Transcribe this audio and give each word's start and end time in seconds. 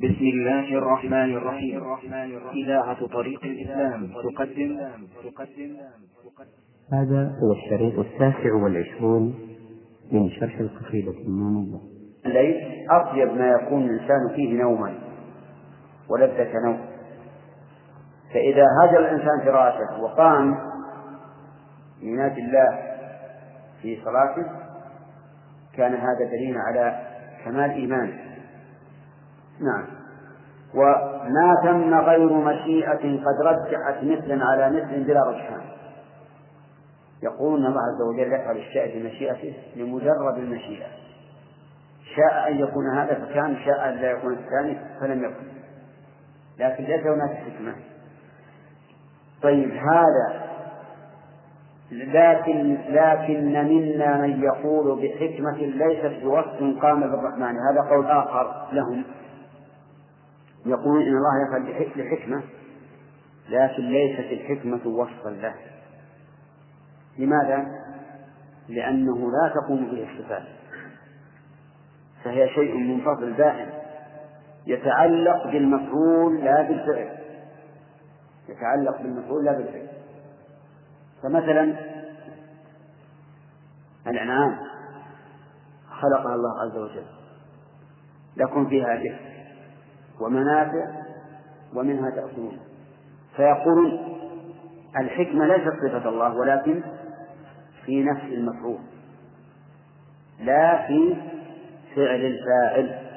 بسم 0.00 0.24
الله 0.24 0.78
الرحمن 0.78 1.36
الرحيم. 1.36 1.82
إذاعة 2.54 3.06
طريق 3.06 3.44
الإسلام 3.44 4.06
تقدم. 4.06 4.80
تقدم 5.24 5.76
هذا 6.92 7.32
هو 7.42 7.52
الشريط 7.52 7.98
التاسع 7.98 8.54
والعشرون 8.54 9.34
من 10.12 10.30
شرح 10.30 10.58
القصيدة 10.60 11.10
النونية. 11.10 11.78
الليل 12.26 12.56
أطيب 12.90 13.28
ما 13.28 13.48
يكون 13.48 13.84
الإنسان 13.84 14.36
فيه 14.36 14.62
نوما 14.62 14.94
ولذة 16.10 16.52
نوم. 16.64 16.80
فإذا 18.34 18.64
هاجر 18.82 18.98
الإنسان 18.98 19.40
فراشه 19.44 20.02
وقام 20.02 20.56
ينادي 22.02 22.40
الله 22.40 22.78
في 23.82 23.98
صلاته 24.04 24.46
كان 25.76 25.92
هذا 25.92 26.30
دليل 26.30 26.56
على 26.58 27.06
كمال 27.44 27.70
إيمانه. 27.70 28.29
نعم. 29.60 29.86
وما 30.74 31.54
تم 31.64 31.94
غير 31.94 32.32
مشيئة 32.32 33.20
قد 33.24 33.40
رجعت 33.42 34.04
مثلا 34.04 34.44
على 34.44 34.70
مثل 34.70 35.04
بلا 35.04 35.20
رجحان. 35.24 35.60
يقول 37.22 37.66
الله 37.66 37.80
عز 37.80 38.02
وجل 38.08 38.32
يفعل 38.32 38.56
الشيء 38.56 39.02
بمشيئته 39.02 39.54
لمجرد 39.76 40.38
المشيئة. 40.38 40.86
شاء 42.16 42.48
أن 42.48 42.58
يكون 42.58 42.98
هذا 42.98 43.14
فكان 43.14 43.56
شاء 43.64 43.88
أن 43.88 43.94
لا 43.94 44.10
يكون 44.10 44.32
الثاني 44.32 44.78
فلم 45.00 45.24
يكن. 45.24 45.46
لكن 46.58 46.84
ليس 46.84 47.06
هناك 47.06 47.30
حكمة. 47.30 47.74
طيب 49.42 49.70
هذا. 49.70 50.50
لكن 51.92 52.78
لكن 52.88 53.52
منا 53.52 54.16
من 54.16 54.42
يقول 54.42 55.02
بحكمة 55.02 55.56
ليست 55.56 56.24
بوصف 56.24 56.82
قام 56.82 57.00
بالرحمن. 57.00 57.56
هذا 57.70 57.90
قول 57.90 58.06
آخر 58.06 58.66
لهم. 58.72 59.04
يقول 60.66 61.02
إن 61.02 61.16
الله 61.16 61.48
يفعل 61.48 61.90
لحكمة 61.96 62.42
لكن 63.48 63.82
ليست 63.82 64.32
الحكمة 64.32 64.86
وصفا 64.86 65.28
له. 65.28 65.54
لماذا؟ 67.18 67.66
لأنه 68.68 69.30
لا 69.30 69.54
تقوم 69.54 69.90
به 69.90 70.10
الصفات. 70.12 70.42
فهي 72.24 72.48
شيء 72.48 72.76
منفصل 72.76 73.36
دائم 73.36 73.68
يتعلق 74.66 75.46
بالمفعول 75.46 76.44
لا 76.44 76.62
بالفعل. 76.62 77.18
يتعلق 78.48 79.02
بالمفعول 79.02 79.44
لا 79.44 79.52
بالفعل. 79.52 79.88
فمثلا 81.22 81.76
الأنعام 84.06 84.58
خلقها 85.90 86.34
الله 86.34 86.62
عز 86.62 86.76
وجل. 86.76 87.06
لكم 88.36 88.68
فيها 88.68 88.96
دفء 88.96 89.29
ومنافع 90.20 90.86
ومنها 91.76 92.10
تأكلون 92.10 92.58
فيقولون 93.36 94.20
الحكمة 94.96 95.46
ليست 95.46 95.72
صفة 95.82 96.08
الله 96.08 96.34
ولكن 96.34 96.82
في 97.86 98.02
نفس 98.02 98.24
المفعول 98.24 98.78
لا 100.40 100.86
في 100.86 101.16
فعل 101.96 102.20
الفاعل. 102.20 103.10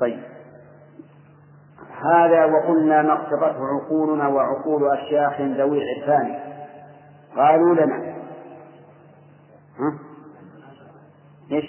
طيب. 0.00 0.22
هذا 2.14 2.44
وقلنا 2.44 3.02
ما 3.02 3.12
اقتضته 3.12 3.66
عقولنا 3.66 4.28
وعقول 4.28 4.98
أشياخ 4.98 5.40
ذوي 5.40 5.82
العرفان 5.82 6.38
قالوا 7.36 7.74
لنا. 7.74 8.16
ها؟ 9.78 9.98
إيش؟ 11.52 11.64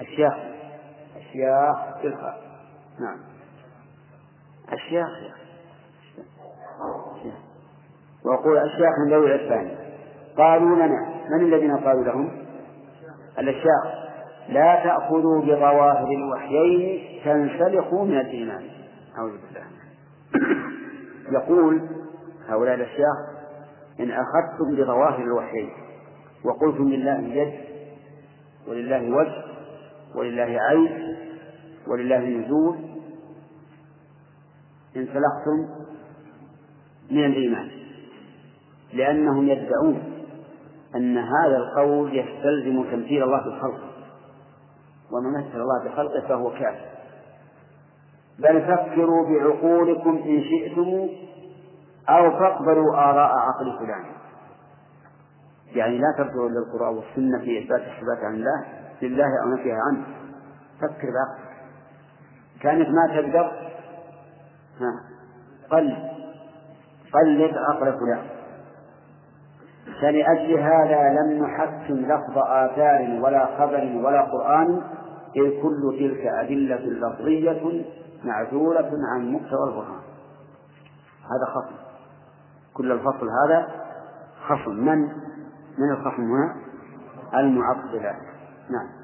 أشياخ. 0.00 0.51
أشياخ 1.32 2.02
بالخاء 2.02 2.40
نعم. 3.00 3.18
أشياخ 4.68 5.08
وأقول 8.24 8.58
أشياخ 8.58 8.92
من 9.04 9.12
ذوي 9.12 9.34
العرفان 9.34 9.76
قالوا 10.38 10.76
لنا 10.76 11.08
من 11.30 11.40
الذين 11.40 11.76
قالوا 11.76 12.04
لهم؟ 12.04 12.30
الأشياخ 13.38 14.02
لا 14.48 14.84
تأخذوا 14.84 15.42
بظواهر 15.42 16.08
الوحيين 16.10 17.22
تنسلخوا 17.24 18.04
من 18.04 18.18
الإيمان. 18.18 18.62
أعوذ 19.18 19.32
بالله. 19.32 19.66
يقول 21.38 21.88
هؤلاء 22.48 22.74
الأشياخ 22.74 23.16
إن 24.00 24.10
أخذتم 24.10 24.76
بظواهر 24.76 25.22
الوحيين 25.22 25.70
وقلتم 26.44 26.88
لله 26.88 27.18
يد 27.18 27.52
ولله 28.68 29.16
وجه 29.16 29.44
ولله 30.14 30.60
عين 30.60 31.11
ولله 31.86 32.18
نزول 32.18 32.76
انسلختم 34.96 35.82
من 37.10 37.24
الإيمان 37.24 37.70
لأنهم 38.92 39.48
يدعون 39.48 40.02
أن 40.94 41.18
هذا 41.18 41.56
القول 41.56 42.16
يستلزم 42.16 42.82
تمثيل 42.82 43.22
الله 43.22 43.44
بالخلق 43.44 43.80
ومن 45.12 45.38
مثل 45.38 45.60
الله 45.60 45.84
بخلقه 45.84 46.28
فهو 46.28 46.50
كافر. 46.50 46.92
بل 48.38 48.62
فكروا 48.62 49.28
بعقولكم 49.28 50.22
إن 50.24 50.42
شئتم 50.42 51.08
أو 52.08 52.30
فاقبلوا 52.30 52.94
آراء 52.94 53.30
عقل 53.38 53.78
فلان. 53.78 54.04
يعني 55.74 55.98
لا 55.98 56.14
ترجعوا 56.18 56.48
للقرآن 56.48 56.94
والسنة 56.96 57.38
في 57.38 57.64
إثبات 57.64 57.80
الصفات 57.80 58.24
عن 58.24 58.34
الله 58.34 58.64
لله 59.02 59.42
أو 59.44 59.48
نفيها 59.48 59.78
عنه. 59.90 60.04
فكر 60.78 61.08
بعقلك. 61.08 61.51
كانك 62.62 62.86
ما 62.88 63.14
تقدر؟ 63.14 63.52
ها. 64.80 65.12
قلب 65.70 65.96
قلب 67.12 67.54
عقل 67.56 67.98
فلان 67.98 68.26
فلأجل 70.00 70.58
هذا 70.58 71.20
لم 71.20 71.44
نحكم 71.44 71.94
لفظ 71.94 72.38
آثار 72.38 73.20
ولا 73.22 73.46
خبر 73.58 74.00
ولا 74.04 74.22
قرآن 74.22 74.80
إذ 75.36 75.62
كل 75.62 75.96
تلك 75.98 76.26
أدلة 76.26 76.76
لفظية 76.76 77.84
معزولة 78.24 78.90
عن 79.14 79.32
مقتضى 79.32 79.68
القرآن 79.68 80.02
هذا 81.22 81.52
خصم. 81.54 81.74
كل 82.74 82.92
الفصل 82.92 83.28
هذا 83.44 83.68
خصم. 84.48 84.72
من؟ 84.72 84.98
من 85.78 85.90
الخصم 85.90 86.22
هنا؟ 86.22 86.54
المعطلة. 87.34 88.12
نعم. 88.70 89.01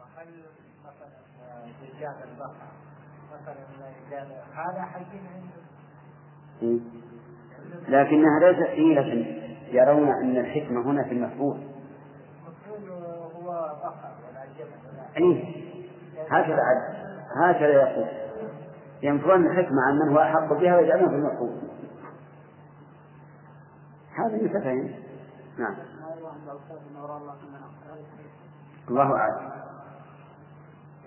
وهل 0.00 0.28
مثلا 0.84 1.08
مثلا 3.32 3.64
هذا 4.54 4.80
عنده 4.80 5.18
لكنها 7.88 8.40
ليست 8.40 8.68
حيلة 8.68 9.26
يرون 9.70 10.08
أن 10.08 10.36
الحكمة 10.36 10.80
هنا 10.80 11.04
في 11.04 11.12
المفعول 11.12 11.58
المفعول 12.68 12.90
هو 13.34 13.76
بحر 13.84 14.12
ولا 14.28 14.40
ولا 14.88 15.16
أي 15.16 15.54
هكذا 16.30 16.62
هكذا 17.36 17.68
يقول. 17.68 18.06
ينفون 19.02 19.46
الحكمة 19.46 19.82
عن 19.86 19.98
من 19.98 20.12
هو 20.12 20.18
أحق 20.18 20.52
بها 20.52 20.76
ويجعلونها 20.76 21.08
في 21.08 21.14
المفعول 21.14 21.50
هذا 24.14 24.36
متفهم 24.42 24.90
نعم. 25.58 25.74
الله 28.90 29.16
أعلم. 29.16 29.50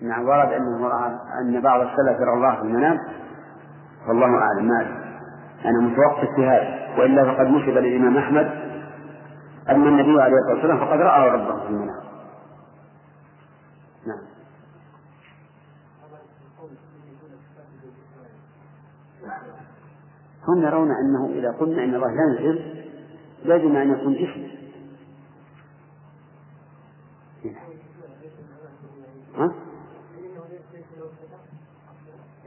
نعم 0.00 0.28
ورد 0.28 0.52
أنه 0.52 0.86
أن 1.40 1.60
بعض 1.60 1.80
السلف 1.80 2.20
يرى 2.20 2.32
الله 2.32 2.56
في 2.56 2.62
المنام 2.62 2.98
والله 4.08 4.38
أعلم. 4.38 4.68
ما 4.68 4.80
أدري. 4.80 5.08
أنا 5.64 5.80
متوقف 5.80 6.34
في 6.36 6.46
هذا. 6.46 6.98
وإلا 6.98 7.34
فقد 7.34 7.46
نسب 7.46 7.68
للإمام 7.68 8.16
أحمد 8.16 8.46
أن 9.68 9.86
النبي 9.86 10.22
عليه 10.22 10.36
الصلاة 10.36 10.54
والسلام 10.54 10.78
فقد 10.78 11.00
رأى 11.00 11.30
ربه 11.30 11.60
في 11.60 11.68
المنام. 11.68 12.02
نعم. 14.06 14.28
هم 20.48 20.62
يرون 20.62 20.90
أنه 20.90 21.38
إذا 21.38 21.50
قلنا 21.50 21.84
أن 21.84 21.94
الله 21.94 22.10
ينزل 22.10 22.84
لازم 23.44 23.76
أن 23.76 23.90
يكون 23.92 24.12
جسم 24.14 24.57
ها؟ 29.38 29.54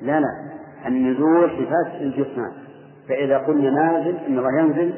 لا 0.01 0.19
لا. 0.19 0.51
النزول 0.87 1.49
صفات 1.49 2.01
الجسمان. 2.01 2.51
فإذا 3.09 3.37
قلنا 3.37 3.69
نازل 3.69 4.15
إن 4.15 4.37
الله 4.37 4.59
ينزل 4.59 4.93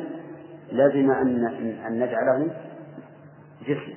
لازم 0.72 1.12
أن 1.12 1.46
أن 1.88 2.00
نجعله 2.00 2.52
جسم. 3.68 3.94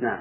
نعم. 0.00 0.18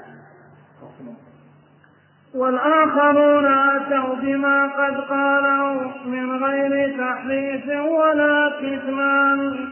والآخرون 2.35 3.45
أتوا 3.45 4.15
بما 4.15 4.67
قد 4.67 4.95
قالوا 5.09 5.91
من 6.05 6.43
غير 6.43 6.97
تحريف 6.97 7.67
ولا 7.67 8.51
كتمان. 8.61 9.69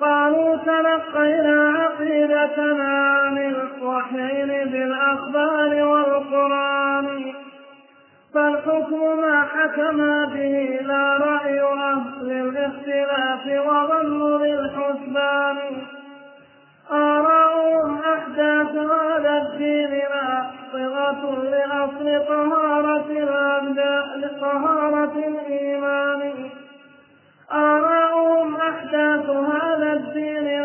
قالوا 0.00 0.56
تلقينا 0.56 1.70
عقيدتنا 1.70 3.08
عن 3.08 3.38
الوحيين 3.38 4.70
بالأخبار 4.70 5.84
والقرآن 5.84 7.32
فالحكم 8.34 9.20
ما 9.20 9.42
حكم 9.42 9.96
به 10.34 10.78
لا 10.82 11.16
رأي 11.16 11.60
أهل 11.62 12.30
الاختلاف 12.30 13.66
وظن 13.66 14.42
للحسبان 14.42 15.58
آراؤهم 16.90 17.98
أحداث 17.98 18.76
هذا 18.76 19.42
الدين 19.42 20.04
صغة 20.72 21.42
لأصل 21.42 22.26
طهارة 22.28 23.06
الأبدان 23.10 24.30
طهارة 24.40 25.14
الإيمان. 25.28 26.50
آراؤهم 27.52 28.56
أحداث 28.56 29.30
هذا 29.30 29.92
الدين 29.92 30.64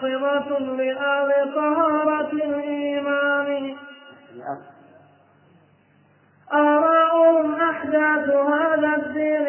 صغة 0.00 0.58
لآل 0.58 1.54
طهارة 1.54 2.32
الإيمان. 2.32 3.74
آراؤهم 6.52 7.54
أحداث 7.54 8.28
هذا 8.30 8.96
الدين 8.96 9.46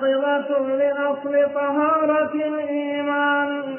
صلة 0.00 0.76
لأصل 0.76 1.54
طهارة 1.54 2.34
الإيمان. 2.34 3.78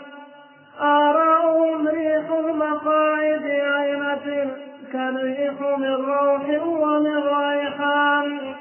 آراؤهم 0.81 1.88
ريح 1.88 2.31
المقاعد 2.31 3.45
عينة 3.45 4.51
كالريح 4.94 5.62
من 5.77 5.94
روح 5.94 6.63
ومن 6.63 7.18
ريحان. 7.18 8.56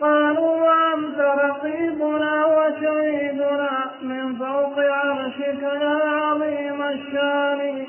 قالوا 0.00 0.56
وأنت 0.56 1.18
رقيبنا 1.18 2.46
وشهيدنا 2.46 3.90
من 4.02 4.36
فوق 4.36 4.78
عرشك 4.78 5.62
يا 5.62 5.98
عظيم 6.04 6.82
الشان. 6.82 7.86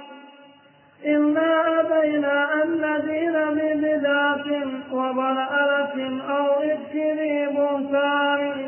إنا 1.06 1.80
أبينا 1.80 2.63
أن 2.63 2.69
ندين 2.81 3.34
ببدعة 3.34 4.48
وضلالة 4.92 6.22
أو 6.30 6.46
إفك 6.63 6.96
ذي 6.96 7.48
بهتان. 7.48 8.68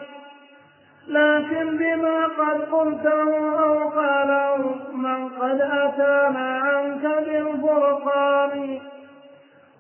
لكن 1.07 1.78
بما 1.78 2.25
قد 2.25 2.62
قلته 2.62 3.60
أو 3.63 3.90
قاله 3.90 4.75
من 4.94 5.30
قد 5.30 5.62
أتانا 5.62 6.60
عنك 6.60 7.04
بالفرقان. 7.25 8.80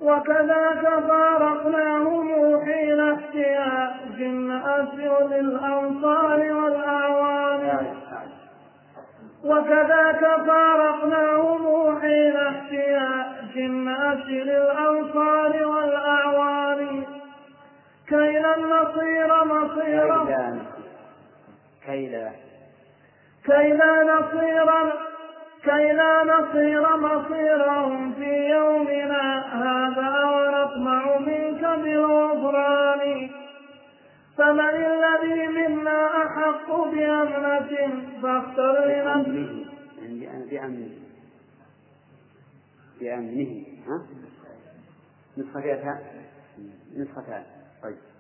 وكذاك 0.03 0.83
فارقناهم 1.09 2.59
حين 2.65 2.99
احتياج 3.13 4.21
أسر 4.51 5.27
للأنصار 5.27 6.39
والأعوان. 6.39 7.87
وكذاك 9.43 10.21
فارقناهم 10.47 11.99
حين 12.01 12.37
احتياج 12.37 13.57
الناس 13.57 14.25
للأنصار 14.27 15.65
والأعوان. 15.65 17.03
كي 18.07 18.39
لن 18.39 18.69
نصير 18.69 19.43
مصيرا. 19.43 20.25
كي 21.85 22.07
لا 22.07 22.29
كي 23.45 23.67
لا 23.67 24.03
نصير 24.03 24.93
كي 25.63 25.91
لا 25.93 26.23
نصير 26.23 26.97
مصيرهم 26.97 28.13
في 28.13 28.49
يومنا 28.49 29.25
هذا 29.63 30.25
ونطمع 30.25 31.17
منك 31.17 31.61
بالغفران. 31.61 33.29
فمن 34.37 34.75
الذي 34.85 35.47
منا 35.47 36.07
أحق 36.23 36.67
بأمنة 36.71 38.03
فاختر 38.21 38.85
لنفسه. 38.85 39.65
بأمنه. 40.51 40.89
بأمنه. 42.99 43.65
ها؟ 43.87 44.01
نسختان 46.97 47.43
طيب. 47.83 48.12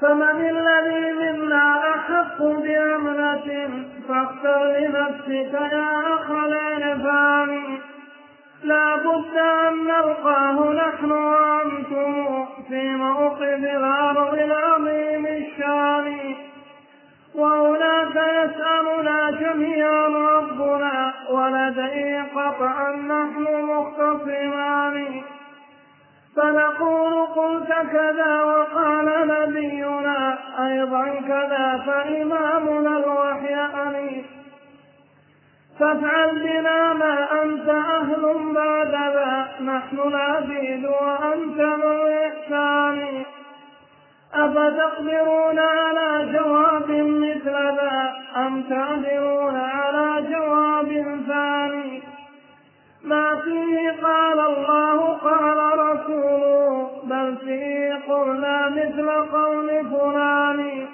فمن 0.00 0.50
الذي 0.50 1.12
منا 1.12 1.94
أحق 1.94 2.42
بأمنة 2.42 3.68
فاختر 4.08 4.64
لنفسك 4.64 5.54
يا 5.72 6.14
أخ 6.14 6.30
العرفان 6.30 7.78
لا 8.64 8.96
بد 8.96 9.36
أن 9.36 9.84
نلقاه 9.84 10.72
نحن 10.72 11.10
وأنتم 11.10 12.46
في 12.68 12.96
موقف 12.96 13.42
الأرض 13.42 14.34
العظيم 14.34 15.26
الشان. 15.26 16.34
وهناك 17.34 18.16
يسألنا 18.16 19.30
جميعا 19.30 20.06
ربنا 20.06 21.14
ولديه 21.30 22.26
قطعا 22.34 22.90
نحن 22.90 23.46
مختصمان. 23.64 25.22
فنقول 26.36 27.26
قلت 27.26 27.68
كذا 27.92 28.42
وقال 28.42 29.28
نبينا 29.28 30.38
أيضا 30.66 31.04
كذا 31.28 31.82
فإمامنا 31.86 32.96
الوحي 32.96 33.54
أنيس 33.54 34.24
فافعل 35.80 36.30
بنا 36.30 36.92
ما 36.92 37.42
أنت 37.42 37.68
أهل 37.68 38.52
بعد 38.54 38.92
ذا 38.92 39.48
نحن 39.60 39.98
العبيد 39.98 40.84
وأنت 40.84 41.60
الإحسان 41.60 43.24
أفتقدرون 44.34 45.58
على 45.58 46.32
جواب 46.32 46.90
مثل 46.90 47.52
ذا 47.52 48.12
أم 48.36 48.62
تعدلون 48.62 49.56
على 49.56 50.26
جواب 50.32 51.20
ثاني؟ 51.28 52.05
ما 53.06 53.40
فيه 53.44 53.90
قال 54.02 54.40
الله 54.40 54.98
قال 55.12 55.78
رسوله 55.78 56.90
بل 57.04 57.36
فيه 57.36 57.94
قلنا 58.08 58.68
مثل 58.68 59.10
قول 59.10 59.68
فلان. 59.90 60.86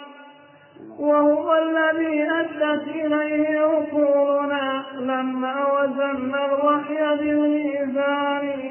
وهو 0.99 1.55
الذي 1.55 2.23
أدت 2.31 2.88
إليه 2.88 3.61
عقولنا 3.61 4.85
لما 5.00 5.55
وزنا 5.73 6.47
الوحي 6.47 7.17
بالميزان. 7.17 8.70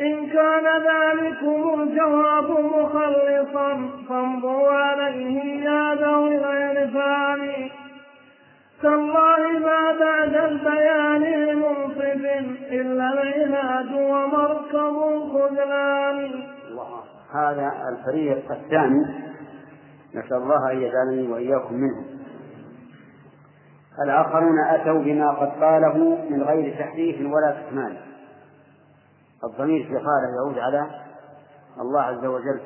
إن 0.00 0.26
كان 0.26 0.66
ذلكم 0.82 1.82
الجواب 1.82 2.50
مخلصا 2.50 3.90
فامضوا 4.08 4.70
عليه 4.70 5.64
يا 5.64 5.94
ذوي 5.94 6.36
العرفان 6.36 7.70
تالله 8.82 9.58
ما 9.58 9.92
بعد 10.00 10.34
البيان 10.34 11.22
إلا 11.22 11.54
العناد 13.80 13.92
ومركب 13.92 14.96
الخذلان 15.14 16.42
هذا 17.34 17.72
الفريق 17.88 18.52
الثاني. 18.52 19.06
نسأل 20.14 20.36
الله 20.36 20.72
أن 20.72 20.82
يجعلني 20.82 21.32
وإياكم 21.32 21.74
منهم. 21.74 22.06
الآخرون 24.04 24.64
أتوا 24.70 24.98
بما 24.98 25.30
قد 25.30 25.62
قاله 25.62 26.18
من 26.30 26.42
غير 26.42 26.78
تحريف 26.78 27.16
ولا 27.20 27.62
كتمان 27.62 27.96
الضمير 29.44 29.84
في 29.84 29.94
قاله 29.94 30.34
يعود 30.36 30.58
على 30.58 30.86
الله 31.80 32.00
عز 32.02 32.24
وجل. 32.24 32.60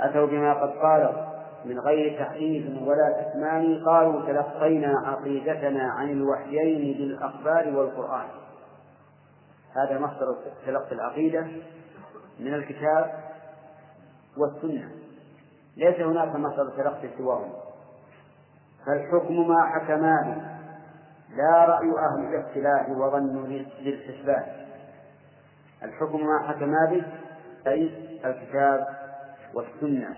أتوا 0.00 0.26
بما 0.26 0.54
قد 0.54 0.70
قاله 0.70 1.28
من 1.64 1.80
غير 1.80 2.18
تحريف 2.18 2.82
ولا 2.82 3.22
كتمان 3.22 3.84
قالوا 3.84 4.20
تلقينا 4.26 4.94
عقيدتنا 5.06 5.92
عن 5.98 6.10
الوحيين 6.10 6.98
بالأخبار 6.98 7.76
والقرآن. 7.76 8.26
هذا 9.74 9.98
مصدر 9.98 10.36
تلقي 10.66 10.92
العقيدة 10.92 11.46
من 12.40 12.54
الكتاب 12.54 13.24
والسنة. 14.36 14.90
ليس 15.76 16.00
هناك 16.00 16.36
مصدر 16.36 16.70
تلقي 16.70 17.08
سواهم. 17.18 17.52
فالحكم 18.86 19.48
ما 19.48 19.66
حكما 19.66 20.22
به 20.22 20.54
لا 21.36 21.64
رأي 21.64 21.90
أهل 21.90 22.34
الاختلاف 22.34 22.88
وظن 22.90 23.62
للحسبان. 23.80 24.44
الحكم 25.82 26.26
ما 26.26 26.48
حكما 26.48 26.90
به 26.90 27.04
أي 27.66 27.90
الكتاب 28.24 28.86
والسنة. 29.54 30.16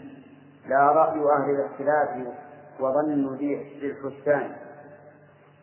لا 0.68 0.92
رأي 0.92 1.20
أهل 1.20 1.50
الاختلاف 1.50 2.34
وظن 2.80 3.36
للحسبان. 3.82 4.52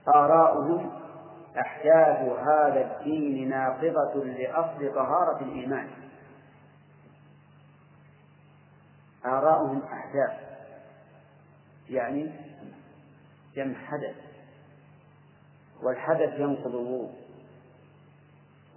آراؤهم 0.07 1.02
أحداث 1.57 2.29
هذا 2.39 2.81
الدين 2.81 3.49
ناقضة 3.49 4.23
لأصل 4.23 4.95
طهارة 4.95 5.41
الإيمان. 5.41 5.87
آراؤهم 9.25 9.81
أحداث 9.83 10.39
يعني 11.89 12.31
جمع 13.55 13.75
حدث. 13.75 14.15
والحدث 15.83 16.39
ينقض 16.39 16.67
الوضوء 16.67 17.11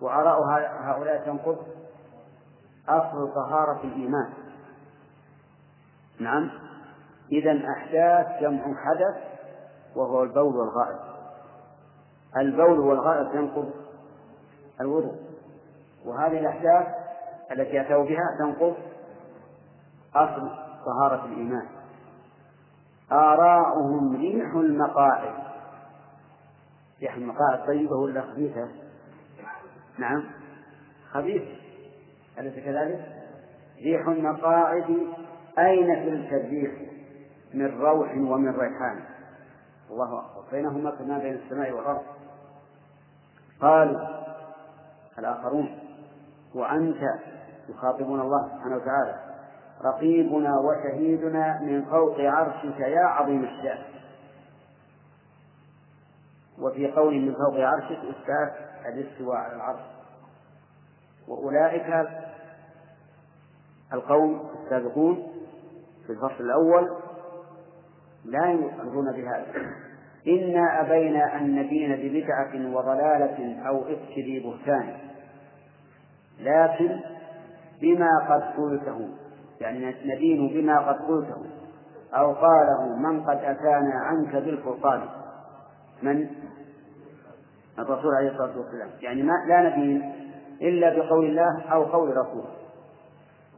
وآراء 0.01 0.43
هؤلاء 0.83 1.25
تنقض 1.27 1.67
أصل 2.89 3.35
طهارة 3.35 3.81
الإيمان. 3.85 4.33
نعم. 6.21 6.51
إذا 7.33 7.71
أحداث 7.71 8.41
جمع 8.41 8.75
حدث 8.85 9.23
وهو 9.97 10.23
البول 10.23 10.57
والغائط 10.57 11.16
البول 12.37 12.79
والغائط 12.79 13.35
ينقض 13.35 13.71
الوضوء 14.81 15.15
وهذه 16.05 16.39
الأحداث 16.39 16.87
التي 17.53 17.81
أتوا 17.81 18.05
بها 18.05 18.37
تنقض 18.39 18.77
أصل 20.15 20.51
طهارة 20.87 21.25
الإيمان. 21.25 21.67
آراؤهم 23.13 24.17
ريح 24.17 24.55
المقاعد. 24.55 25.35
ريح 27.03 27.15
المقاعد 27.15 27.67
طيبة 27.67 27.97
ولا 27.97 28.23
خبيثة؟ 28.23 28.69
نعم. 29.99 30.25
خبيثة 31.11 31.57
أليس 32.39 32.55
كذلك؟ 32.55 33.13
ريح 33.83 34.09
المقاعد 34.09 34.99
أين 35.59 35.87
تلك 35.87 36.33
الريح 36.33 36.73
من 37.55 37.81
روح 37.81 38.11
ومن 38.11 38.51
ريحان. 38.51 39.05
الله 39.91 40.21
أكبر. 40.21 40.45
بينهما 40.53 40.91
كما 40.91 41.19
بين 41.19 41.35
السماء 41.35 41.73
والأرض. 41.73 42.16
قالوا 43.61 44.09
الآخرون 45.19 45.79
وأنت 46.55 47.03
يخاطبون 47.69 48.21
الله 48.21 48.49
سبحانه 48.49 48.77
وتعالى 48.77 49.27
رقيبنا 49.85 50.59
وشهيدنا 50.59 51.61
من 51.61 51.85
فوق 51.85 52.21
عرشك 52.21 52.81
يا 52.81 53.05
عظيم 53.05 53.45
الشأن. 53.45 53.83
وفي 56.59 56.93
قول 56.93 57.15
من 57.15 57.35
فوق 57.35 57.61
عرشك 57.61 57.99
إثبات 57.99 58.55
الاستواء 58.87 59.37
على 59.37 59.57
العرش. 59.57 59.81
وأولئك 61.29 62.09
القوم 63.93 64.51
السابقون 64.65 65.33
في 66.07 66.13
الفصل 66.13 66.45
الأول 66.45 66.97
لا 68.25 68.47
يؤخذون 68.47 69.13
بهذا. 69.13 69.47
إنا 70.29 70.81
أبينا 70.81 71.37
أن 71.37 71.55
نبين 71.55 71.97
ببدعة 71.97 72.77
وضلالة 72.77 73.69
أو 73.69 73.83
إفك 73.83 74.19
ذي 74.19 74.41
بهتان. 74.41 74.95
لكن 76.41 77.01
بما 77.83 78.11
قد 78.29 78.43
قلته 78.43 79.09
يعني 79.61 79.95
ندين 80.05 80.49
بما 80.49 80.79
قد 80.79 80.95
قلته 80.95 81.43
أو 82.15 82.33
قاله 82.33 82.97
من 82.97 83.23
قد 83.23 83.37
أتانا 83.37 83.95
عنك 83.95 84.37
بالفرقان. 84.37 85.01
من؟ 86.03 86.29
الرسول 87.79 88.15
عليه 88.15 88.31
الصلاة 88.31 88.59
والسلام. 88.59 88.89
يعني 89.01 89.23
ما 89.23 89.33
لا 89.49 89.69
ندين 89.69 90.13
إلا 90.63 90.97
بقول 90.97 91.27
الله 91.27 91.63
أو 91.73 91.83
قول 91.83 92.17
رسوله 92.17 92.57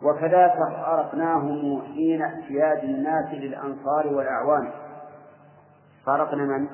وكذلك 0.02 0.54
فارقناهم 0.54 1.82
حين 1.82 2.22
اعتياد 2.22 2.84
الناس 2.84 3.34
للأنصار 3.34 4.06
والأعوان. 4.06 4.70
فارقنا 6.06 6.44
من؟ 6.44 6.68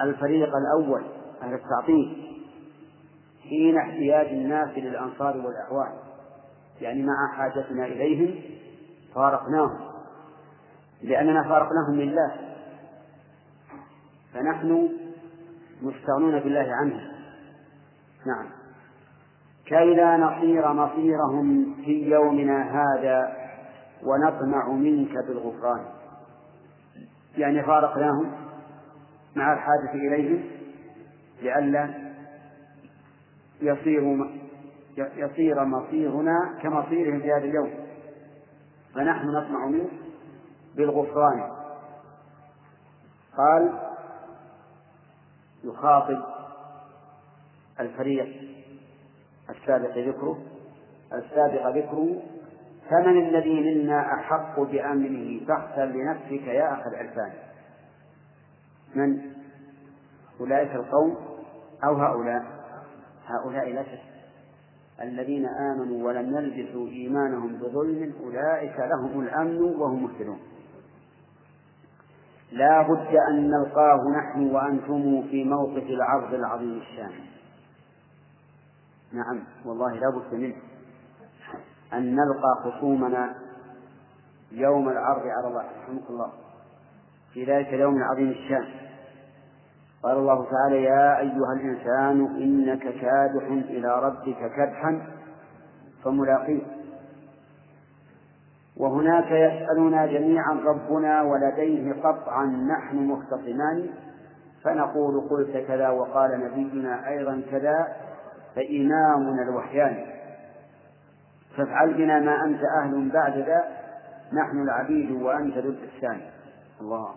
الفريق 0.00 0.48
الأول 0.56 1.04
أهل 1.42 1.54
التعطيل 1.54 2.30
حين 3.42 3.78
احتياج 3.78 4.26
الناس 4.26 4.68
للأنصار 4.78 5.36
والأعوان 5.36 5.92
يعني 6.80 7.02
مع 7.02 7.32
حاجتنا 7.36 7.86
إليهم 7.86 8.40
فارقناهم. 9.14 9.90
لأننا 11.02 11.42
فارقناهم 11.42 12.00
لله. 12.00 12.34
فنحن 14.34 14.88
مستغنون 15.82 16.40
بالله 16.40 16.66
عنهم 16.72 17.10
نعم. 18.26 18.46
كي 19.66 19.94
لا 19.94 20.16
نصير 20.16 20.72
مصيرهم 20.72 21.74
في 21.84 22.10
يومنا 22.10 22.62
هذا 22.62 23.36
ونطمع 24.02 24.68
منك 24.68 25.12
بالغفران. 25.28 25.99
يعني 27.36 27.62
فارقناهم 27.62 28.32
مع 29.36 29.52
الحاجة 29.52 29.94
إليهم 29.94 30.44
لئلا 31.42 32.10
يصير 33.60 34.30
يصير 34.96 35.64
مصيرنا 35.64 36.58
كمصيرهم 36.62 37.20
في 37.20 37.32
هذا 37.32 37.44
اليوم. 37.44 37.70
فنحن 38.94 39.26
نطمع 39.26 39.66
منه 39.66 39.88
بالغفران. 40.76 41.50
قال 43.36 43.78
يخاطب 45.64 46.22
الفريق 47.80 48.50
السابق 49.50 49.98
ذكره 49.98 50.38
السابق 51.12 51.76
ذكره 51.76 52.22
فمن 52.90 53.28
الذي 53.28 53.60
منا 53.60 54.14
أحق 54.14 54.60
بأمنه 54.60 55.46
فاختر 55.46 55.84
لنفسك 55.84 56.46
يا 56.46 56.72
أخ 56.72 56.86
العرفان؟ 56.86 57.32
من؟ 58.94 59.20
أولئك 60.40 60.74
القوم 60.74 61.16
أو 61.84 61.94
هؤلاء؟ 61.94 62.42
هؤلاء 63.26 63.72
لا 63.72 63.82
شك. 63.82 64.02
الذين 65.02 65.46
آمنوا 65.46 66.06
ولم 66.06 66.36
يلبسوا 66.36 66.88
إيمانهم 66.88 67.56
بظلم 67.56 68.14
أولئك 68.24 68.76
لهم 68.78 69.20
الأمن 69.20 69.60
وهم 69.62 70.02
مهتدون. 70.02 70.38
لا 72.52 72.82
بد 72.82 73.16
أن 73.30 73.50
نلقاه 73.50 74.00
نحن 74.16 74.50
وأنتم 74.50 75.28
في 75.30 75.44
موقف 75.44 75.82
العرض 75.82 76.34
العظيم 76.34 76.78
الشان. 76.78 77.12
نعم 79.12 79.44
والله 79.64 79.94
لا 79.94 80.10
بد 80.10 80.34
منه. 80.34 80.56
أن 81.94 82.16
نلقى 82.16 82.54
خصومنا 82.64 83.34
يوم 84.52 84.88
العرض 84.88 85.22
على 85.22 85.48
الله. 85.48 85.64
رحمك 85.82 86.10
الله. 86.10 86.30
في 87.32 87.44
ذلك 87.44 87.74
اليوم 87.74 87.96
العظيم 87.96 88.30
الشان. 88.30 88.64
قال 90.02 90.16
الله 90.16 90.46
تعالى 90.50 90.82
يا 90.82 91.18
أيها 91.18 91.52
الإنسان 91.56 92.36
إنك 92.36 92.82
كادح 92.82 93.46
إلى 93.50 94.02
ربك 94.02 94.52
كدحا 94.56 95.06
فملاقيه. 96.04 96.62
وهناك 98.76 99.30
يسألنا 99.30 100.06
جميعا 100.06 100.52
ربنا 100.52 101.22
ولديه 101.22 101.92
قطعا 101.92 102.46
نحن 102.46 102.96
مختصمان؟ 102.96 103.90
فنقول 104.64 105.28
قلت 105.30 105.66
كذا 105.68 105.88
وقال 105.88 106.30
نبينا 106.40 107.08
أيضا 107.08 107.42
كذا 107.50 107.88
فإمامنا 108.56 109.42
الوحيان. 109.42 110.19
فافعل 111.56 111.94
بنا 111.94 112.20
ما 112.20 112.44
أنت 112.44 112.60
أهل 112.82 113.10
بعد 113.12 113.38
ذا 113.38 113.64
نحن 114.32 114.62
العبيد 114.62 115.10
وأنت 115.10 115.58
ذو 115.58 115.70
الإحسان. 115.70 116.20
الله. 116.80 117.14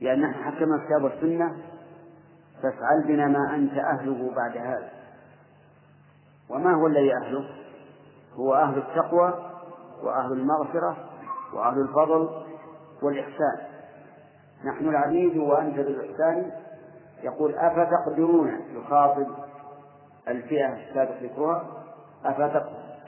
لأن 0.00 0.20
نحن 0.20 0.44
حكم 0.44 0.74
الكتاب 0.74 1.04
والسنة 1.04 1.56
فافعل 2.62 3.04
بنا 3.06 3.26
ما 3.26 3.54
أنت 3.54 3.72
أهله 3.72 4.34
بعد 4.36 4.56
هذا. 4.56 4.90
وما 6.50 6.74
هو 6.74 6.86
الذي 6.86 7.12
أهله؟ 7.14 7.50
هو 8.34 8.54
أهل 8.54 8.78
التقوى 8.78 9.34
وأهل 10.02 10.32
المغفرة 10.32 10.96
وأهل 11.54 11.80
الفضل 11.80 12.44
والإحسان. 13.02 13.58
نحن 14.64 14.88
العبيد 14.88 15.36
وأنت 15.36 15.76
بالإحسان 15.76 16.50
يقول 17.22 17.54
أفتقدرون؟ 17.54 18.60
يخاطب 18.70 19.26
الفئة 20.28 20.72
السابق 20.72 21.22
ذكرها 21.22 21.64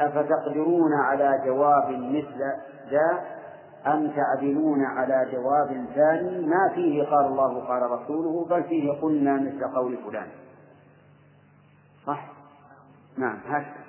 أفتقدرون 0.00 0.92
على 0.94 1.42
جواب 1.44 1.90
مثل 1.90 2.38
ذا 2.90 3.24
أم 3.86 4.10
تعدلون 4.10 4.84
على 4.84 5.30
جواب 5.32 5.86
ثاني؟ 5.94 6.46
ما 6.46 6.74
فيه 6.74 7.02
قال 7.02 7.26
الله 7.26 7.64
قال 7.64 7.90
رسوله 7.90 8.46
بل 8.50 8.62
فيه 8.64 8.92
قلنا 8.92 9.36
مثل 9.36 9.74
قول 9.74 9.96
فلان. 9.96 10.28
صح؟ 12.06 12.26
نعم 13.18 13.38
هكذا. 13.46 13.80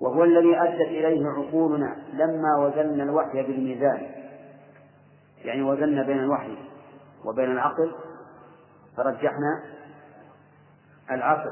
وهو 0.00 0.24
الذي 0.24 0.60
أدت 0.60 0.80
إليه 0.80 1.28
عقولنا 1.28 1.96
لما 2.12 2.56
وزنا 2.58 3.02
الوحي 3.02 3.42
بالميزان. 3.42 4.06
يعني 5.44 5.62
وزنا 5.62 6.02
بين 6.02 6.18
الوحي 6.18 6.56
وبين 7.24 7.50
العقل. 7.50 7.94
فرجحنا 8.96 9.62
العقل. 11.10 11.50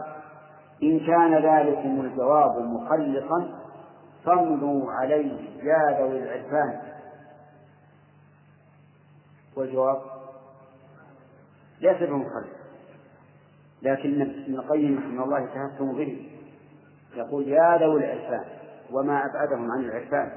إن 0.82 1.00
كان 1.00 1.34
ذلكم 1.34 2.00
الجواب 2.00 2.58
مخلصا 2.58 3.67
فامضوا 4.28 4.92
عليه 4.92 5.32
يا 5.62 6.00
ذوي 6.00 6.22
العرفان 6.22 6.80
والجواب 9.56 10.02
ليس 11.80 12.02
بمخلص 12.02 12.58
لكن 13.82 14.20
ابن 14.20 14.54
القيم 14.54 14.98
رحمه 14.98 15.24
الله 15.24 15.46
تهكم 15.46 15.96
به. 15.96 16.30
يقول 17.14 17.48
يا 17.48 17.78
ذوي 17.78 18.04
العرفان 18.04 18.44
وما 18.92 19.26
أبعدهم 19.26 19.70
عن 19.70 19.80
العرفان. 19.84 20.32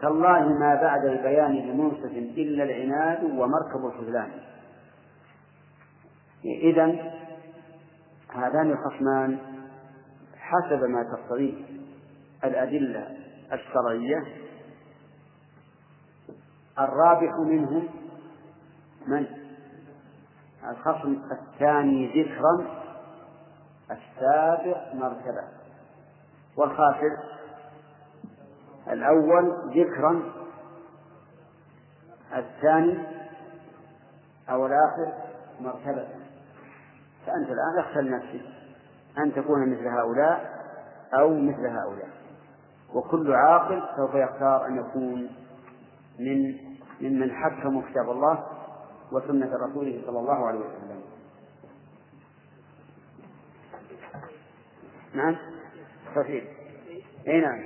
تالله 0.00 0.48
ما 0.48 0.74
بعد 0.74 1.04
البيان 1.04 1.52
بمنصف 1.52 2.12
إلا 2.14 2.64
العناد 2.64 3.24
ومركب 3.24 3.86
الخذلان. 3.86 4.30
إذا 6.44 6.86
هذان 8.28 8.70
الخصمان 8.70 9.38
حسب 10.36 10.84
ما 10.84 11.02
تقتضيه. 11.02 11.79
الأدلة 12.44 13.16
الشرعية 13.52 14.22
الرابح 16.78 17.32
منهم 17.38 17.88
من؟ 19.06 19.26
الخصم 20.70 21.22
الثاني 21.32 22.22
ذكرا 22.22 22.80
السابق 23.90 24.94
مرتبة. 24.94 25.48
والخاسر؟ 26.56 27.18
الأول 28.88 29.72
ذكرا 29.76 30.22
الثاني 32.36 32.98
أو 34.50 34.66
الآخر 34.66 35.12
مرتبة. 35.60 36.08
فأنت 37.26 37.48
الآن 37.48 37.78
اختر 37.78 38.10
نفسك 38.10 38.46
أن 39.18 39.32
تكون 39.34 39.72
مثل 39.72 39.86
هؤلاء 39.88 40.60
أو 41.14 41.34
مثل 41.34 41.66
هؤلاء. 41.66 42.19
وكل 42.94 43.32
عاقل 43.32 43.82
سوف 43.96 44.14
يختار 44.14 44.66
أن 44.66 44.76
يكون 44.76 45.28
من 46.18 46.54
ممن 47.00 47.32
حكموا 47.32 47.82
كتاب 47.90 48.10
الله 48.10 48.46
وسنة 49.12 49.50
رسوله 49.56 50.02
صلى 50.06 50.18
الله 50.18 50.46
عليه 50.46 50.58
وسلم. 50.58 51.02
نعم؟ 55.14 55.36
صحيح 56.16 56.44
إي 57.28 57.40
نعم. 57.40 57.60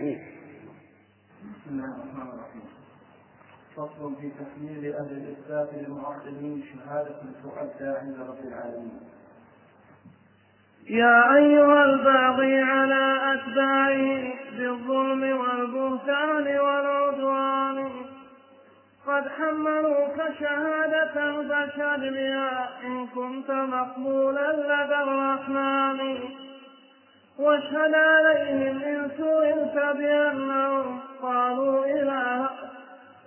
بسم 1.45 1.71
الله 1.71 1.85
الرحمن 1.85 2.29
الرحيم. 2.29 2.63
فصل 3.77 4.15
في 4.21 4.31
تحميل 4.31 4.95
أهل 4.95 5.13
الاثبات 5.13 5.75
للمعطلين 5.75 6.65
شهادة 6.73 7.21
تؤدى 7.43 7.89
عند 7.99 8.17
رب 8.21 8.45
العالمين. 8.45 9.01
يا 10.91 11.37
أيها 11.37 11.85
الباغي 11.85 12.63
على 12.63 13.35
أتباعه 13.35 14.33
بالظلم 14.59 15.23
والبهتان 15.23 16.59
والعدوان. 16.61 17.91
قد 19.07 19.29
حملوك 19.29 20.17
شهادة 20.41 21.43
فاشهد 21.49 22.01
بها 22.01 22.69
إن 22.87 23.07
كنت 23.07 23.51
مقبولا 23.51 24.53
لدى 24.53 25.03
الرحمن. 25.03 26.19
واشهد 27.39 27.95
عليهم 27.95 28.83
إن 28.83 29.11
سئلت 29.17 29.97
بأنهم 29.97 31.01
قالوا 31.23 31.87
إله 31.87 32.49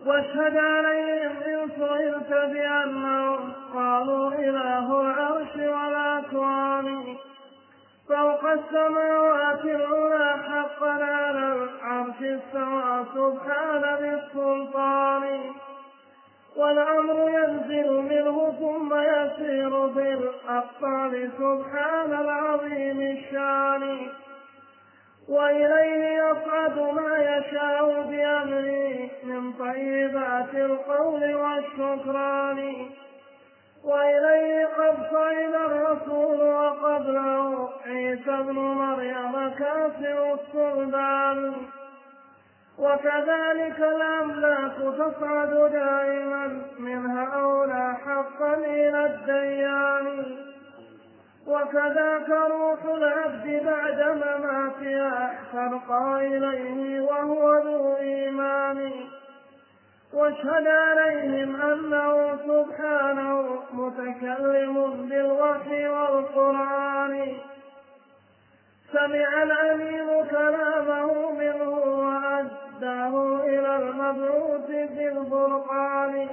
واشهد 0.06 0.58
عليهم 0.58 1.32
إن 1.48 1.70
سئلت 1.80 2.30
بأنهم 2.30 3.52
قالوا 3.74 4.32
إله 4.32 5.02
العرش 5.02 5.56
والأكوان 5.56 7.16
فوق 8.08 8.46
السماوات 8.46 9.66
العلى 9.66 10.38
حقا 10.44 10.90
على 10.90 11.54
العرش 11.54 12.16
استوى 12.22 13.06
سبحان 13.16 13.82
بالسلطان 14.02 15.42
والأمر 16.56 17.30
ينزل 17.30 17.92
منه 17.92 18.52
ثم 18.60 18.96
يسير 18.96 19.94
في 19.94 20.14
الأقطار 20.14 21.30
سبحان 21.38 22.14
العظيم 22.14 23.02
الشان. 23.02 24.08
وإليه 25.30 26.24
يصعد 26.24 26.80
ما 26.80 27.18
يشاء 27.18 28.02
بأمره 28.02 29.10
من 29.24 29.54
طيبات 29.54 30.56
القول 30.56 31.36
والشكران. 31.36 32.90
وإليه 33.84 34.66
قد 34.66 34.96
صعد 35.12 35.54
الرسول 35.54 36.42
وقبله 36.42 37.70
عيسى 37.86 38.32
ابن 38.32 38.54
مريم 38.54 39.50
كافر 39.60 40.34
الصلبان. 40.34 41.54
وكذلك 42.80 43.80
الأملاك 43.80 44.78
تصعد 44.98 45.72
دائما 45.72 46.62
من 46.80 47.06
هؤلاء 47.06 47.94
حقا 48.06 48.54
إلى 48.54 49.06
الديان. 49.06 50.38
وكذاك 51.48 52.30
روح 52.30 52.86
العبد 52.86 53.64
بعد 53.66 54.02
مماتها 54.02 55.40
ترقى 55.54 56.28
إليه 56.28 57.02
وهو 57.02 57.58
ذو 57.58 57.98
إيمان. 57.98 58.92
واشهد 60.14 60.68
عليهم 60.68 61.62
أنه 61.62 62.38
سبحانه 62.38 62.87
المبعوث 74.10 74.66
في 74.66 75.08
الفرقان 75.08 76.28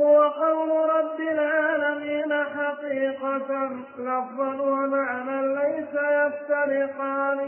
هو 0.00 0.22
قول 0.22 0.90
رب 0.90 1.20
العالمين 1.20 2.44
حقيقة. 2.44 3.70
لفظا 3.98 4.62
ومعنى 4.62 5.54
ليس 5.54 5.94
يفترقان. 5.94 7.40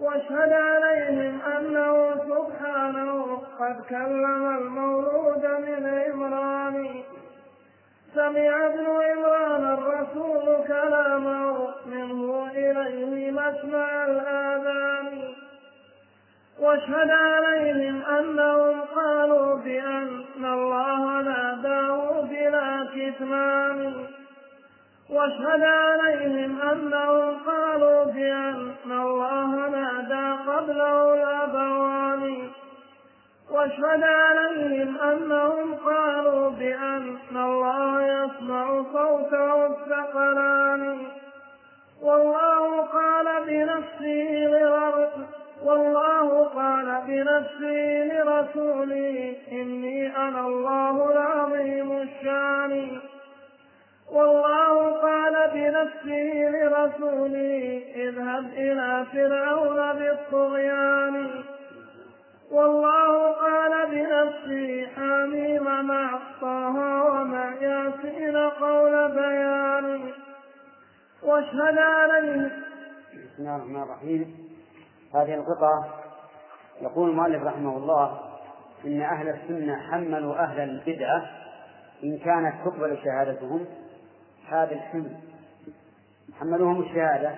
واشهد 0.00 0.52
عليهم 0.52 1.40
أنه 1.56 2.14
سبحانه 2.14 3.42
قد 3.60 3.76
كلم 3.90 4.56
المولود 4.58 5.46
من 5.46 5.86
عمران. 5.86 7.02
سمع 8.14 8.66
ابن 8.66 8.86
عمران 8.86 9.64
الرسول 9.78 10.66
كلامه. 10.66 11.68
منه 11.86 12.50
إليه 12.54 13.30
مسمع 13.30 14.04
الآذان. 14.04 14.97
واشهد 16.60 17.10
عليهم 17.10 18.02
أنهم 18.02 18.80
قالوا 18.80 19.54
بأن 19.54 20.44
الله 20.44 21.22
ناداه 21.22 22.20
بلا 22.20 22.88
كتمان. 22.94 24.06
واشهد 25.10 25.62
عليهم 25.62 26.62
أنهم 26.62 27.36
قالوا 27.46 28.04
بأن 28.04 28.72
الله 28.90 29.68
نادى 29.68 30.50
قبله 30.50 31.14
الأبوان. 31.14 32.48
واشهد 33.50 34.02
عليهم 34.02 35.00
أنهم 35.00 35.74
قالوا 35.74 36.50
بأن 36.50 37.16
الله 37.36 38.02
يسمع 38.02 38.82
صوته 38.92 39.66
الثقلان 39.66 40.98
والله 42.02 42.80
قال 42.80 43.26
بنفسه 43.46 44.48
والله 45.68 46.44
قال 46.44 47.02
بنفسه 47.06 48.04
لرسوله 48.12 49.36
إني 49.52 50.16
أنا 50.16 50.46
الله 50.46 51.12
العظيم 51.12 51.92
الشان. 51.92 53.00
والله 54.12 54.90
قال 54.90 55.34
بنفسه 55.54 56.50
لرسوله 56.54 57.82
اذهب 57.94 58.44
إلى 58.52 59.06
فرعون 59.12 59.92
بالطغيان. 59.98 61.30
والله 62.50 63.32
قال 63.32 63.72
بنفسه 63.90 64.86
حميم 64.96 65.64
مع 65.86 66.18
طه 66.40 66.76
ومع 67.04 67.54
ياسين 67.60 68.36
قول 68.36 69.08
بيان. 69.08 70.00
واشهد 71.22 71.78
عليه 71.78 72.50
بسم 73.12 73.38
الله 73.38 73.56
الرحمن 73.56 73.82
الرحيم. 73.82 74.47
هذه 75.14 75.34
القطعة 75.34 75.88
يقول 76.80 77.10
المؤلف 77.10 77.42
رحمه 77.42 77.76
الله 77.76 78.20
إن 78.84 79.02
أهل 79.02 79.28
السنة 79.28 79.76
حملوا 79.90 80.38
أهل 80.38 80.60
البدعة 80.60 81.30
إن 82.04 82.18
كانت 82.18 82.54
تقبل 82.64 82.98
شهادتهم. 83.04 83.64
هذا 84.48 84.72
الحمل. 84.72 85.16
حملوهم 86.40 86.80
الشهادة. 86.80 87.34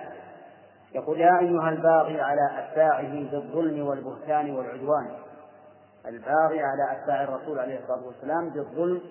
يقول 0.95 1.19
يا 1.19 1.39
أيها 1.39 1.69
الباغي 1.69 2.21
على 2.21 2.41
أتباعه 2.59 3.31
بالظلم 3.31 3.87
والبهتان 3.87 4.51
والعدوان. 4.51 5.11
الباغي 6.05 6.63
على 6.63 6.91
أتباع 6.91 7.23
الرسول 7.23 7.59
عليه 7.59 7.79
الصلاة 7.79 8.05
والسلام 8.07 8.49
بالظلم 8.49 9.01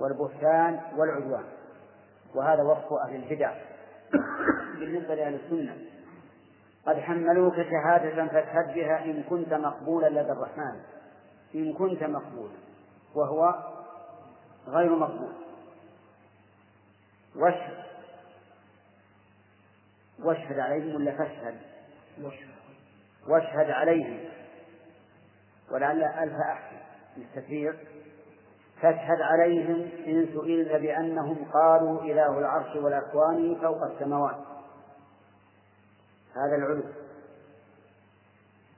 والبهتان 0.00 0.80
والعدوان. 0.96 1.44
وهذا 2.34 2.62
وصف 2.62 2.92
أهل 3.08 3.16
البدع. 3.16 3.52
بالنسبة 4.78 5.14
لأهل 5.14 5.34
السنة. 5.34 5.76
قد 6.86 6.96
حملوك 6.96 7.54
شهادة 7.54 8.26
فاشهد 8.26 8.74
بها 8.74 9.04
إن 9.04 9.22
كنت 9.22 9.52
مقبولا 9.52 10.08
لدى 10.08 10.32
الرحمن. 10.32 10.80
إن 11.54 11.72
كنت 11.72 12.02
مقبولا 12.02 12.54
وهو 13.14 13.54
غير 14.68 14.96
مقبول. 14.96 15.32
واشهد. 17.36 17.84
واشهد 20.24 20.58
عليهم 20.58 20.94
ولا 20.94 21.18
فاشهد؟ 21.18 21.60
واشهد 23.28 23.70
عليهم. 23.70 24.20
ولعل 25.70 26.02
ألف 26.02 26.34
أحسن. 26.34 26.76
للتفريق 27.16 27.76
فاشهد 28.80 29.20
عليهم 29.20 29.88
إن 30.06 30.26
سئلت 30.34 30.72
بأنهم 30.72 31.50
قالوا 31.52 32.02
إله 32.02 32.38
العرش 32.38 32.76
والأكوان 32.76 33.56
فوق 33.60 33.82
السماوات. 33.82 34.36
هذا 36.36 36.56
العلو. 36.56 36.82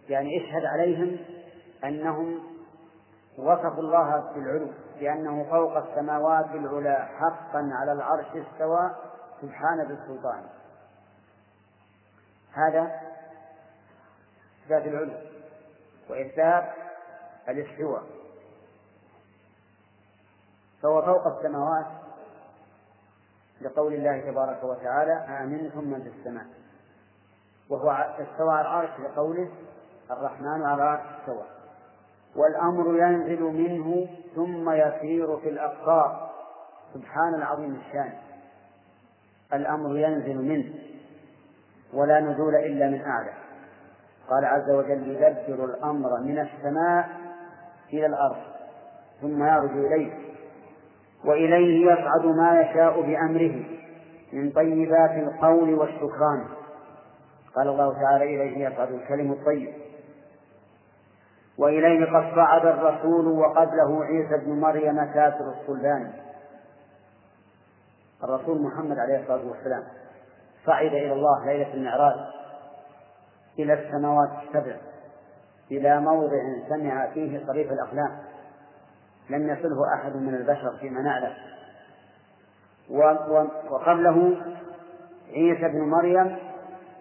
يعني 0.08 0.28
اشهد 0.36 0.64
عليهم 0.64 1.18
أنهم 1.84 2.40
وصفوا 3.38 3.82
الله 3.82 4.32
بالعلو 4.34 4.68
بأنه 5.00 5.44
فوق 5.50 5.76
السماوات 5.76 6.46
العلى 6.46 7.08
حقا 7.18 7.70
على 7.72 7.92
العرش 7.92 8.26
استوى 8.26 8.90
سبحان 9.42 9.80
ذي 9.80 9.92
السلطان. 9.92 10.44
هذا 12.52 13.00
إثبات 14.64 14.86
العلو 14.86 15.12
وإثبات 16.10 16.72
الاستواء. 17.48 18.02
فهو 20.82 21.02
فوق 21.02 21.26
السماوات 21.26 21.86
لقول 23.60 23.94
الله 23.94 24.30
تبارك 24.30 24.64
وتعالى 24.64 25.12
آمنتم 25.12 25.84
من 25.84 26.02
في 26.02 26.08
السماء؟ 26.08 26.61
وهو 27.70 27.90
استوى 27.90 28.52
على 28.52 28.60
العرش 28.60 28.90
لقوله 29.00 29.48
الرحمن 30.10 30.62
على 30.62 30.74
العرش 30.74 31.00
استوى. 31.20 31.44
والأمر 32.36 32.98
ينزل 32.98 33.42
منه 33.42 34.08
ثم 34.34 34.70
يسير 34.70 35.36
في 35.36 35.48
الأقطار 35.48 36.30
سبحان 36.94 37.34
العظيم 37.34 37.80
الشان. 37.86 38.12
الأمر 39.54 39.98
ينزل 39.98 40.36
منه 40.36 40.74
ولا 41.94 42.20
نزول 42.20 42.54
إلا 42.54 42.88
من 42.90 43.00
أعلى. 43.00 43.32
قال 44.30 44.44
عز 44.44 44.70
وجل 44.70 45.08
يدبر 45.08 45.64
الأمر 45.64 46.20
من 46.20 46.38
السماء 46.38 47.08
إلى 47.92 48.06
الأرض 48.06 48.42
ثم 49.20 49.42
يرجع 49.42 49.94
إليه. 49.94 50.12
وإليه 51.24 51.92
يصعد 51.92 52.26
ما 52.26 52.60
يشاء 52.60 53.00
بأمره 53.00 53.64
من 54.32 54.50
طيبات 54.50 55.10
القول 55.10 55.74
والشكران. 55.74 56.61
قال 57.56 57.68
الله 57.68 57.94
تعالى 58.02 58.24
إليه 58.24 58.68
يصعد 58.68 58.92
الكلم 58.92 59.32
الطيب. 59.32 59.72
وإليه 61.58 62.04
قد 62.04 62.36
صعد 62.36 62.66
الرسول 62.66 63.26
وقبله 63.26 64.04
عيسى 64.04 64.44
بن 64.44 64.60
مريم 64.60 65.04
كافر 65.04 65.54
الصلبان 65.60 66.12
الرسول 68.24 68.62
محمد 68.62 68.98
عليه 68.98 69.20
الصلاة 69.20 69.46
والسلام 69.46 69.84
صعد 70.66 70.86
إلى 70.86 71.12
الله 71.12 71.46
ليلة 71.46 71.74
المعراج 71.74 72.14
إلى 73.58 73.72
السماوات 73.72 74.30
السبع 74.42 74.76
إلى 75.70 76.00
موضع 76.00 76.42
سمع 76.68 77.10
فيه 77.14 77.46
صريف 77.46 77.72
الأقلام 77.72 78.18
لم 79.30 79.48
يصله 79.48 79.94
أحد 79.94 80.16
من 80.16 80.34
البشر 80.34 80.76
فيما 80.80 81.02
نعلم. 81.02 81.34
وقبله 83.70 84.36
عيسى 85.32 85.68
بن 85.68 85.80
مريم 85.80 86.36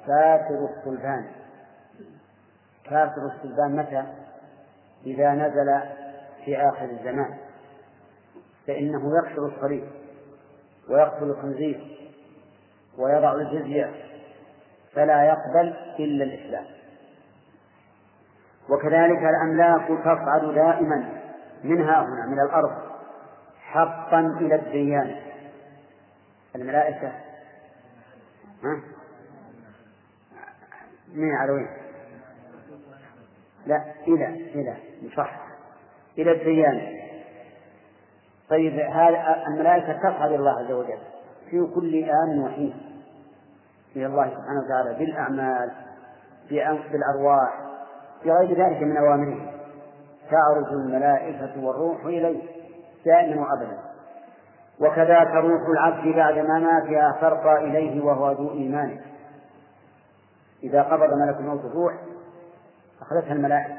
كافر 0.07 0.69
الصلبان 0.69 1.25
كافر 2.83 3.25
الصلبان 3.25 3.75
متى؟ 3.75 4.03
إذا 5.05 5.31
نزل 5.31 5.79
في 6.45 6.57
آخر 6.57 6.85
الزمان. 6.85 7.37
فإنه 8.67 9.11
يكسر 9.17 9.45
الصليب 9.45 9.87
ويقتل 10.89 11.23
الخنزير 11.23 11.97
ويضع 12.97 13.33
الجزية 13.33 13.91
فلا 14.93 15.23
يقبل 15.23 15.75
إلا 15.99 16.23
الإسلام. 16.23 16.65
وكذلك 18.69 19.19
الأملاك 19.23 19.87
تصعد 19.87 20.53
دائما 20.55 21.21
منها 21.63 22.01
هنا 22.01 22.25
من 22.25 22.39
الأرض 22.39 22.71
حقا 23.61 24.19
إلى 24.19 24.55
الديان. 24.55 25.15
الملائكة؟ 26.55 27.11
من 31.13 31.35
على 31.35 31.51
وين؟ 31.51 31.67
لا 33.65 33.83
إلى 34.07 34.25
إلى 34.25 34.75
صح. 35.17 35.41
إلى 36.17 36.31
الديان 36.31 37.01
طيب 38.49 38.73
هذا 38.73 39.43
الملائكة 39.47 39.93
تصعد 39.93 40.31
الله 40.31 40.59
عز 40.59 40.71
وجل 40.71 40.97
في 41.49 41.67
كل 41.75 41.95
آن 41.95 42.39
وحين. 42.39 42.73
إلى 43.95 44.05
الله 44.05 44.25
سبحانه 44.25 44.61
وتعالى 44.65 44.99
بالأعمال 44.99 45.71
بالأرواح 46.91 47.61
بغير 48.25 48.65
ذلك 48.65 48.81
من 48.81 48.97
أوامره. 48.97 49.51
تعرج 50.31 50.73
الملائكة 50.73 51.65
والروح 51.65 52.05
إليه 52.05 52.41
دائما 53.05 53.41
وأبدا. 53.41 53.77
وكذاك 54.79 55.27
روح 55.27 55.61
العبد 55.69 56.15
بعد 56.15 56.37
مماتها 56.37 57.17
ترقى 57.21 57.57
إليه 57.57 58.03
وهو 58.03 58.31
ذو 58.31 58.51
إيمان. 58.51 59.10
إذا 60.63 60.81
قبض 60.81 61.13
ملك 61.13 61.37
الموت 61.39 61.65
الروح 61.65 61.93
أخذتها 63.01 63.33
الملائكة 63.33 63.77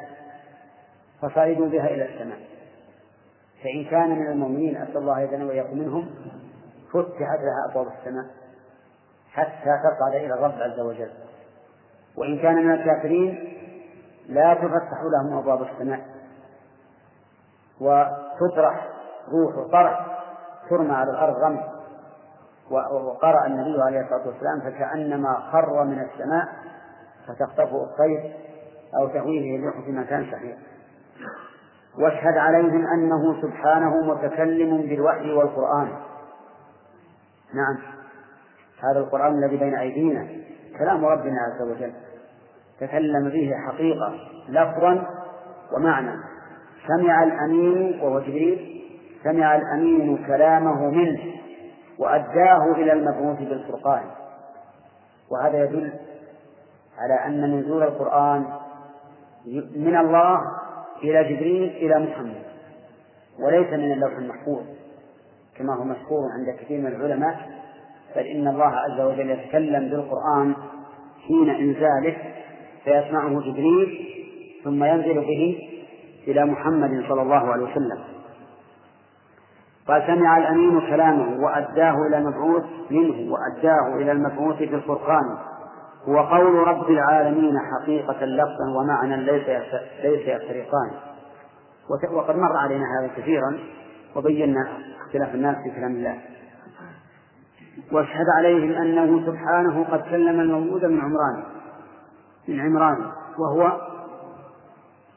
فصعدوا 1.22 1.68
بها 1.68 1.86
إلى 1.86 2.04
السماء. 2.04 2.38
فإن 3.64 3.84
كان 3.84 4.10
من 4.10 4.26
المؤمنين 4.26 4.76
أسأل 4.76 4.96
الله 4.96 5.20
يدنا 5.20 5.44
وإياكم 5.44 5.78
منهم 5.78 6.10
فتحت 6.92 7.40
لها 7.40 7.70
أبواب 7.70 7.86
السماء 7.86 8.24
حتى 9.32 9.70
تصعد 9.84 10.14
إلى 10.14 10.34
الرب 10.34 10.52
عز 10.52 10.80
وجل. 10.80 11.10
وإن 12.16 12.38
كان 12.38 12.54
من 12.54 12.72
الكافرين 12.72 13.58
لا 14.28 14.54
تفتح 14.54 14.98
لهم 15.12 15.38
أبواب 15.38 15.62
السماء. 15.62 16.00
وتطرح 17.80 18.88
روح 19.28 19.68
طرح 19.72 20.06
ترمى 20.70 20.92
على 20.92 21.10
الأرض 21.10 21.36
رمي 21.36 21.71
وقرأ 22.72 23.46
النبي 23.46 23.82
عليه 23.82 24.00
الصلاة 24.00 24.26
والسلام 24.26 24.60
فكأنما 24.60 25.34
خر 25.52 25.84
من 25.84 25.98
السماء 25.98 26.48
فتخطفه 27.28 27.84
الطير 27.84 28.32
أو 29.00 29.08
تهويه 29.08 29.56
الريح 29.56 29.84
في 29.84 29.92
مكان 29.92 30.26
صحيح 30.32 30.56
واشهد 31.98 32.36
عليهم 32.36 32.86
أنه 32.86 33.42
سبحانه 33.42 34.14
متكلم 34.14 34.76
بالوحي 34.76 35.32
والقرآن. 35.32 35.88
نعم. 37.54 37.78
هذا 38.82 39.00
القرآن 39.00 39.44
الذي 39.44 39.56
بين 39.56 39.74
أيدينا. 39.74 40.26
كلام 40.78 41.04
ربنا 41.04 41.36
عز 41.40 41.62
وجل. 41.62 41.92
تكلم 42.80 43.28
به 43.28 43.52
حقيقة 43.66 44.14
لفظا 44.48 45.06
ومعنى. 45.76 46.12
سمع 46.88 47.22
الأمين 47.22 48.00
وهو 48.00 48.20
جبريل 48.20 48.82
سمع 49.24 49.56
الأمين 49.56 50.26
كلامه 50.26 50.90
منه. 50.90 51.31
وأداه 51.98 52.72
إلى 52.72 52.92
المبعوث 52.92 53.38
بالفرقان. 53.38 54.02
وهذا 55.30 55.64
يدل 55.64 55.92
على 56.98 57.14
أن 57.26 57.58
نزول 57.58 57.82
القرآن 57.82 58.46
من 59.76 59.96
الله 59.96 60.40
إلى 61.02 61.24
جبريل 61.24 61.62
إلى 61.62 61.98
محمد 61.98 62.42
وليس 63.40 63.72
من 63.72 63.92
اللوح 63.92 64.12
المحفوظ 64.12 64.62
كما 65.56 65.74
هو 65.74 65.84
مشهور 65.84 66.20
عند 66.38 66.56
كثير 66.60 66.80
من 66.80 66.86
العلماء 66.86 67.50
بل 68.16 68.22
إن 68.22 68.48
الله 68.48 68.64
عز 68.64 69.00
وجل 69.00 69.30
يتكلم 69.30 69.88
بالقرآن 69.88 70.54
حين 71.26 71.50
إنزاله 71.50 72.16
فيسمعه 72.84 73.40
جبريل 73.40 74.08
ثم 74.64 74.84
ينزل 74.84 75.14
به 75.14 75.58
إلى 76.28 76.44
محمد 76.44 77.04
صلى 77.08 77.22
الله 77.22 77.52
عليه 77.52 77.64
وسلم. 77.64 78.11
قال 79.88 80.02
سمع 80.06 80.38
الأمين 80.38 80.80
كلامه 80.80 81.44
وأداه 81.44 81.94
إلى 82.08 82.18
المبعوث 82.18 82.64
منه 82.90 83.32
وأداه 83.32 83.96
إلى 83.96 84.12
المبعوث 84.12 84.56
في 84.56 84.74
الفرقان. 84.74 85.38
هو 86.08 86.18
قول 86.18 86.68
رب 86.68 86.90
العالمين 86.90 87.54
حقيقة 87.58 88.24
لفظا 88.24 88.70
ومعنى 88.76 89.16
ليس 89.16 89.48
ليس 90.02 90.28
يفترقان. 90.28 90.90
وقد 92.12 92.36
مر 92.36 92.56
علينا 92.56 92.84
هذا 92.98 93.10
كثيرا 93.16 93.58
وبينا 94.16 94.68
اختلاف 95.06 95.34
الناس 95.34 95.56
في 95.56 95.70
كلام 95.76 95.92
الله. 95.92 96.18
واشهد 97.92 98.26
عليهم 98.38 98.72
أنه 98.72 99.26
سبحانه 99.26 99.84
قد 99.84 100.00
كلم 100.00 100.40
المولود 100.40 100.84
من 100.84 101.00
عمران 101.00 101.44
من 102.48 102.60
عمران 102.60 103.10
وهو 103.38 103.80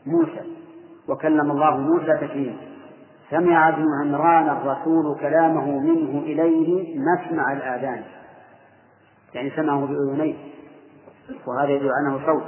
موسى 0.06 0.41
وكلم 1.08 1.51
الله 1.51 1.78
موسى 1.78 2.17
تكليما. 2.17 2.64
سمع 3.29 3.69
ابن 3.69 3.85
عمران 4.01 4.49
الرسول 4.49 5.19
كلامه 5.19 5.79
منه 5.79 6.19
إليه 6.19 6.97
مسمع 6.99 7.53
الآذان. 7.53 8.03
يعني 9.33 9.49
سمعه 9.55 9.85
بأذنيه. 9.85 10.35
وهذا 11.47 11.69
يدل 11.69 11.89
أنه 12.01 12.25
صوت. 12.25 12.43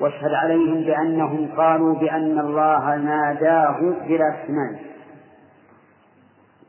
واشهد 0.00 0.32
عليهم 0.32 0.74
بأنهم 0.74 1.48
قالوا 1.56 1.94
بأن 1.94 2.38
الله 2.38 2.96
ناداه 2.96 3.80
بلا 3.80 4.44
اسمان 4.44 4.78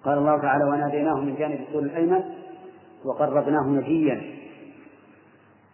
قال 0.05 0.17
الله 0.17 0.37
تعالى 0.41 0.63
وناديناه 0.63 1.15
من 1.15 1.35
جانب 1.35 1.59
الطول 1.59 1.85
الأيمن 1.85 2.23
وقربناه 3.05 3.67
نجيا. 3.67 4.21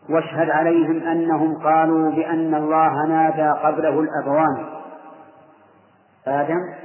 واشهد 0.10 0.49
عليهم 0.49 1.08
أنهم 1.08 1.63
قالوا 1.63 2.12
بأن 2.12 2.56
الله 2.56 3.08
نادى 3.08 3.60
قبله 3.60 3.99
الأبوان 3.99 4.65
آدم 6.28 6.85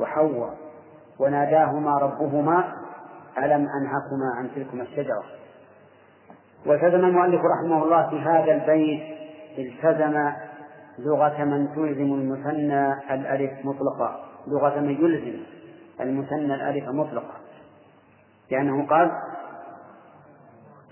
وحواء 0.00 0.54
وناداهما 1.18 1.98
ربهما 1.98 2.64
ألم 3.38 3.68
أنهكما 3.80 4.34
عن 4.36 4.50
تلكما 4.54 4.82
الشجرة؟ 4.82 5.22
والتزم 6.66 7.04
المؤلف 7.04 7.40
رحمه 7.44 7.84
الله 7.84 8.10
في 8.10 8.20
هذا 8.20 8.52
البيت 8.52 9.02
التزم 9.58 10.32
لغة 10.98 11.44
من 11.44 11.68
تلزم 11.74 12.14
المثنى 12.14 12.92
الألف 13.14 13.52
مطلقا. 13.64 14.24
لغة 14.46 14.80
من 14.80 14.90
يلزم 14.90 15.40
المثنى 16.00 16.54
الألف 16.54 16.88
مطلقا. 16.88 17.34
لأنه 18.50 18.86
قال 18.86 19.10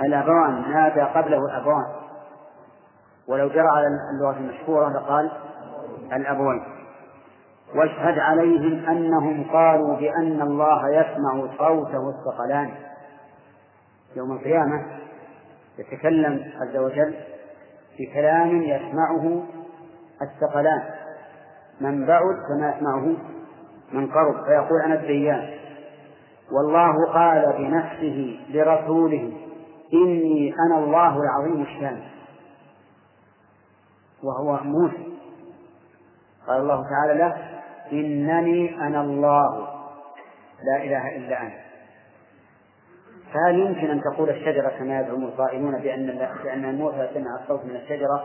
الأبوان 0.00 0.70
نادى 0.70 1.00
قبله 1.00 1.38
الأبوان 1.38 1.86
ولو 3.28 3.48
جرى 3.48 3.68
على 3.68 3.86
اللغة 4.14 4.36
المشهورة 4.36 4.88
لقال 4.88 5.30
الأبوين. 6.12 6.73
واشهد 7.74 8.18
عليهم 8.18 8.88
أنهم 8.88 9.44
قالوا 9.52 9.96
بأن 9.96 10.42
الله 10.42 10.90
يسمع 10.90 11.46
صوته 11.58 12.10
الثقلان 12.10 12.70
يوم 14.16 14.32
القيامة 14.32 14.86
يتكلم 15.78 16.52
عز 16.60 16.76
وجل 16.76 17.14
بكلام 17.98 18.62
يسمعه 18.62 19.42
الثقلان. 20.22 20.82
من 21.80 22.06
بعد 22.06 22.22
كما 22.48 22.74
يسمعه 22.76 23.16
من 23.92 24.06
قرب. 24.06 24.44
فيقول 24.44 24.80
أنا 24.84 24.94
الديان 24.94 25.50
والله 26.52 27.12
قال 27.12 27.52
بنفسه 27.58 28.40
لرسوله 28.50 29.32
إني 29.92 30.54
أنا 30.66 30.78
الله 30.78 31.18
العظيم 31.22 31.62
الشان. 31.62 32.02
وهو 34.22 34.58
موسى. 34.64 35.14
قال 36.46 36.60
الله 36.60 36.84
تعالى 36.88 37.18
له 37.18 37.53
إنني 37.92 38.86
أنا 38.86 39.00
الله. 39.00 39.68
لا 40.64 40.84
إله 40.84 41.16
إلا 41.16 41.42
أنا. 41.42 41.64
فهل 43.32 43.58
يمكن 43.58 43.90
أن 43.90 44.00
تقول 44.00 44.30
الشجرة 44.30 44.68
كما 44.68 45.00
يزعم 45.00 45.24
القائلون 45.24 45.82
بأن 45.82 46.28
بأن 46.44 46.74
موسى 46.74 47.08
سمع 47.14 47.42
الصوت 47.42 47.64
من 47.64 47.76
الشجرة؟ 47.76 48.24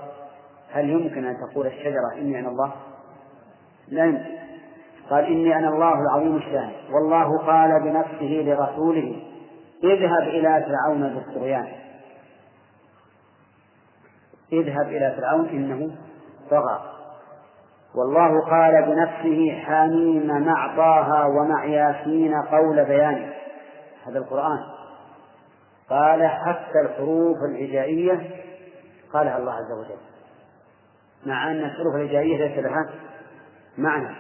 هل 0.71 0.89
يمكن 0.89 1.25
أن 1.25 1.35
تقول 1.47 1.67
الشجرة 1.67 2.13
إني 2.17 2.39
أنا 2.39 2.49
الله؟ 2.49 2.71
لا 3.87 4.05
يمكن. 4.05 4.39
قال 5.09 5.25
إني 5.25 5.55
أنا 5.55 5.69
الله 5.69 5.93
العظيم 6.01 6.35
الشان. 6.35 6.71
والله 6.91 7.37
قال 7.37 7.83
بنفسه 7.83 8.43
لرسوله 8.45 9.23
اذهب 9.83 10.23
إلى 10.23 10.65
فرعون 10.67 11.13
بالطغيان. 11.13 11.67
اذهب 14.53 14.87
إلى 14.87 15.15
فرعون 15.17 15.49
إنه 15.49 15.95
طغى. 16.49 16.98
والله 17.99 18.41
قال 18.49 18.85
بنفسه 18.85 19.61
حميم 19.65 20.45
مع 20.45 20.75
طه 20.75 21.27
ومع 21.27 21.65
ياسين 21.65 22.33
قول 22.35 22.85
بيان 22.85 23.31
هذا 24.07 24.19
القرآن. 24.19 24.59
قال 25.89 26.27
حتى 26.27 26.79
الحروف 26.85 27.37
الهجائية 27.51 28.43
قالها 29.13 29.37
الله 29.37 29.53
عز 29.53 29.71
وجل. 29.79 29.99
مع 31.25 31.51
أن 31.51 31.57
الحروف 31.57 31.95
الهجائية 31.95 32.47
ليس 32.47 32.65
لها 32.65 32.89
معنى. 33.77 34.15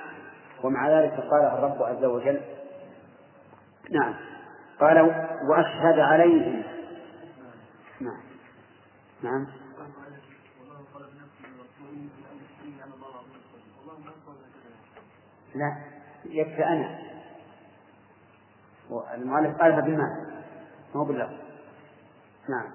ومع 0.63 0.89
ذلك 0.89 1.11
قالها 1.11 1.57
الرب 1.57 1.83
عز 1.83 2.03
وجل. 2.03 2.41
نعم. 3.91 4.13
قال 4.79 5.01
وأشهد 5.49 5.99
عليهم. 5.99 6.63
نعم. 8.01 8.21
نعم. 9.23 9.47
لا 15.55 15.77
يكفي 16.25 16.65
أنا. 16.65 16.99
المؤلف 19.13 19.57
قالها 19.57 19.79
بالمعنى 19.81 20.43
مو 20.95 21.03
باللفظ. 21.03 21.33
نعم. 22.49 22.71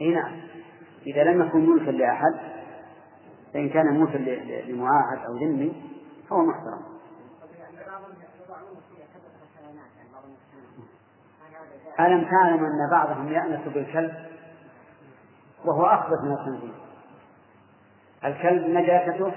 إي 0.00 0.14
نعم. 0.14 0.40
إذا 1.06 1.24
لم 1.24 1.46
يكن 1.46 1.70
ملكا 1.70 1.90
لأحد 1.90 2.34
فإن 3.52 3.68
كان 3.68 4.00
ملكا 4.00 4.18
لمعاهد 4.70 5.24
أو 5.26 5.36
ذمي 5.36 5.82
فهو 6.28 6.42
محترم. 6.44 7.00
ألم 12.00 12.30
تعلم 12.30 12.64
أن 12.64 12.90
بعضهم 12.90 13.32
يأنس 13.32 13.68
بالكلب؟ 13.68 14.29
وهو 15.64 15.86
أخبث 15.86 16.18
من 16.24 16.32
الخنزير. 16.32 16.74
الكلب 18.24 18.66
نجاسته 18.66 19.32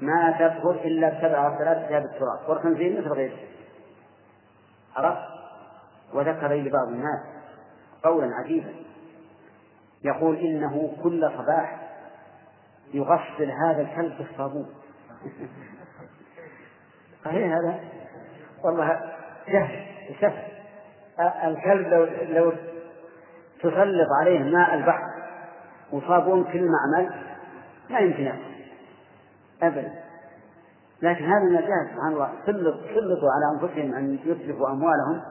ما 0.00 0.36
تدخل 0.38 0.70
إلا 0.70 1.08
بسبع 1.08 1.58
ثلاث 1.58 1.88
ثياب 1.88 2.02
التراب. 2.02 2.48
والخنزير 2.48 3.00
مثل 3.00 3.12
غيره. 3.12 3.38
عرفت؟ 4.96 5.28
وذكر 6.14 6.54
لبعض 6.54 6.88
الناس 6.88 7.20
قولا 8.04 8.30
عجيبا. 8.34 8.74
يقول 10.04 10.36
إنه 10.36 10.96
كل 11.02 11.30
صباح 11.38 11.84
يغسل 12.94 13.50
هذا 13.50 13.82
الكلب 13.82 14.18
بالصابون 14.18 14.68
صحيح 17.24 17.52
هذا؟ 17.52 17.80
والله 18.64 19.14
جهل. 19.48 19.84
الكلب 21.44 21.88
لو 21.88 22.04
لو 22.04 22.52
تسلط 23.70 24.08
عليه 24.20 24.38
ماء 24.38 24.74
البحر 24.74 25.10
وصابون 25.92 26.44
كل 26.44 26.68
معمل 26.70 27.14
لا 27.90 27.98
يمكن 27.98 28.32
أبدا. 29.62 29.92
لكن 31.02 31.24
هذا 31.24 31.42
النجاة 31.42 31.84
سبحان 31.92 32.12
الله 32.12 32.32
سلط 32.46 32.76
سلطوا 32.94 33.28
على 33.30 33.44
أنفسهم 33.54 33.94
أن 33.94 34.18
يتلفوا 34.24 34.70
أموالهم 34.70 35.22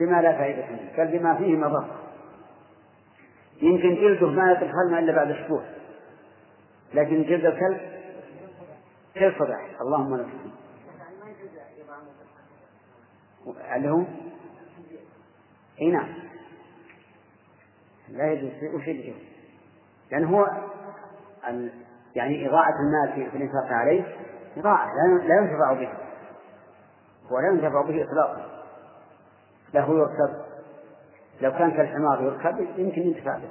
بما 0.00 0.22
لا 0.22 0.32
فائدة 0.32 0.66
فيه 0.66 1.04
بل 1.04 1.18
بما 1.18 1.34
فيه 1.34 1.56
مضرة 1.56 1.88
يمكن 3.62 3.94
جلده 3.94 4.26
ما 4.26 4.52
الماء 4.86 5.00
إلا 5.00 5.12
بعد 5.12 5.30
أسبوع. 5.30 5.62
لكن 6.94 7.22
جلد 7.22 7.44
الكلب 7.44 7.80
كيف 9.14 9.38
صباح؟ 9.38 9.80
اللهم 9.80 10.16
لك 10.16 10.26
اللي 13.76 13.90
هو؟ 13.90 14.04
اي 15.80 15.90
نعم. 15.90 16.25
لا 18.08 18.32
يجوز 18.32 18.74
وش 18.74 18.88
اللي 18.88 19.08
يجوز؟ 19.08 19.22
لأن 20.10 20.24
هو 20.24 20.46
يعني 22.16 22.48
إضاعة 22.48 22.74
المال 22.80 23.30
في 23.30 23.36
الإنفاق 23.36 23.66
عليه 23.66 24.16
إضاعة 24.56 24.90
لا 25.26 25.40
ينتفع 25.40 25.72
به 25.72 25.92
ولا 27.30 27.48
ينتفع 27.48 27.82
به 27.82 28.04
إطلاقا 28.04 28.64
له 29.74 29.98
يركب 29.98 30.46
لو 31.40 31.52
كان 31.52 31.70
كالحمار 31.70 32.22
يركب 32.22 32.78
يمكن 32.78 33.02
ينتفع 33.02 33.38
به 33.38 33.48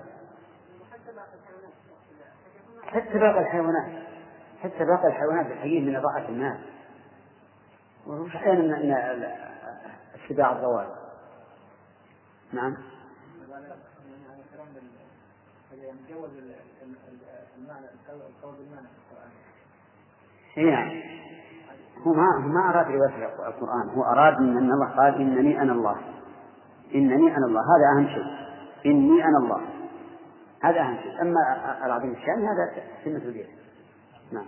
حتى 2.84 3.20
باقي 3.20 3.40
الحيوانات 3.40 4.04
حتى 4.64 4.86
باقي 4.86 5.08
الحيوانات 5.08 5.46
الحقيقة 5.46 5.86
من 5.86 5.96
إضاعة 5.96 6.30
المال 6.30 6.60
ومش 8.08 8.36
أحيانا 8.36 8.62
من 8.62 9.26
اتباع 10.26 10.52
الضوابط 10.52 10.96
نعم 12.54 12.78
يتجوز 15.84 16.30
المعنى 17.58 17.86
القول 18.10 18.56
بالمعنى 18.56 18.88
في 18.88 18.98
القرآن. 19.14 19.32
نعم. 20.58 21.02
هو 22.08 22.14
ما 22.14 22.44
هو 22.44 22.48
ما 22.48 22.70
أراد 22.70 22.88
رواية 22.88 23.26
القرآن، 23.48 23.90
هو 23.90 24.04
أراد 24.04 24.40
من 24.42 24.58
أن 24.58 24.72
الله 24.72 24.88
قال 24.88 25.16
إنني 25.16 25.62
أنا 25.62 25.74
الله. 25.74 25.98
إنني 26.96 27.38
أنا 27.38 27.46
الله، 27.46 27.62
هذا 27.62 27.98
أهم 27.98 28.08
شيء. 28.08 28.26
إني 28.86 29.24
أنا 29.26 29.38
الله. 29.38 29.62
هذا 30.64 30.82
أهم 30.82 30.98
شيء، 30.98 31.22
أما 31.22 31.86
العظيم 31.86 32.12
الشأن 32.12 32.46
هذا 32.46 32.84
في 33.04 33.10
المسؤولية. 33.10 33.46
نعم. 34.32 34.46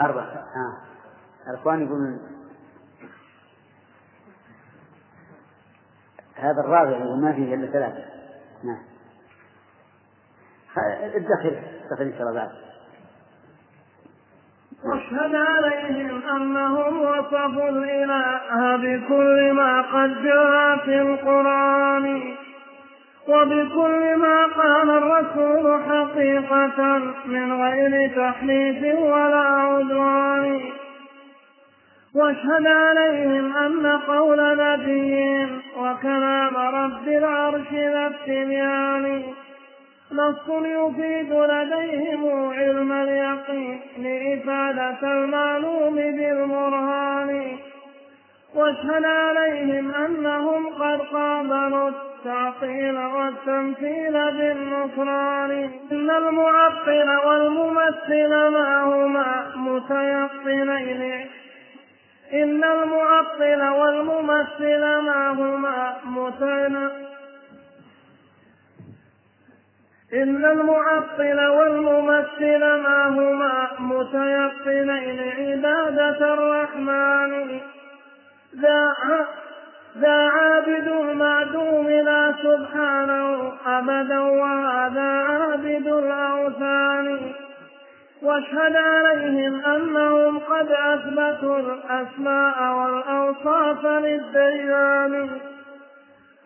أربعة. 0.00 0.24
آه. 0.24 0.76
الإخوان 1.50 1.86
يقولون 1.86 2.20
هذا 6.34 6.60
الرابع 6.60 6.96
وما 6.96 7.32
فيه 7.32 7.54
إلا 7.54 7.66
ثلاثة. 7.66 8.04
نعم. 8.64 8.94
ادخل 11.14 11.56
ادخل 11.90 12.04
إن 12.04 12.12
شاء 12.18 12.28
الله 12.28 12.50
واشهد 14.84 15.34
عليهم 15.34 16.22
أنهم 16.36 17.02
وصفوا 17.02 17.68
الإله 17.68 18.76
بكل 18.76 19.52
ما 19.52 19.82
قد 19.82 20.22
جاء 20.22 20.76
في 20.84 21.02
القرآن 21.02 22.34
وبكل 23.28 24.16
ما 24.16 24.46
قال 24.46 24.90
الرسول 24.90 25.82
حقيقة 25.82 26.98
من 27.26 27.62
غير 27.62 28.16
تحريف 28.16 28.98
ولا 28.98 29.38
عدوان. 29.38 30.60
واشهد 32.14 32.66
عليهم 32.66 33.56
أن 33.56 33.86
قول 33.86 34.58
نبيهم 34.58 35.62
وكلام 35.78 36.56
رب 36.56 37.08
العرش 37.08 37.72
ذا 37.72 38.06
التبيان 38.06 39.22
نص 40.12 40.48
يفيد 40.48 41.32
لديهم 41.32 42.48
علم 42.52 42.92
اليقين 42.92 43.80
لإفادة 43.98 45.12
المعلوم 45.12 45.94
بالبرهان. 45.94 47.58
واشهد 48.54 49.04
عليهم 49.04 49.94
أنهم 49.94 50.66
قد 50.66 51.00
قابلوا 51.00 51.88
التعطيل 51.88 52.98
والتمثيل 52.98 54.12
بالنصران. 54.12 55.70
إن 55.92 56.10
المعطل 56.10 57.16
والممثل 57.26 58.30
ما 58.30 58.82
هما 58.82 59.52
متيقنين. 59.56 61.43
إن 62.34 62.64
المعطل 62.64 63.62
والممثل 63.62 64.80
ما 64.80 65.30
هما 65.30 65.96
متيقنين 66.04 67.04
إن 70.14 70.44
المعطل 70.44 71.46
والممثل 71.46 72.60
ما 72.60 73.08
هما 73.08 73.68
متيقنين 73.78 75.20
عبادة 75.20 76.34
الرحمن. 76.34 77.60
ذا 78.56 78.94
ذا 79.98 80.28
عابد 80.28 80.88
المعدوم 80.88 81.88
لا 81.88 82.34
سبحانه 82.42 83.52
أبدا 83.66 84.20
وهذا 84.20 85.10
عابد 85.28 85.86
الأوثان. 85.86 87.33
واشهد 88.24 88.76
عليهم 88.76 89.64
أنهم 89.64 90.38
قد 90.38 90.68
أثبتوا 90.70 91.58
الأسماء 91.58 92.74
والأوصاف 92.74 93.84
للديان. 93.86 95.30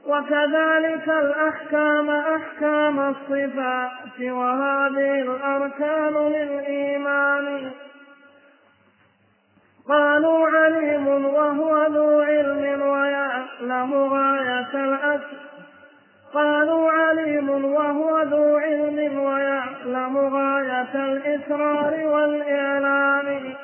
وكذلك 0.06 1.08
الأحكام 1.08 2.10
أحكام 2.10 3.00
الصفات 3.00 4.20
وهذه 4.20 5.20
الأركان 5.20 6.14
للإيمان. 6.14 7.70
قالوا 9.88 10.48
عليم 10.48 11.26
وهو 11.26 11.86
ذو 11.86 12.20
علم 12.20 12.82
ويعلم 12.82 13.94
غاية 13.94 14.74
الأسر 14.74 15.57
قالوا 16.34 16.90
عليم 16.90 17.64
وهو 17.64 18.22
ذو 18.22 18.56
علم 18.56 19.18
ويعلم 19.18 20.18
غاية 20.18 20.94
الإسرار 20.94 22.06
والإعلان 22.06 23.54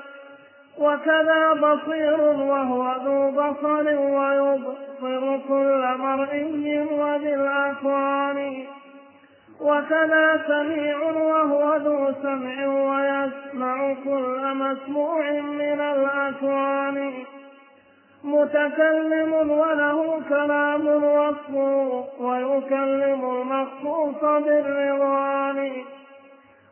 وكذا 0.78 1.52
بصير 1.52 2.20
وهو 2.20 2.94
ذو 3.04 3.30
بصر 3.30 3.86
ويبصر 3.98 5.38
كل 5.48 5.84
مرئي 5.98 6.78
وذي 6.78 7.34
الأكوان 7.34 8.64
وكذا 9.60 10.44
سميع 10.46 11.02
وهو 11.02 11.76
ذو 11.76 12.12
سمع 12.22 12.66
ويسمع 12.66 13.94
كل 14.04 14.54
مسموع 14.54 15.30
من 15.40 15.80
الأكوان. 15.80 17.12
متكلم 18.24 19.32
وله 19.50 20.20
كلام 20.28 21.04
وصف 21.04 21.54
ويكلم 22.20 23.24
المخصوص 23.24 24.20
بالرضوان. 24.22 25.72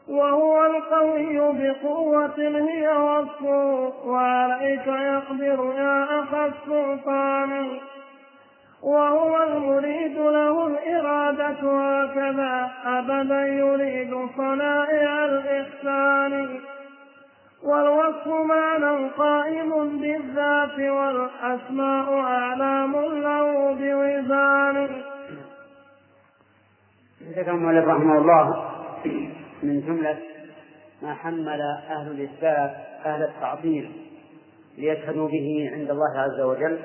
وهو 0.09 0.67
القوي 0.67 1.39
بقوة 1.39 2.39
هي 2.39 2.89
وصفه 2.89 3.93
وعليك 4.07 4.87
يقدر 4.87 5.73
يا 5.79 6.21
أخا 6.21 6.47
السلطان. 6.47 7.79
وهو 8.83 9.43
المريد 9.43 10.19
له 10.19 10.67
الإرادة 10.67 11.63
هكذا 12.03 12.71
أبدا 12.85 13.47
يريد 13.47 14.29
صنائع 14.37 15.25
الإحسان. 15.25 16.62
والوصف 17.65 18.27
معنى 18.27 19.09
قائم 19.09 20.01
بالذات 20.01 20.79
والأسماء 20.79 22.15
أعلام 22.15 22.93
له 22.93 23.75
بوزان. 23.75 25.03
ذكر 27.37 27.51
المؤلف 27.51 27.89
رحمه 27.89 28.19
الله 28.19 28.71
من 29.63 29.81
جملة 29.81 30.19
ما 31.03 31.15
حمل 31.15 31.61
أهل 31.91 32.11
الإثبات 32.11 32.71
أهل 33.07 33.23
التعطيل 33.23 33.93
ليشهدوا 34.79 35.29
به 35.29 35.71
عند 35.73 35.91
الله 35.91 36.19
عز 36.19 36.41
وجل. 36.41 36.79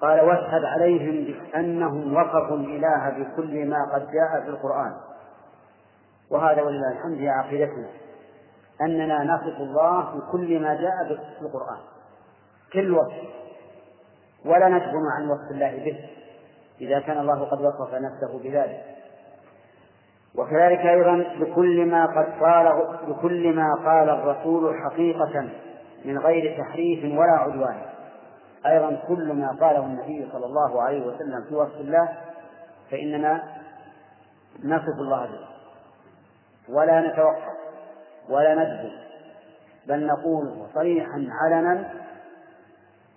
قال 0.00 0.20
واشهد 0.20 0.64
عليهم 0.64 1.24
بأنهم 1.24 2.16
وصفوا 2.16 2.56
الإله 2.56 3.10
بكل 3.18 3.68
ما 3.68 3.78
قد 3.94 4.00
جاء 4.00 4.44
في 4.44 4.48
القرآن. 4.48 4.92
وهذا 6.30 6.62
ولله 6.62 6.92
الحمد 6.92 7.18
هي 7.18 7.28
عقيدتنا. 7.28 8.03
أننا 8.80 9.24
نصف 9.24 9.60
الله 9.60 10.00
بكل 10.00 10.60
ما 10.60 10.74
جاء 10.74 11.16
في 11.38 11.42
القرآن. 11.42 11.78
كل 12.72 12.94
وصف. 12.94 13.14
ولا 14.44 14.68
نجبن 14.68 15.02
عن 15.16 15.30
وصف 15.30 15.50
الله 15.50 15.84
به. 15.84 16.08
إذا 16.80 17.00
كان 17.00 17.18
الله 17.18 17.44
قد 17.44 17.60
وصف 17.60 17.94
نفسه 17.94 18.38
بذلك. 18.38 18.84
وكذلك 20.38 20.78
أيضا 20.78 21.24
بكل 21.40 21.86
ما 21.86 22.06
قد 22.06 22.42
قاله 22.44 22.98
بكل 23.08 23.52
ما 23.52 23.74
قال 23.74 24.08
الرسول 24.08 24.74
حقيقة 24.84 25.48
من 26.04 26.18
غير 26.18 26.62
تحريف 26.62 27.04
ولا 27.04 27.32
عدوان. 27.32 27.82
أيضا 28.66 29.02
كل 29.08 29.32
ما 29.32 29.48
قاله 29.60 29.84
النبي 29.84 30.28
صلى 30.32 30.46
الله 30.46 30.82
عليه 30.82 31.06
وسلم 31.06 31.44
في 31.48 31.54
وصف 31.54 31.80
الله 31.80 32.08
فإننا 32.90 33.42
نصف 34.64 34.98
الله 34.98 35.26
به. 35.26 35.48
ولا 36.68 37.00
نتوقف. 37.00 37.53
ولا 38.28 38.54
ندب 38.54 38.90
بل 39.88 40.06
نقول 40.06 40.66
صريحا 40.74 41.26
علنا 41.30 41.90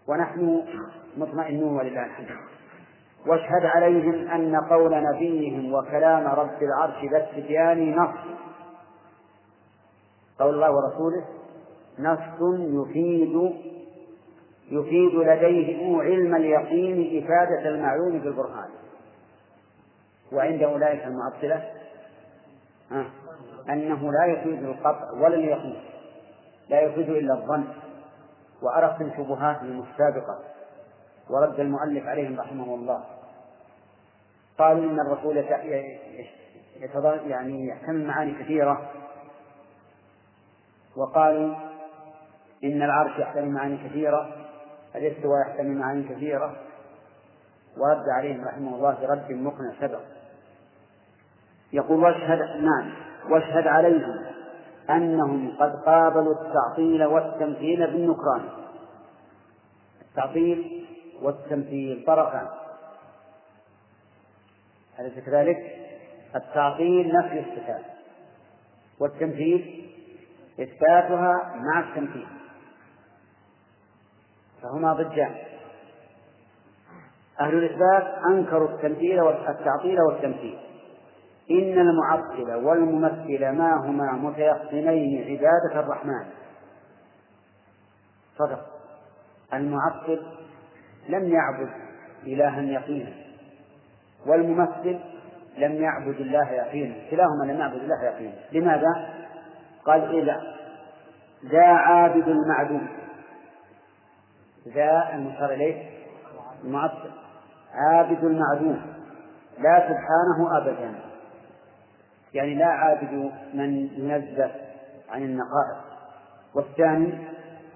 ونحن 0.07 0.63
مطمئنون 1.17 1.77
ولله 1.77 2.05
الحمد. 2.05 2.27
واشهد 3.27 3.65
عليهم 3.65 4.27
أن 4.27 4.55
قول 4.55 5.03
نبيهم 5.03 5.73
وكلام 5.73 6.27
رب 6.27 6.61
العرش 6.61 7.11
ذا 7.11 7.17
التبيان 7.17 7.95
نص. 7.95 8.17
قول 10.39 10.53
الله 10.55 10.71
ورسوله 10.71 11.25
نص 11.99 12.41
يفيد 12.59 13.53
يفيد 14.71 15.15
لديه 15.15 16.01
علم 16.01 16.35
اليقين 16.35 17.23
إفادة 17.23 17.69
المعلوم 17.69 18.19
بالبرهان. 18.19 18.69
وعند 20.33 20.63
أولئك 20.63 21.03
المعطلة 21.03 21.76
أنه 23.69 24.11
لا 24.11 24.25
يفيد 24.25 24.63
القطع 24.63 25.11
ولا 25.11 25.35
اليقين 25.35 25.83
لا 26.69 26.81
يفيد 26.81 27.09
إلا 27.09 27.33
الظن 27.33 27.67
وأرق 28.61 28.97
شبهاتهم 29.17 29.83
السابقة 29.91 30.39
ورد 31.29 31.59
المؤلف 31.59 32.07
عليهم 32.07 32.39
رحمه 32.39 32.75
الله. 32.75 33.03
قالوا 34.57 34.91
إن 34.91 34.99
الرسول 34.99 35.37
يعني 37.27 37.67
يحتمل 37.67 38.07
معاني 38.07 38.43
كثيرة. 38.43 38.91
وقالوا 40.95 41.55
إن 42.63 42.83
العرش 42.83 43.19
يحتمل 43.19 43.51
معاني 43.51 43.77
كثيرة 43.89 44.35
الاستواء 44.95 45.41
يحتمل 45.47 45.77
معاني 45.77 46.03
كثيرة. 46.03 46.55
ورد 47.77 48.09
عليهم 48.09 48.45
رحمه 48.47 48.75
الله 48.75 49.07
برد 49.07 49.31
مقنع 49.31 49.73
سبق. 49.81 50.01
يقول 51.73 52.03
واشهد 52.03 52.39
نعم 52.39 52.91
واشهد 53.29 53.67
عليهم 53.67 54.25
أنهم 54.89 55.57
قد 55.59 55.75
قابلوا 55.85 56.33
التعطيل 56.33 57.05
والتمثيل 57.05 57.87
بالنكران. 57.87 58.49
التعطيل 60.01 60.85
والتمثيل 61.21 62.03
طرفان. 62.07 62.47
أليس 64.99 65.25
كذلك؟ 65.25 65.57
التعطيل 66.35 67.13
نفي 67.13 67.39
الصفات 67.39 67.85
والتمثيل 68.99 69.91
إثباتها 70.61 71.55
مع 71.55 71.79
التمثيل. 71.79 72.27
فهما 74.61 74.93
ضدان. 74.93 75.35
أهل 77.41 77.57
الإثبات 77.57 78.25
أنكروا 78.25 78.69
التمثيل 78.69 79.21
والتعطيل 79.21 80.01
والتمثيل. 80.01 80.66
إن 81.51 81.79
المعطل 81.79 82.65
والممثل 82.65 83.49
ما 83.49 83.73
هما 83.73 84.11
متيقنين 84.11 85.23
عبادة 85.23 85.79
الرحمن. 85.79 86.25
صدق. 88.37 88.65
المعطل 89.53 90.21
لم 91.09 91.33
يعبد 91.33 91.69
إلها 92.23 92.61
يقينا. 92.61 93.11
والممثل 94.25 94.99
لم 95.57 95.73
يعبد 95.73 96.19
الله 96.19 96.51
يقينا. 96.51 96.95
كلاهما 97.11 97.51
لم 97.51 97.59
يعبد 97.59 97.81
الله 97.81 98.03
يقينا. 98.03 98.35
لماذا؟ 98.51 99.09
قال 99.85 100.19
إذا 100.21 100.41
ذا 101.45 101.67
عابد 101.67 102.27
المعدوم 102.27 102.87
ذا 104.67 105.09
المشار 105.13 105.53
إليه 105.53 105.89
المعطل. 106.63 107.11
عابد 107.73 108.23
المعدوم 108.23 108.81
لا 109.59 109.79
سبحانه 109.79 110.57
أبدا. 110.57 111.06
يعني 112.37 112.55
لا 112.55 112.65
عابد 112.65 113.31
من 113.53 113.89
ينزه 113.93 114.51
عن 115.09 115.23
النقائص. 115.23 115.83
والثاني 116.55 117.27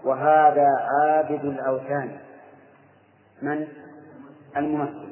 وهذا 0.03 0.67
عابد 0.89 1.45
الأوثان 1.45 2.19
من؟ 3.41 3.67
الممثل. 4.57 5.11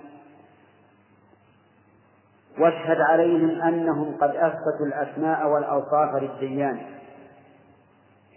واشهد 2.60 3.02
عليهم 3.02 3.62
أنهم 3.62 4.18
قد 4.18 4.30
أثبتوا 4.30 4.86
الأسماء 4.88 5.48
والأوصاف 5.48 6.16
للديان. 6.16 6.82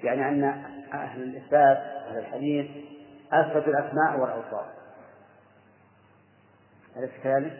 يعني 0.02 0.28
أن 0.28 0.44
أهل 0.92 1.22
الإثبات 1.22 1.78
أهل 1.78 2.18
الحديث 2.18 2.70
أثبتوا 3.32 3.72
الأسماء 3.72 4.20
والأوصاف. 4.20 4.66
أليس 6.96 7.10
كذلك؟ 7.22 7.52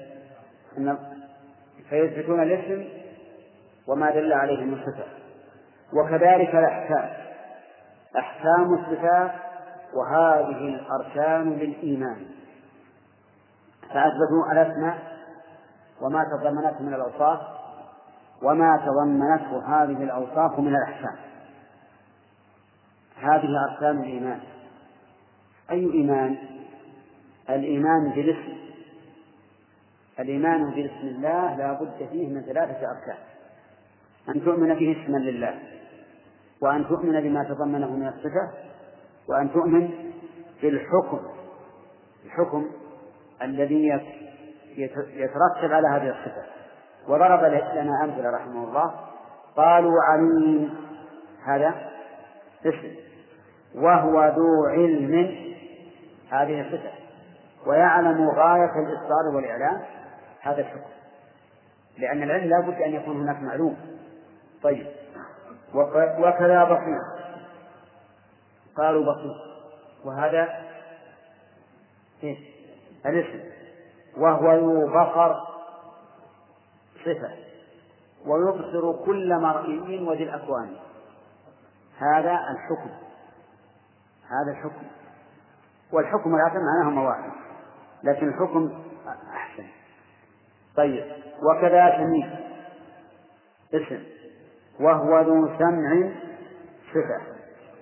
فيثبتون 1.91 2.43
الاسم 2.43 3.02
وما 3.89 4.11
دل 4.11 4.33
عليه 4.33 4.65
من 4.65 4.77
صفة 4.87 5.05
وكذلك 5.93 6.55
الأحكام. 6.55 7.11
أحكام 8.19 8.75
الصفات 8.75 9.33
وهذه 9.95 10.69
الأركان 10.69 11.53
للإيمان. 11.53 12.27
فأثبتوا 13.83 14.53
الأسماء 14.53 14.99
وما 16.01 16.25
تضمنته 16.25 16.83
من 16.83 16.95
الأوصاف 16.95 17.41
وما 18.43 18.77
تضمنته 18.77 19.83
هذه 19.83 20.03
الأوصاف 20.05 20.59
من 20.59 20.77
الأحكام. 20.77 21.17
هذه 23.17 23.49
أركان 23.71 23.99
الإيمان. 24.03 24.41
أي 25.71 25.93
إيمان؟ 25.93 26.39
الإيمان 27.51 28.11
بالاسم. 28.11 28.63
الإيمان 30.21 30.71
باسم 30.71 31.07
الله 31.07 31.57
لا 31.57 31.73
بد 31.73 32.09
فيه 32.11 32.29
من 32.29 32.43
ثلاثة 32.43 32.91
أركان. 32.91 33.32
أن 34.29 34.45
تؤمن 34.45 34.75
به 34.75 35.03
اسما 35.03 35.17
لله 35.17 35.59
وأن 36.61 36.89
تؤمن 36.89 37.21
بما 37.21 37.45
تضمنه 37.45 37.97
من 37.97 38.09
الصفة 38.09 38.51
وأن 39.29 39.53
تؤمن 39.53 39.91
بالحكم 40.63 41.21
الحكم 42.25 42.67
الذي 43.43 44.01
يترتب 45.17 45.73
على 45.73 45.89
هذه 45.89 46.09
الصفة. 46.09 46.43
وضرب 47.09 47.45
لنا 47.75 48.05
أمثلة 48.05 48.31
رحمه 48.31 48.65
الله. 48.65 48.95
قالوا 49.57 50.03
عليم 50.03 50.75
هذا 51.45 51.75
اسم 52.67 52.95
وهو 53.75 54.33
ذو 54.37 54.67
علم 54.67 55.15
هذه 56.31 56.71
صفة 56.73 56.91
ويعلم 57.67 58.29
غاية 58.29 58.73
الإصرار 58.87 59.37
والإعلام 59.37 59.81
هذا 60.41 60.61
الحكم. 60.61 60.91
لأن 61.99 62.23
العلم 62.23 62.51
لا 62.51 62.61
بد 62.61 62.83
أن 62.83 62.93
يكون 62.93 63.21
هناك 63.21 63.43
معلوم. 63.43 63.77
طيب. 64.63 64.87
وكذا 65.75 66.65
بصير. 66.65 66.99
قالوا 68.77 69.15
بصير. 69.15 69.37
وهذا 70.05 70.63
إيه؟ 72.23 72.39
الاسم. 73.07 73.41
وهو 74.17 74.53
ذو 74.53 74.87
بصر 74.89 75.35
صفة. 77.05 77.37
ويبصر 78.27 79.05
كل 79.05 79.41
مرئي 79.41 80.05
وذي 80.05 80.23
الأكوان. 80.23 80.77
هذا 81.99 82.33
الحكم. 82.33 82.91
هذا 84.27 84.51
الحكم. 84.51 84.87
والحكم 85.93 86.33
والعدل 86.33 86.61
معناهما 86.61 87.09
واحد 87.09 87.31
لكن 88.05 88.29
الحكم 88.29 88.83
أحسن. 89.35 89.67
طيب. 90.77 91.13
وكذا 91.43 91.97
سميع 91.97 92.29
اسم. 93.75 94.22
وهو 94.81 95.21
ذو 95.21 95.59
سمع 95.59 96.11
صفة 96.91 97.33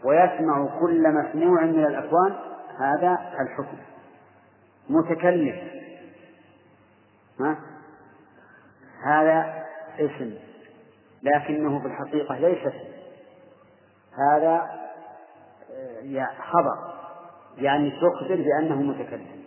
ويسمع 0.05 0.81
كل 0.81 1.13
مسموع 1.13 1.65
من 1.65 1.85
الأكوان 1.85 2.37
هذا 2.79 3.19
الحكم. 3.41 3.77
متكلم. 4.89 5.59
ها؟ 7.41 7.57
هذا 9.05 9.65
اسم 9.99 10.35
لكنه 11.23 11.81
في 11.81 11.87
الحقيقة 11.87 12.39
ليس 12.39 12.67
اسم. 12.67 12.91
هذا 14.33 14.81
آه، 15.73 16.29
خبر 16.41 16.95
يعني 17.59 17.91
تخبر 17.91 18.37
بأنه 18.37 18.83
متكلم. 18.83 19.45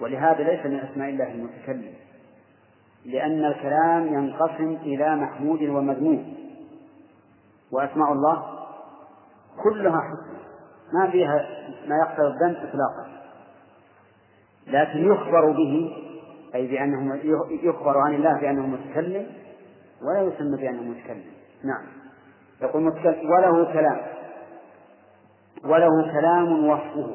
ولهذا 0.00 0.42
ليس 0.42 0.66
من 0.66 0.80
أسماء 0.80 1.08
الله 1.08 1.32
المتكلم. 1.32 1.94
لأن 3.06 3.44
الكلام 3.44 4.06
ينقسم 4.06 4.76
إلى 4.82 5.16
محمود 5.16 5.62
ومذموم 5.62 6.34
وأسماء 7.72 8.12
الله 8.12 8.42
كلها 9.62 10.00
حسنى. 10.00 10.38
ما 10.92 11.10
فيها 11.10 11.48
ما 11.86 11.96
يقتضي 11.96 12.26
الذنب 12.26 12.56
إطلاقا. 12.56 13.06
لكن 14.66 15.12
يخبر 15.12 15.50
به 15.50 15.96
أي 16.54 16.66
بأنه 16.66 17.14
يخبر 17.62 17.98
عن 17.98 18.14
الله 18.14 18.40
بأنه 18.40 18.66
متكلم 18.66 19.26
ولا 20.02 20.22
يسمى 20.22 20.56
بأنه 20.56 20.82
متكلم. 20.82 21.32
نعم. 21.64 21.86
يقول 22.62 22.82
متكلم 22.82 23.30
وله 23.30 23.72
كلام. 23.72 24.00
وله 25.64 26.12
كلام 26.12 26.68
وصفه. 26.68 27.14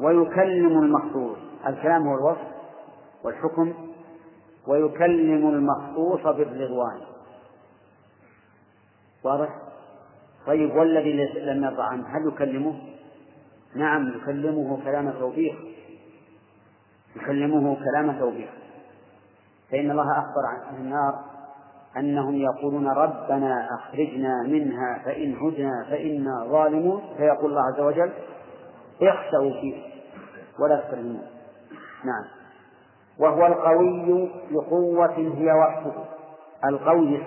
ويكلم 0.00 0.78
المخصوص 0.78 1.38
الكلام 1.66 2.08
هو 2.08 2.14
الوصف. 2.14 2.51
والحكم 3.24 3.74
ويكلم 4.66 5.48
المخصوص 5.48 6.22
بالرضوان. 6.22 7.00
واضح؟ 9.24 9.58
طيب 10.46 10.76
والذي 10.76 11.12
لم 11.40 11.64
يرضى 11.64 11.82
عنه 11.82 12.08
هل 12.08 12.28
يكلمه؟ 12.28 12.74
نعم 13.74 14.08
يكلمه 14.08 14.84
كلام 14.84 15.10
توبيخ 15.10 15.54
يكلمه 17.16 17.76
كلام 17.84 18.18
توبيخ 18.18 18.50
فإن 19.70 19.90
الله 19.90 20.18
أخبر 20.18 20.46
عن 20.46 20.76
النار 20.76 21.24
أنهم 21.96 22.34
يقولون 22.34 22.88
ربنا 22.88 23.68
أخرجنا 23.74 24.42
منها 24.42 25.02
فإن 25.04 25.36
هدنا 25.36 25.86
فإنا 25.90 26.44
ظالمون. 26.44 27.02
فيقول 27.16 27.50
الله 27.50 27.62
عز 27.62 27.80
وجل 27.80 28.12
اخسأوا 29.02 29.60
فيه 29.60 29.82
ولا 30.58 30.76
تكلمون. 30.80 31.26
نعم. 32.04 32.41
وهو 33.18 33.46
القوي 33.46 34.30
بقوة 34.50 35.16
هي 35.16 35.52
وصفه 35.52 36.04
القوي 36.64 37.22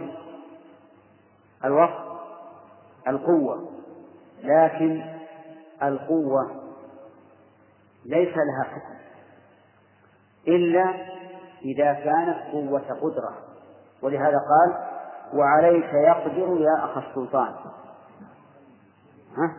الوصف 1.65 2.05
القوة. 3.07 3.69
لكن 4.43 5.03
القوة 5.83 6.51
ليس 8.05 8.33
لها 8.37 8.63
حكم. 8.63 8.95
إلا 10.47 10.93
إذا 11.61 11.93
كانت 11.93 12.51
قوة 12.51 12.99
قدرة. 13.01 13.37
ولهذا 14.01 14.37
قال 14.37 14.85
وعليك 15.33 15.93
يقدر 15.93 16.61
يا 16.61 16.85
أخ 16.85 16.97
السلطان. 16.97 17.55
ها؟ 19.37 19.55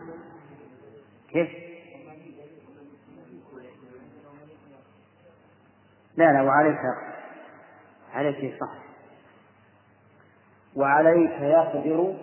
كيف؟ 1.29 1.66
لا 6.17 6.33
لا 6.33 6.41
وعليك 6.41 6.79
عليك 8.13 8.59
صح 8.59 8.73
وعليك 10.75 11.31
يقدر 11.31 12.15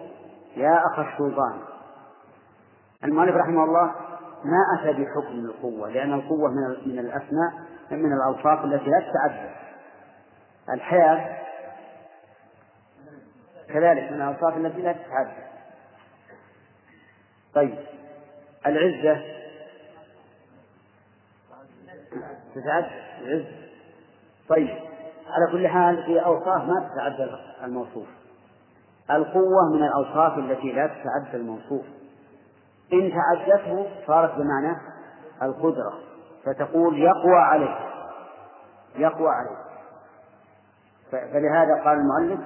يا 0.57 0.81
أخ 0.93 0.99
السلطان 0.99 1.61
المؤلف 3.05 3.37
رحمه 3.37 3.65
الله 3.65 3.95
ما 4.45 4.81
أتى 4.81 4.93
بحكم 4.93 5.45
القوة 5.45 5.91
لأن 5.91 6.13
القوة 6.13 6.51
من 6.51 6.93
من 6.93 6.99
الأسماء 6.99 7.53
من 7.91 8.13
الأوصاف 8.13 8.65
التي 8.65 8.91
لا 8.91 9.01
تتعدى. 9.01 9.51
الحياة 10.71 11.39
كذلك 13.69 14.13
من 14.13 14.23
الأوصاف 14.23 14.57
التي 14.57 14.83
لا 14.83 14.93
تتعدى. 14.93 15.45
طيب 17.55 17.79
العزة 18.67 19.23
تتعدى. 22.55 22.87
العزة. 23.21 23.64
طيب. 24.49 24.79
على 25.29 25.53
كل 25.53 25.69
حال 25.69 26.05
في 26.05 26.25
أوصاف 26.25 26.65
ما 26.65 26.89
تتعدى 26.89 27.31
الموصوف. 27.65 28.07
القوة 29.11 29.73
من 29.73 29.85
الأوصاف 29.85 30.39
التي 30.39 30.73
لا 30.73 30.87
تتعدى 30.87 31.37
الموصوف. 31.37 31.85
إن 32.93 33.13
تعدته 33.13 33.87
صارت 34.07 34.35
بمعنى 34.35 34.77
القدرة. 35.43 35.93
فتقول 36.45 36.99
يقوى 36.99 37.37
عليه 37.37 37.77
يقوى 38.97 39.29
عليه 39.29 39.65
فلهذا 41.11 41.85
قال 41.85 41.99
المؤلف 41.99 42.41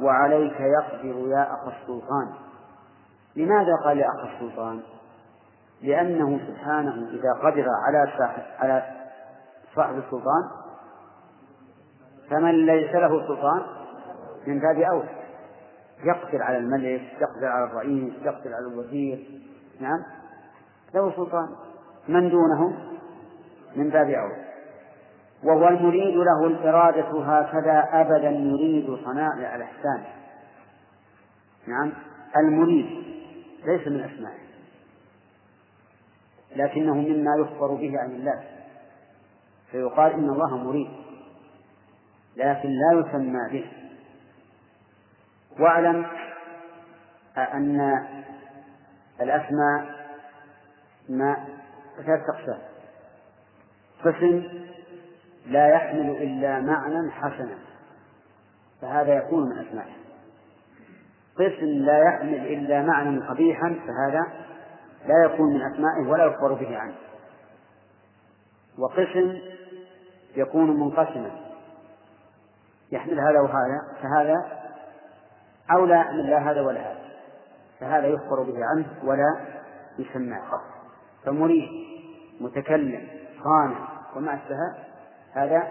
وعليك 0.00 0.60
يقدر 0.60 1.28
يا 1.28 1.52
أخ 1.52 1.68
السلطان. 1.68 2.28
لماذا 3.36 3.76
قال 3.84 3.98
يا 3.98 4.06
أخ 4.08 4.32
السلطان؟ 4.32 4.80
لأنه 5.82 6.40
سبحانه 6.46 7.08
إذا 7.10 7.32
قدر 7.42 7.66
على 7.86 8.12
على 8.58 8.82
صاحب 9.74 9.98
السلطان 9.98 10.65
فمن 12.30 12.66
ليس 12.66 12.94
له 12.94 13.26
سلطان 13.28 13.62
من 14.46 14.60
باب 14.60 14.78
أولى. 14.80 15.08
يقدر 16.04 16.42
على 16.42 16.58
الملك 16.58 17.02
يقدر 17.20 17.46
على 17.46 17.64
الرئيس 17.64 18.12
يقدر 18.22 18.54
على 18.54 18.66
الوزير. 18.72 19.40
نعم. 19.80 20.02
له 20.94 21.16
سلطان. 21.16 21.48
من 22.08 22.30
دونه؟ 22.30 22.76
من 23.76 23.90
باب 23.90 24.10
أولى. 24.10 24.46
وهو 25.44 25.68
المريد 25.68 26.16
له 26.16 26.46
الإرادة 26.46 27.22
هكذا 27.22 27.88
أبدا 27.92 28.30
يريد 28.30 28.98
صنائع 29.04 29.56
الإحسان. 29.56 30.04
نعم. 31.66 31.92
المريد 32.36 32.86
ليس 33.64 33.88
من 33.88 34.00
أسمائه. 34.00 34.46
لكنه 36.56 36.94
مما 36.94 37.30
يخبر 37.40 37.74
به 37.74 37.92
عن 37.98 38.10
الله. 38.10 38.44
فيقال 39.70 40.12
إن 40.12 40.30
الله 40.30 40.56
مريد. 40.56 41.05
لكن 42.36 42.68
لا 42.68 43.00
يسمى 43.00 43.48
به. 43.52 43.70
واعلم 45.60 46.06
أن 47.36 47.80
الأسماء 49.20 49.96
ما 51.08 51.46
ثلاث 51.96 52.20
أقسام 52.34 52.58
قسم 54.04 54.42
لا 55.46 55.68
يحمل 55.68 56.10
إلا 56.10 56.60
معنى 56.60 57.10
حسنا 57.10 57.58
فهذا 58.82 59.14
يكون 59.14 59.48
من 59.48 59.66
أسمائه 59.66 59.96
قسم 61.34 61.66
لا 61.66 62.02
يحمل 62.02 62.34
إلا 62.34 62.82
معنى 62.82 63.26
قبيحا 63.26 63.68
فهذا 63.68 64.22
لا 65.06 65.24
يكون 65.24 65.54
من 65.54 65.62
أسمائه 65.62 66.10
ولا 66.10 66.24
يخبر 66.24 66.52
به 66.52 66.78
عنه. 66.78 66.94
وقسم 68.78 69.38
يكون 70.36 70.80
منقسما. 70.80 71.45
يحمل 72.92 73.20
هذا 73.20 73.40
وهذا 73.40 73.80
فهذا 74.02 74.46
أو 75.70 75.86
لا 75.86 76.00
يحمل 76.00 76.30
لا 76.30 76.50
هذا 76.50 76.60
ولا 76.60 76.80
هذا. 76.80 77.06
فهذا 77.80 78.06
يخبر 78.06 78.42
به 78.42 78.64
عنه 78.64 78.86
ولا 79.04 79.36
يسمى. 79.98 80.38
فمريد 81.24 81.68
متكلم 82.40 83.08
صانع 83.44 83.88
وما 84.16 84.34
أشبه 84.34 84.56
هذا 85.32 85.62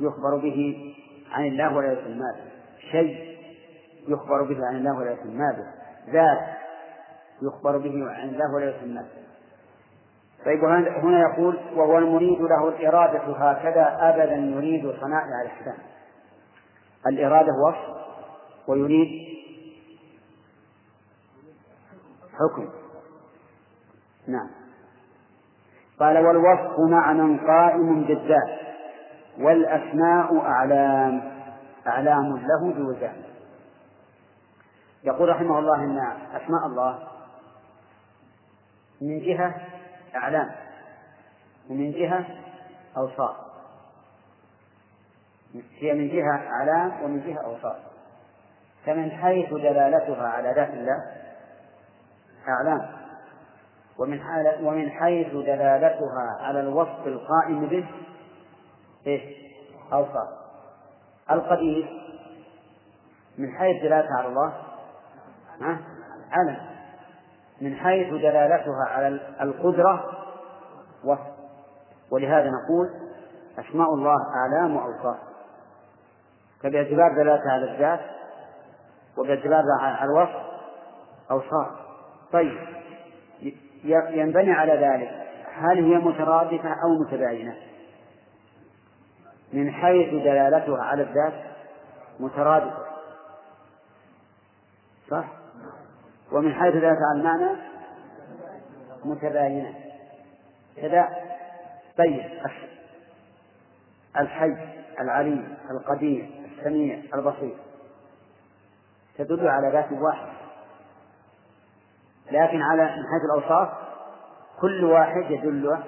يخبر 0.00 0.36
به 0.36 0.94
عن 1.32 1.44
الله 1.44 1.76
ولا 1.76 1.92
يسمى 1.92 2.32
به. 2.36 2.50
شيء 2.90 3.38
يخبر 4.08 4.42
به 4.42 4.66
عن 4.66 4.76
الله 4.76 4.98
ولا 4.98 5.12
يسمى 5.12 5.52
به. 5.52 5.66
ذات 6.12 6.38
يخبر 7.42 7.78
به 7.78 8.10
عن 8.10 8.28
الله 8.28 8.54
ولا 8.54 8.76
يسمى 8.76 9.02
به. 9.02 9.24
طيب 10.44 10.64
هنا 11.04 11.20
يقول 11.20 11.58
وهو 11.76 11.98
المريد 11.98 12.40
له 12.40 12.68
الإرادة 12.68 13.18
هكذا 13.18 13.96
أبدا 14.00 14.34
يريد 14.34 14.94
صنائع 15.00 15.42
الإحسان. 15.42 15.78
الإرادة 17.06 17.52
وصف 17.68 17.94
ويريد 18.68 19.34
حكم. 22.34 22.68
نعم. 24.28 24.50
قال 26.00 26.18
والوصف 26.18 26.80
معنى 26.90 27.38
قائم 27.38 28.04
بالذات 28.04 28.58
والأسماء 29.38 30.40
أعلام 30.40 31.32
أعلام 31.86 32.36
له 32.36 32.72
بوزان 32.74 33.22
يقول 35.04 35.28
رحمه 35.28 35.58
الله 35.58 35.84
إن 35.84 35.98
أسماء 36.32 36.66
الله 36.66 36.98
من 39.00 39.18
جهة 39.18 39.54
أعلام 40.16 40.50
ومن 41.70 41.92
جهة 41.92 42.26
أوصاف. 42.96 43.43
هي 45.54 45.92
من 45.92 46.08
جهة 46.08 46.48
أعلام 46.48 47.02
ومن 47.02 47.20
جهة 47.20 47.44
أوصاف. 47.44 47.76
فمن 48.86 49.10
حيث 49.10 49.50
دلالتها 49.50 50.28
على 50.28 50.52
ذات 50.52 50.70
الله 50.70 51.04
أعلام. 52.48 52.88
ومن 53.98 54.20
ومن 54.62 54.90
حيث 54.90 55.32
دلالتها 55.32 56.38
على 56.40 56.60
الوصف 56.60 57.06
القائم 57.06 57.66
به 57.66 57.88
إيش؟ 59.06 59.22
أوصاف. 59.92 60.28
القدير. 61.30 62.04
من 63.38 63.52
حيث 63.58 63.82
دلالتها 63.82 64.18
على 64.18 64.28
الله 64.28 64.52
ها؟ 65.60 65.78
علم 66.30 66.56
من 67.60 67.76
حيث 67.76 68.08
دلالتها 68.08 68.84
على 68.88 69.08
القدرة 69.40 70.04
وصف. 71.04 71.34
ولهذا 72.10 72.50
نقول 72.50 72.88
أسماء 73.58 73.94
الله 73.94 74.16
أعلام 74.36 74.76
وأوصاف. 74.76 75.33
فباعتبار 76.64 77.12
دلالتها 77.12 77.52
على 77.52 77.72
الذات 77.74 78.00
وباعتبار 79.16 79.62
على 79.80 80.10
الوصف 80.10 80.44
أوصاف. 81.30 81.68
طيب 82.32 82.58
ينبني 83.84 84.52
على 84.52 84.72
ذلك. 84.72 85.26
هل 85.54 85.84
هي 85.84 85.98
مترادفة 85.98 86.68
أو 86.68 87.04
متباينة؟ 87.06 87.56
من 89.52 89.70
حيث 89.70 90.08
دلالتها 90.08 90.82
على 90.82 91.02
الذات 91.02 91.44
مترادفة. 92.20 92.84
صح؟ 95.10 95.24
ومن 96.32 96.54
حيث 96.54 96.74
دلالتها 96.74 97.06
على 97.10 97.18
المعنى 97.18 97.60
متباينة. 99.04 99.74
كذا. 100.76 101.08
طيب 101.98 102.24
الحي 104.16 104.56
العليم 105.00 105.56
القدير. 105.70 106.43
السميع 106.64 107.02
البصير. 107.14 107.56
تدل 109.18 109.48
على 109.48 109.70
ذات 109.72 109.92
واحد. 109.92 110.32
لكن 112.26 112.62
على 112.62 112.82
من 112.82 112.90
حيث 112.90 113.24
الأوصاف 113.34 113.68
كل 114.60 114.84
واحد 114.84 115.30
يدل 115.30 115.78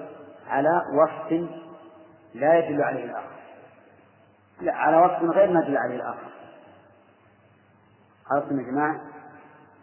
على 0.49 0.83
وصف 0.95 1.49
لا 2.35 2.59
يدل 2.59 2.83
عليه 2.83 3.05
الآخر. 3.05 3.37
لا 4.61 4.74
على 4.74 4.97
وصف 4.97 5.37
غير 5.37 5.53
ما 5.53 5.61
دل 5.61 5.77
عليه 5.77 5.97
الآخر. 5.97 6.31
عرفتم 8.31 8.61
يا 8.61 8.64
جماعة. 8.64 9.01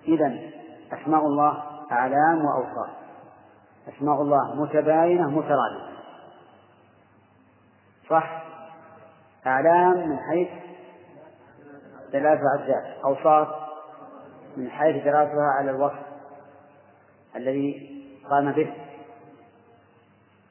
إذا 0.08 0.39
أسماء 0.91 1.22
الله 1.22 1.64
أعلام 1.91 2.46
وأوصاف. 2.46 2.96
أسماء 3.88 4.22
الله 4.22 4.56
متباينة 4.56 5.30
مترادفة. 5.30 5.94
صح؟ 8.10 8.44
أعلام 9.48 10.10
من 10.10 10.20
حيث 10.20 10.72
على 12.16 12.34
الذات 12.34 13.03
أوصاف 13.05 13.47
من 14.57 14.70
حيث 14.70 15.03
دلالتها 15.03 15.47
على 15.59 15.72
الوصف 15.72 16.05
الذي 17.36 17.89
قام 18.30 18.51
به. 18.51 18.74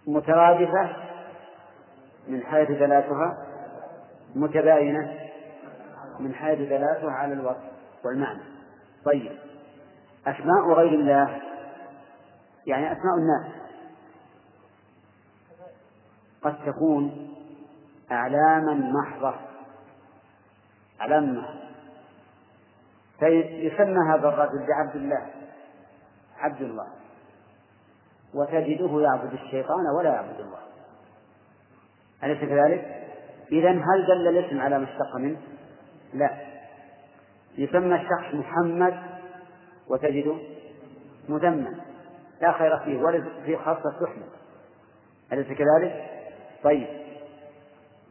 مترادفة 0.06 0.96
من 2.28 2.42
حيث 2.42 2.68
دلالتها 2.68 3.46
متباينة 4.34 5.18
من 6.20 6.34
حيث 6.34 6.58
دلالتها 6.58 7.10
على 7.10 7.32
الوصف 7.32 7.72
والمعنى. 8.04 8.42
طيب 9.04 9.38
أسماء 10.26 10.72
غير 10.72 11.00
الله 11.00 11.40
يعني 12.66 12.92
أسماء 12.92 13.14
الناس 13.18 13.62
قد 16.42 16.56
تكون 16.66 17.28
أعلاما 18.10 18.74
محضة. 18.74 19.51
أعلام 21.03 21.38
محضة 21.38 21.62
فيسمى 23.18 23.98
هذا 24.14 24.28
الرجل 24.28 24.66
بعبد 24.66 24.96
الله. 24.96 25.26
عبد 26.38 26.62
الله. 26.62 26.86
وتجده 28.34 29.00
يعبد 29.00 29.32
الشيطان 29.32 29.86
ولا 29.98 30.14
يعبد 30.14 30.40
الله. 30.40 30.59
أليس 32.24 32.38
كذلك؟ 32.38 33.09
إذا 33.53 33.70
هل 33.70 34.07
دل 34.09 34.28
الاسم 34.28 34.61
على 34.61 34.78
ما 34.78 34.84
اشتق 34.84 35.16
منه؟ 35.16 35.38
لا. 36.14 36.30
يسمى 37.59 37.94
الشخص 37.94 38.34
محمد 38.34 39.03
وتجده 39.88 40.36
مذمما 41.28 41.74
لا 42.40 42.53
خير 42.53 42.78
فيه 42.78 43.03
ولا 43.03 43.24
فيه 43.44 43.57
خاصة 43.57 43.90
تحمد. 44.00 44.28
أليس 45.32 45.46
كذلك؟ 45.46 46.11
طيب. 46.62 46.88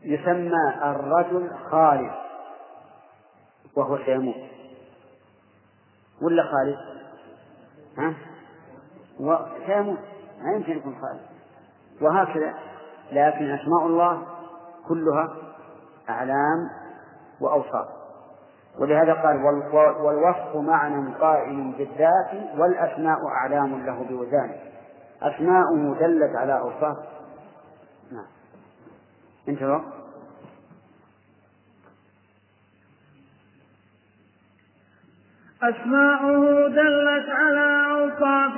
يسمى 0.03 0.73
الرجل 0.83 1.49
خالد 1.71 2.30
وهو 3.75 3.97
سيموت 3.97 4.35
ولا 6.21 6.43
خالد؟ 6.43 6.77
ها؟ 7.97 8.13
وسيموت 9.19 9.99
ما 10.41 10.53
يمكن 10.55 10.77
يكون 10.77 10.95
خالد. 11.01 11.21
وهكذا. 12.01 12.53
لكن 13.11 13.51
أسماء 13.51 13.85
الله 13.85 14.23
كلها 14.87 15.35
أعلام 16.09 16.69
وأوصاف. 17.41 17.87
ولهذا 18.79 19.13
قال 19.13 19.43
والوصف 20.01 20.55
معنى 20.55 21.13
قائم 21.15 21.71
بالذات 21.71 22.57
والأسماء 22.57 23.27
أعلام 23.27 23.85
له 23.85 24.03
بوزانه. 24.03 24.55
أسماؤه 25.21 25.99
دلت 25.99 26.35
على 26.35 26.59
أوصاف. 26.59 26.97
نعم. 28.11 28.25
انتهى 29.49 29.81
أسماؤه 35.63 36.67
دلت 36.67 37.29
على 37.29 37.85
أوصاف 37.91 38.57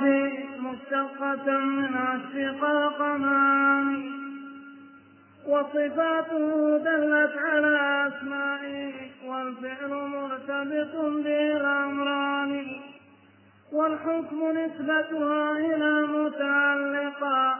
مشتقة 0.58 1.58
من 1.58 1.94
أشقاق 1.94 3.00
معاني 3.02 4.10
وصفاته 5.48 6.78
دلت 6.78 7.32
على 7.38 8.08
أسمائه 8.08 8.92
والفعل 9.26 9.90
مرتبط 9.90 10.94
به 11.24 11.56
الأمران 11.56 12.66
والحكم 13.72 14.58
نسبتها 14.58 15.52
إلى 15.58 16.06
متعلقات 16.06 17.58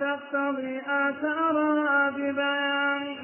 تقتضي 0.00 0.80
آثارها 0.80 2.10
ببيان 2.10 3.16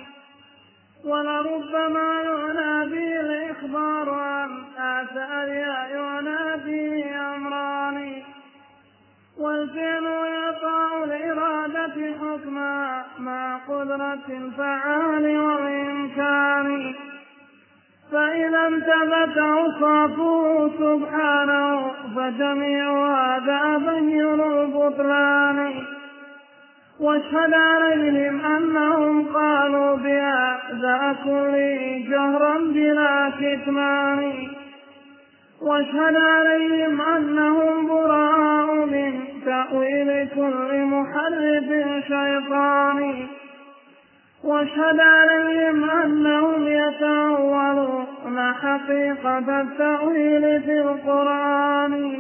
ولربما 1.05 2.23
ينادي 2.23 3.21
الإخبار 3.21 4.11
عن 4.11 4.64
آثارها 4.85 5.89
ينادي 5.89 7.05
أمران. 7.17 8.23
والفعل 9.39 10.05
يقع 10.45 11.05
الإرادة 11.05 12.15
حكما 12.21 13.05
مع 13.19 13.57
قدرة 13.69 14.27
الفعال 14.29 15.39
والإمكان. 15.39 16.95
فإذا 18.13 18.67
انتبت 18.67 19.39
أوصافه 19.39 20.71
سبحانه 20.79 21.91
فجميع 22.17 22.87
هذا 23.17 23.79
بين 23.79 24.41
البطلان. 24.41 25.85
واشهد 27.01 27.55
عليهم 27.55 28.47
أنهم 28.47 29.27
قالوا 29.35 29.97
بهذا 29.97 31.17
كله 31.25 32.05
جهرا 32.11 32.59
بلا 32.59 33.33
كتمان. 33.41 34.49
واشهد 35.65 36.17
عليهم 36.17 37.01
أنهم 37.01 37.87
براء 37.89 38.75
من 38.87 39.21
تأويل 39.45 40.29
كل 40.29 40.85
محرف 40.85 41.69
شيطاني 42.09 43.27
واشهد 44.45 45.01
عليهم 45.01 45.91
أنهم 45.91 46.69
يتأولون 46.69 48.53
حقيقة 48.63 49.61
التأويل 49.61 50.63
في 50.63 50.81
القرآن. 50.81 52.19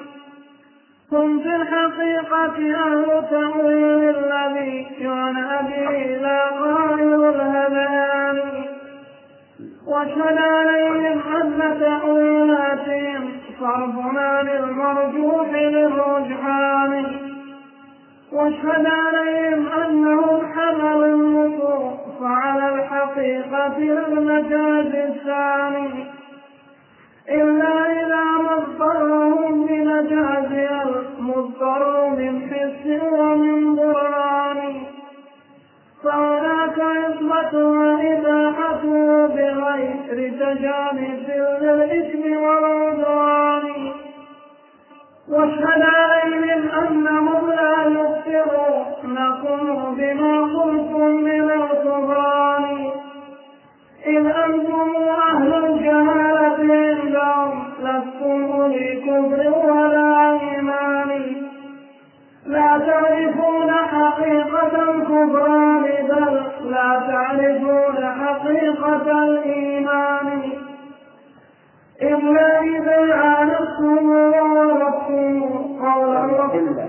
هم 1.12 1.40
في 1.42 1.56
الحقيقة 1.56 2.74
أهل 2.74 3.24
تأويل 3.30 4.14
الذي 4.16 4.86
يعنى 5.00 5.68
به 5.68 6.16
لا 6.22 6.50
غير 6.50 7.30
الهذيان 7.30 8.64
واشهد 9.86 10.38
عليهم 10.38 11.22
أن 11.36 11.80
تأويلاتهم 11.80 13.33
صرفنا 13.64 14.42
للمرجوح 14.42 15.48
للرجحان. 15.52 16.92
واشهد 18.32 18.86
عليهم 18.86 19.68
أنهم 19.68 20.40
حملوا 20.52 21.06
النصوص 21.06 22.22
على 22.22 22.74
الحقيقة 22.74 23.76
المجاز 23.76 24.92
الثاني. 25.08 26.04
إلا 27.28 27.74
إذا 28.00 28.24
ما 28.44 28.54
اضطرهم 28.54 29.66
بمجازها 29.66 30.82
المضطر 30.82 32.10
من 32.10 32.34
حس 32.50 33.02
ومن 33.12 33.74
ضران 33.76 34.82
فهناك 36.04 36.78
عصمتها 36.78 37.92
إباحته 38.12 38.43
بغير 40.10 40.30
تجانس 40.30 41.28
للإثم 41.62 42.36
والعدوان. 42.36 43.92
عليهم 45.82 46.68
أنهم 46.70 47.50
لا 47.50 47.84
يبصرونكم 47.86 49.60
بما 49.94 50.42
قلتم 50.42 51.10
من 51.10 51.50
الكفران 51.50 52.90
إذ 54.06 54.26
أنتم 54.26 54.88
أهل 55.30 55.64
الجهالة 55.64 56.74
عندهم 56.74 57.64
لستم 57.80 58.72
لكفر 58.72 59.40
ولا 59.68 60.40
إيمان. 60.40 61.10
لا 62.46 62.78
تعرفون 62.86 63.70
حقيقة 63.72 64.90
الكفران 64.90 65.84
بل 66.08 66.53
لا 66.84 67.00
تعرفون 67.00 68.06
حقيقة 68.06 69.24
الإيمان. 69.24 70.42
إلا 72.02 72.60
إذا 72.60 73.14
عانتم 73.14 74.10
ووردتم 74.10 75.42
قول 75.84 76.16
الرسول 76.16 76.84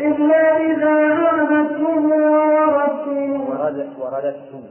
إلا 0.00 0.56
إذا 0.56 1.14
عانتم 1.14 2.12
ووردتم 2.12 3.40
ورددتم. 4.00 4.62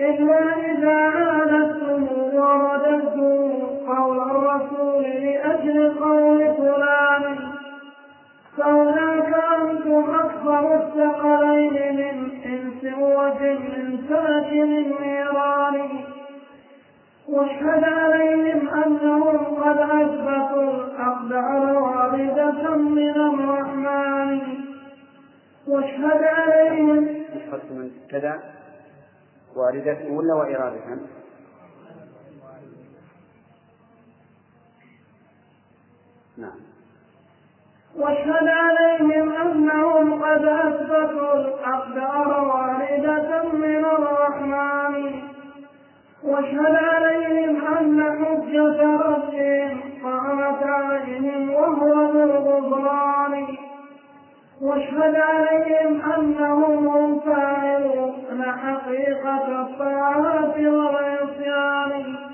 إلا 0.00 0.42
إذا 0.56 0.98
عانتم 1.16 2.06
ورددتم 2.34 3.50
قول 3.88 4.18
الرسول 4.30 5.02
لأجل 5.02 5.94
قول 6.00 6.54
فلان. 6.54 7.51
فهناك 8.56 9.34
أنتم 9.60 10.14
أكثر 10.14 10.74
الثقلين 10.82 11.96
من 11.96 12.42
إنس 12.44 12.94
وجن 12.98 13.98
ساكن 14.08 14.76
النيران 14.76 16.04
واشهد 17.28 17.84
عليهم 17.84 18.68
أنهم 18.68 19.36
قد 19.38 19.78
أثبتوا 19.78 20.70
الأقدار 20.70 21.82
واردة 21.82 22.76
من 22.76 23.10
الرحمن. 23.10 24.40
واشهد 25.68 26.22
عليهم 26.22 27.04
نسخة 27.34 27.74
من 27.74 27.90
كذا؟ 28.10 28.42
واردة 29.56 29.98
ولا 30.10 30.34
وإرادة 30.34 30.98
نعم. 36.36 36.71
واشهد 37.98 38.48
عليهم 38.48 39.32
أنهم 39.32 40.22
قد 40.22 40.44
أثبتوا 40.44 41.34
الأقدار 41.34 42.44
واردة 42.44 43.42
من 43.52 43.84
الرحمن. 43.84 45.22
واشهد 46.24 46.74
عليهم 46.74 47.66
أن 47.66 48.02
حجة 48.02 48.82
ربهم 48.82 49.80
قامت 50.04 50.62
عليهم 50.62 51.54
وهو 51.54 52.12
بالغفران 52.12 53.46
واشهد 54.62 55.14
عليهم 55.14 56.12
أنهم 56.12 56.86
هم 56.86 57.20
فاعلون 57.20 58.42
حقيقة 58.42 59.62
الطاعات 59.62 60.56
والعصيان. 60.56 62.31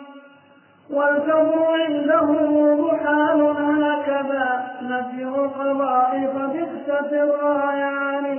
والكفر 0.91 1.67
عندهم 1.81 2.81
محال 2.81 3.41
هكذا. 3.43 4.71
نفي 4.83 5.23
القضاء 5.23 6.33
فبئست 6.35 7.13
الرايان. 7.13 8.39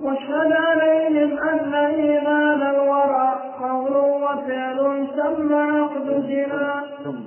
واشهد 0.00 0.52
عليهم 0.52 1.38
أن 1.38 1.74
إيمان 1.74 2.62
الورى. 2.62 3.34
قول 3.60 3.96
وفعل 3.96 5.06
ثم 5.16 5.54
عقد 5.54 6.28
جنان 6.28 7.26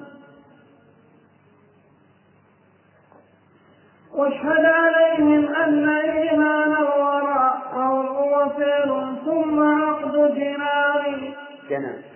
واشهد 4.15 4.65
عليهم 4.65 5.55
أن 5.55 5.89
إيمان 5.89 6.75
الورى. 6.75 7.53
قول 7.75 8.07
وفعل 8.09 9.15
ثم 9.25 9.59
عقد 9.59 10.35
جنان 10.35 11.33
جنان 11.69 12.10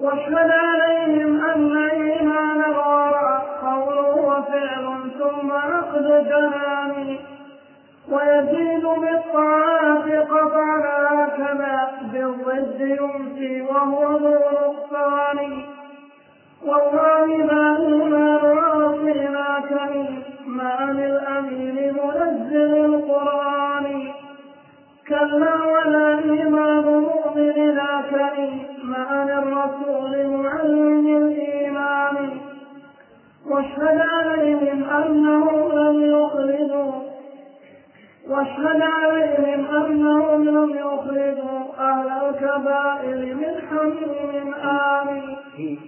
واشهد 0.00 0.50
عليهم 0.50 1.44
أن 1.44 1.76
إيمان 1.76 2.64
الورى 2.64 3.42
قول 3.62 3.98
وفعل 3.98 4.84
ثم 5.18 5.52
عقد 5.52 6.06
جنان 6.28 7.18
ويزيد 8.12 8.84
بالطاعات 8.84 10.28
قطعا 10.28 10.78
هكذا 11.10 11.90
بالضد 12.12 12.80
يمسي 12.80 13.62
وهو 13.62 14.16
ذو 14.16 14.34
نقصان. 14.52 15.38
والله 16.66 17.26
ما 17.50 17.76
إيمان 17.76 18.58
عاصينا 18.58 19.62
كريم 19.68 20.22
ما 20.46 20.92
للأمين 20.92 21.69
رسول 29.64 30.26
معلم 30.26 31.16
الإيمان. 31.16 32.30
واشهد 33.46 34.00
عليهم 34.00 34.84
أنهم 34.90 35.72
لم 35.72 35.96
يخرجوا. 36.18 36.92
واشهد 38.28 38.82
عليهم 38.82 39.76
أنهم 39.76 40.44
لم 40.44 40.70
يخرجوا 40.70 41.60
أهل 41.78 42.08
الكبائر 42.08 43.34
من 43.34 43.54
حميم 43.68 44.54
آمين. 44.54 45.78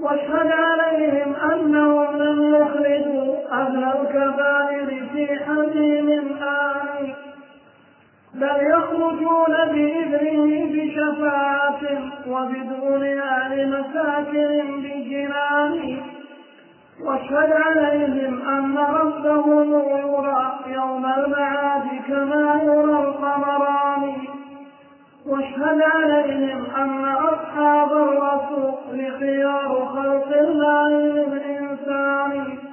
واشهد 0.00 0.50
عليهم 0.50 1.34
أنهم 1.34 2.16
لم 2.16 2.54
يخرجوا 2.54 3.52
أهل 3.52 3.84
الكبائر 3.84 5.08
في 5.12 5.44
حميم 5.44 6.38
آمين. 6.42 7.25
بل 8.40 8.66
يخرجون 8.70 9.54
بإذنه 9.72 10.66
بشفاعة 10.72 11.80
وبدون 12.28 13.04
أهل 13.18 13.68
مساكن 13.70 14.80
بجنان 14.82 15.98
واشهد 17.04 17.52
عليهم 17.52 18.48
أن 18.48 18.78
ربهم 18.78 19.72
يرى 19.72 20.58
يوم 20.66 21.06
المعاد 21.06 21.82
كما 22.08 22.60
يرى 22.64 22.98
القمران. 23.04 24.12
واشهد 25.26 25.82
عليهم 25.82 26.66
أن 26.76 27.04
أصحاب 27.04 27.92
الرسول 27.92 29.12
خيار 29.18 29.88
خلق 29.94 30.36
الله 30.38 30.88
للإنسان 30.90 32.65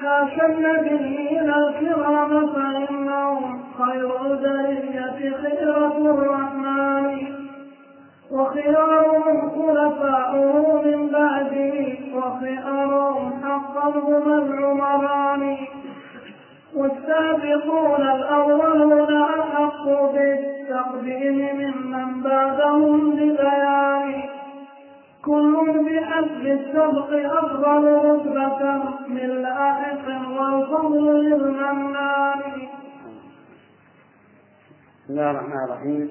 حاشا 0.00 0.46
النبيين 0.46 1.50
الكرام 1.50 2.52
فإنهم 2.52 3.60
خير 3.78 4.26
البرية 4.26 5.36
خيرة 5.36 5.96
الرحمن. 6.14 7.40
وخيارهم 8.30 9.50
خلفاؤه 9.50 10.82
من 10.82 11.08
بعده 11.08 11.96
وخيارهم 12.14 13.32
حقا 13.44 13.88
هم 13.88 14.32
العمران 14.32 15.56
والسابقون 16.76 18.02
الأولون 18.02 19.22
أحق 19.22 19.84
بالتقديم 20.12 21.48
ممن 21.56 22.22
بعدهم 22.22 23.10
ببيان. 23.10 24.39
كل 25.24 25.56
بحسب 25.86 26.46
السبق 26.46 27.10
أفضل 27.38 27.84
رتبة 28.04 28.82
من 29.08 29.42
لاحق 29.42 30.08
والفضل 30.08 31.24
للمنان. 31.24 32.40
بسم 35.04 35.10
الله 35.10 35.30
الرحمن 35.30 35.64
الرحيم. 35.64 36.10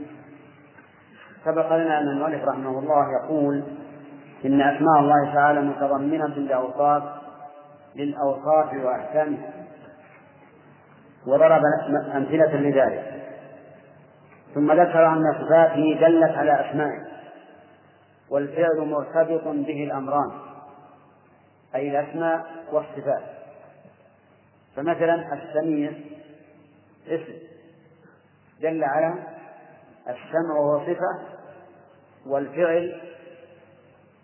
سبق 1.46 1.76
لنا 1.76 2.00
أن 2.00 2.08
المؤلف 2.08 2.44
رحمه 2.44 2.80
الله 2.80 3.06
يقول 3.24 3.64
إن 4.46 4.62
أسماء 4.62 5.00
الله 5.00 5.34
تعالى 5.34 5.62
متضمنة 5.62 6.36
لأوصاف 6.36 7.04
للأوصاف 7.96 8.74
وأحكامها. 8.84 9.54
وضرب 11.28 11.62
أمثلة 12.16 12.56
لذلك. 12.56 13.24
ثم 14.56 14.72
ذكر 14.72 15.08
أن 15.08 15.24
صفاته 15.42 15.98
دلت 16.02 16.38
على 16.38 16.70
أسمائه. 16.70 17.09
والفعل 18.30 18.78
مرتبط 18.78 19.44
به 19.44 19.84
الأمران 19.84 20.32
أي 21.76 21.90
الأسماء 21.90 22.46
والصفات. 22.72 23.24
فمثلا 24.76 25.34
السميع 25.34 25.92
اسم 27.08 27.34
دل 28.62 28.84
على 28.84 29.14
السمع 30.08 30.60
وهو 30.60 30.80
صفة 30.80 31.40
والفعل 32.26 33.02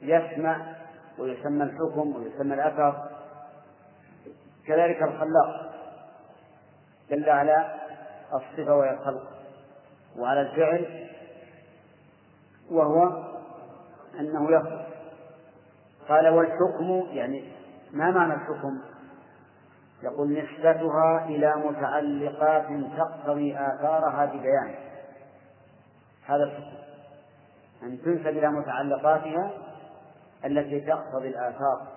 يسمع 0.02 0.76
ويسمى 1.20 1.64
الحكم 1.64 2.16
ويسمى 2.16 2.54
الأثر. 2.54 3.10
كذلك 4.68 5.04
الخلاق 5.04 5.76
دل 7.10 7.30
على 7.30 7.80
الصفة 8.34 8.76
وهي 8.76 8.94
الخلق 8.94 9.24
وعلى 10.18 10.42
الفعل 10.42 11.08
وهو 12.72 13.25
أنه 14.20 14.52
يخلق 14.52 14.88
قال 16.10 16.28
والحكم 16.28 17.08
يعني 17.12 17.52
ما 17.94 18.12
معنى 18.12 18.34
الحكم؟ 18.34 18.80
يقول 20.04 20.34
نسبتها 20.34 21.26
إلى 21.26 21.56
متعلقات 21.56 22.66
تقتضي 22.98 23.56
آثارها 23.56 24.26
ببيان. 24.26 24.76
هذا 26.26 26.44
الحكم. 26.44 26.78
أن 27.84 28.02
تنسب 28.02 28.28
إلى 28.28 28.48
متعلقاتها 28.48 29.52
التي 30.46 30.82
تقتضي 30.82 31.28
الآثار. 31.28 31.88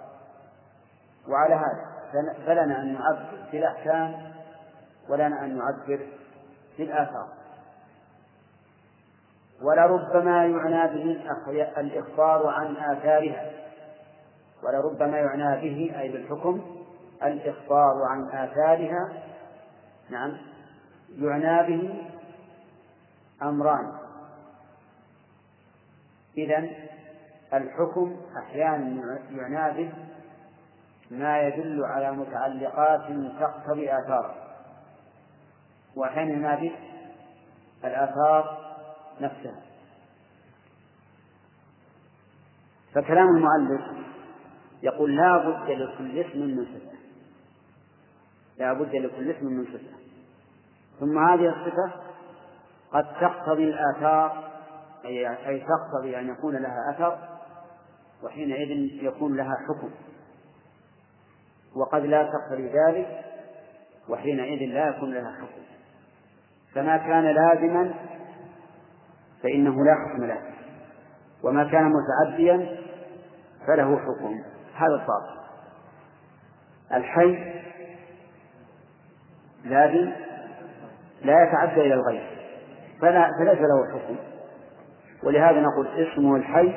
وعلى 1.28 1.54
هذا 1.54 1.98
فلنا 2.46 2.82
أن 2.82 2.92
نعبر 2.92 3.46
في 3.50 3.58
الأحكام 3.58 4.32
ولنا 5.08 5.44
أن 5.44 5.58
نعبر 5.58 6.06
في 6.76 6.82
الآثار 6.82 7.28
ولربما 9.62 10.46
يعنى 10.46 10.94
به 10.94 11.30
الإخبار 11.78 12.46
عن 12.46 12.76
آثارها. 12.76 13.50
ولربما 14.62 15.18
يعنى 15.18 15.60
به 15.60 16.00
أي 16.00 16.08
بالحكم 16.08 16.62
الإخبار 17.22 18.02
عن 18.10 18.28
آثارها. 18.28 19.12
نعم. 20.10 20.36
يعنى 21.16 21.66
به 21.66 22.04
أمران. 23.42 23.92
إذا 26.38 26.68
الحكم 27.54 28.16
أحيانا 28.38 29.18
يعنى 29.30 29.76
به 29.76 29.92
ما 31.10 31.40
يدل 31.40 31.84
على 31.84 32.12
متعلقات 32.12 33.00
تقتضي 33.40 33.92
آثاره. 33.92 34.34
وأحيانا 35.96 36.32
يعنى 36.32 36.68
به 36.68 36.76
الآثار 37.84 38.67
نفسها. 39.20 39.62
فكلام 42.94 43.28
المؤلف 43.28 43.80
يقول 44.82 45.16
لا 45.16 45.36
بد 45.38 45.70
لكل 45.70 46.18
اسم 46.18 46.38
من 46.38 46.64
صفة. 46.64 46.98
لا 48.58 48.72
بد 48.72 48.94
لكل 48.94 49.30
اسم 49.30 49.46
من 49.46 49.64
صفة. 49.64 49.98
ثم 51.00 51.18
هذه 51.18 51.48
الصفة 51.48 51.92
قد 52.92 53.04
تقتضي 53.20 53.64
الآثار 53.64 54.50
أي 55.04 55.60
تقتضي 55.60 56.18
أن 56.18 56.28
يكون 56.28 56.56
لها 56.56 56.94
أثر 56.94 57.18
وحينئذ 58.22 58.70
يكون 59.04 59.36
لها 59.36 59.54
حكم. 59.68 59.90
وقد 61.76 62.02
لا 62.02 62.22
تقتضي 62.22 62.72
ذلك 62.72 63.24
وحينئذ 64.08 64.72
لا 64.72 64.88
يكون 64.88 65.14
لها 65.14 65.32
حكم. 65.32 65.62
فما 66.74 66.96
كان 66.96 67.24
لازما 67.24 67.94
فإنه 69.42 69.84
لا 69.84 69.94
حكم 69.94 70.24
له. 70.24 70.38
وما 71.44 71.64
كان 71.64 71.92
متعديا 71.92 72.76
فله 73.66 73.98
حكم. 73.98 74.34
هذا 74.74 74.94
الضابط 74.94 75.38
الحي 76.92 77.52
لازم 79.64 80.12
لا 81.24 81.42
يتعدى 81.42 81.80
إلى 81.80 81.94
الغير 81.94 82.28
فلا 83.00 83.30
فليس 83.38 83.58
له 83.58 83.98
حكم. 83.98 84.16
ولهذا 85.22 85.60
نقول 85.60 85.86
اسمه 85.86 86.36
الحي 86.36 86.72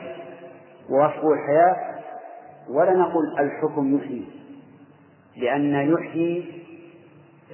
ووصفه 0.89 1.33
الحياة 1.33 1.75
ولا 2.69 2.93
نقول 2.93 3.39
الحكم 3.39 3.95
يحيي. 3.95 4.25
لأن 5.37 5.93
يحيي 5.93 6.63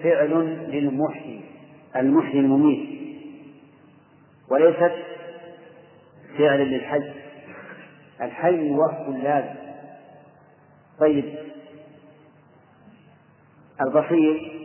فعل 0.04 0.32
للمحيي. 0.70 1.46
المحيي 1.96 2.40
المميت. 2.40 3.07
وليست 4.52 4.96
فعلا 6.38 6.64
للحي. 6.64 7.14
الحي 8.22 8.72
وصف 8.72 9.24
لازم. 9.24 9.56
طيب. 11.00 11.38
البصير. 13.82 14.58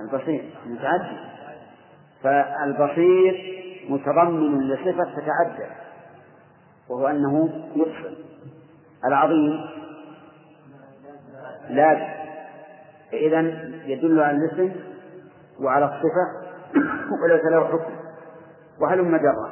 البصير 0.00 0.44
متعدي 0.66 1.16
فالبصير 2.22 3.58
متضمن 3.88 4.68
لصفة 4.68 5.04
تتعدى 5.04 5.72
وهو 6.88 7.06
أنه 7.06 7.64
يبصر 7.76 8.14
العظيم 9.04 9.60
لازم. 11.68 12.18
فإذا 13.12 13.40
يدل 13.84 14.20
على 14.20 14.36
الاسم 14.36 14.72
وعلى 15.60 15.84
الصفة 15.84 16.47
وليس 17.22 17.44
له 17.44 17.68
حكم. 17.68 17.92
وهلم 18.80 19.16
جرا 19.16 19.50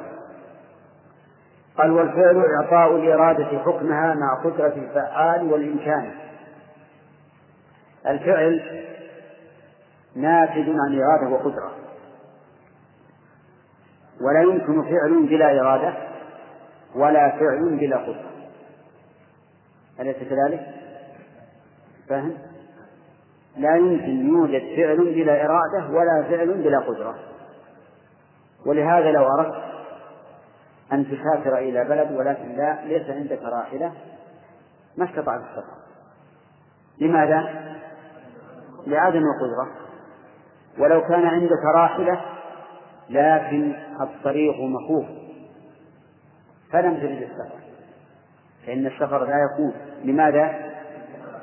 قال 1.77 1.91
والفعل 1.91 2.43
إعطاء 2.61 2.95
الإرادة 2.95 3.59
حكمها 3.59 4.13
مع 4.13 4.43
قدرة 4.43 4.73
الفعال 4.73 5.51
والإمكان. 5.51 6.11
الفعل 8.07 8.83
ناتج 10.15 10.69
عن 10.69 11.01
إرادة 11.01 11.29
وقدرة. 11.29 11.71
ولا 14.21 14.41
يمكن 14.41 14.83
فعل 14.83 15.27
بلا 15.27 15.61
إرادة 15.61 15.93
ولا 16.95 17.29
فعل 17.29 17.77
بلا 17.79 17.97
قدرة. 17.97 18.31
أليس 19.99 20.17
كذلك؟ 20.17 20.67
فاهم؟ 22.09 22.37
لا 23.57 23.75
يمكن 23.75 24.27
يوجد 24.27 24.61
فعل 24.75 24.97
بلا 24.97 25.45
إرادة 25.45 25.89
ولا 25.89 26.23
فعل 26.29 26.63
بلا 26.63 26.79
قدرة. 26.79 27.15
ولهذا 28.65 29.11
لو 29.11 29.27
أردت 29.27 29.63
أن 30.93 31.05
تسافر 31.05 31.57
إلى 31.57 31.83
بلد 31.83 32.11
ولكن 32.11 32.55
لا 32.55 32.85
ليس 32.85 33.09
عندك 33.09 33.39
راحلة 33.43 33.93
ما 34.97 35.05
استطعت 35.05 35.41
السفر. 35.41 35.77
لماذا؟ 37.01 37.67
لعدم 38.87 39.21
القدرة. 39.21 39.87
ولو 40.79 41.01
كان 41.01 41.25
عندك 41.25 41.65
راحلة 41.75 42.21
لكن 43.09 43.75
الطريق 44.01 44.55
مخوف 44.61 45.05
فلم 46.71 46.97
تجد 46.97 47.21
السفر. 47.21 47.59
فإن 48.65 48.87
السفر 48.87 49.25
لا 49.25 49.35
يكون. 49.53 49.73
لماذا؟ 50.03 50.73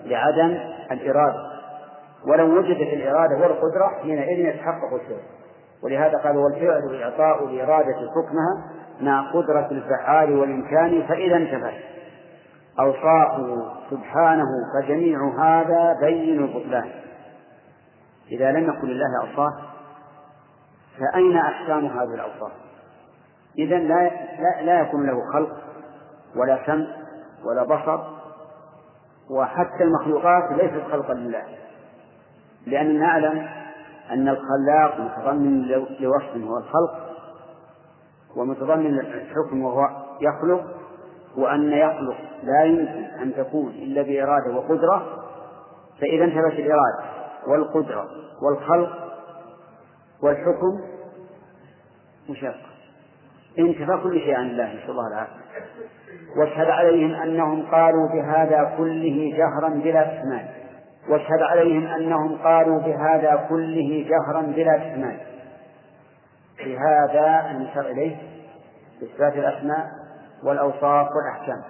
لعدم 0.04 0.58
الإرادة. 0.90 1.53
ولو 2.26 2.58
وجدت 2.58 2.92
الإرادة 2.92 3.36
والقدرة 3.36 3.88
حينئذ 4.02 4.38
يتحقق 4.38 4.94
الشيء 4.94 5.22
ولهذا 5.84 6.18
قال 6.18 6.36
والفعل 6.36 7.02
إعطاء 7.02 7.44
الإرادة 7.44 7.94
حكمها 7.94 8.74
مع 9.00 9.32
قدرة 9.32 9.68
الفعال 9.70 10.38
والإمكان 10.38 11.02
فإذا 11.08 11.36
انتفت. 11.36 11.74
أوصافه 12.80 13.72
سبحانه 13.90 14.46
فجميع 14.74 15.18
هذا 15.38 15.96
بين 16.00 16.44
البطلان. 16.44 16.90
إذا 18.30 18.52
لم 18.52 18.68
يكن 18.68 18.88
لله 18.88 19.20
أوصاف 19.20 19.52
فأين 20.98 21.36
أحكام 21.36 21.86
هذه 21.86 22.14
الأوصاف؟ 22.14 22.52
إذا 23.58 23.78
لا 23.78 24.10
لا, 24.40 24.62
لا 24.62 24.80
يكون 24.80 25.06
له 25.06 25.32
خلق 25.32 25.52
ولا 26.36 26.66
سمع 26.66 26.86
ولا 27.44 27.62
بصر 27.62 28.00
وحتى 29.30 29.84
المخلوقات 29.84 30.50
ليست 30.50 30.84
خلقا 30.90 31.14
لله. 31.14 31.42
لأننا 32.66 32.98
نعلم 32.98 33.46
أن 34.10 34.28
الخلاق 34.28 35.00
متضمن 35.00 35.62
لوصف 36.00 36.36
هو 36.36 36.58
الخلق 36.58 37.14
ومتضمن 38.36 38.98
الحكم 38.98 39.62
وهو 39.62 39.88
يخلق 40.20 40.64
وأن 41.36 41.72
يخلق 41.72 42.16
لا 42.42 42.64
يمكن 42.64 43.04
أن 43.22 43.34
تكون 43.34 43.70
إلا 43.70 44.02
بإرادة 44.02 44.56
وقدرة 44.56 45.24
فإذا 46.00 46.24
انتبهت 46.24 46.52
الإرادة 46.52 47.04
والقدرة 47.46 48.06
والخلق 48.42 48.90
والحكم 50.22 50.80
مشاق 52.28 52.56
انتفى 53.58 54.00
كل 54.02 54.20
شيء 54.20 54.34
عن 54.34 54.50
الله 54.50 54.74
نسأل 54.74 54.90
الله 54.90 55.08
العافية. 55.08 55.44
واشهد 56.36 56.66
عليهم 56.66 57.14
أنهم 57.14 57.66
قالوا 57.66 58.08
بهذا 58.08 58.74
كله 58.78 59.34
جهرا 59.36 59.68
بلا 59.68 60.02
كتمان 60.02 60.48
واشهد 61.08 61.42
عليهم 61.42 61.86
أنهم 61.86 62.38
قالوا 62.38 62.80
بهذا 62.80 63.46
كله 63.48 64.06
جهرا 64.08 64.42
بلا 64.42 64.78
كتمان 64.78 65.18
بهذا 66.58 67.50
المشار 67.50 67.86
إليه 67.86 68.16
إثبات 69.02 69.32
الأسماء 69.32 69.86
والأوصاف 70.44 71.08
والأحكام. 71.16 71.62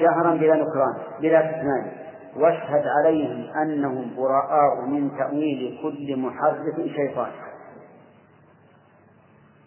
جهرا 0.00 0.34
بلا 0.34 0.54
نكران 0.54 0.96
بلا 1.20 1.40
كتمان 1.40 1.92
واشهد 2.36 2.84
عليهم 2.98 3.50
أنهم 3.62 4.16
براء 4.16 4.80
من 4.86 5.18
تأويل 5.18 5.78
كل 5.82 6.16
محرف 6.16 6.76
شيطان. 6.96 7.30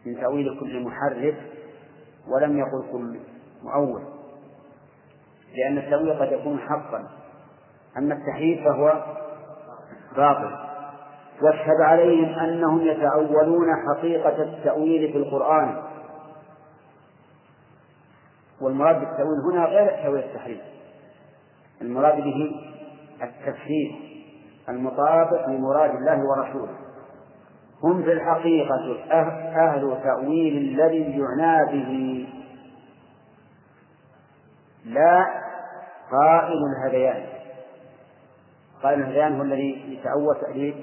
من 0.06 0.22
تأويل 0.22 0.60
كل 0.60 0.84
محرف 0.84 1.36
ولم 2.28 2.58
يقل 2.58 2.92
كل 2.92 3.20
مؤول. 3.64 4.02
لأن 5.56 5.78
التأويل 5.78 6.14
قد 6.14 6.32
يكون 6.32 6.60
حقا. 6.60 7.21
أما 7.98 8.14
التحريف 8.14 8.68
فهو 8.68 9.04
باطل. 10.16 10.72
واشهد 11.42 11.82
عليهم 11.82 12.40
أنهم 12.40 12.82
يتأولون 12.82 13.68
حقيقة 13.88 14.44
التأويل 14.44 15.12
في 15.12 15.18
القرآن. 15.18 15.84
والمراد 18.62 19.00
بالتأويل 19.00 19.40
هنا 19.52 19.66
غير 19.66 20.04
تأويل 20.04 20.24
التحريف 20.24 20.62
المراد 21.82 22.16
به 22.16 22.52
التفسير 23.24 23.92
المطابق 24.70 25.50
لمراد 25.50 25.90
الله 25.90 26.24
ورسوله. 26.26 26.76
هم 27.84 28.04
في 28.04 28.12
الحقيقة 28.12 28.98
أه-، 29.10 29.58
أهل 29.58 29.98
تأويل 30.04 30.58
الذي 30.58 31.20
يعنى 31.20 31.72
به. 31.72 32.28
لا 34.86 35.26
قائل 36.12 36.60
الهذيان 36.76 37.41
قائل 38.84 39.00
الهذيان 39.00 39.36
هو 39.36 39.42
الذي 39.42 40.00
يتأول 40.00 40.36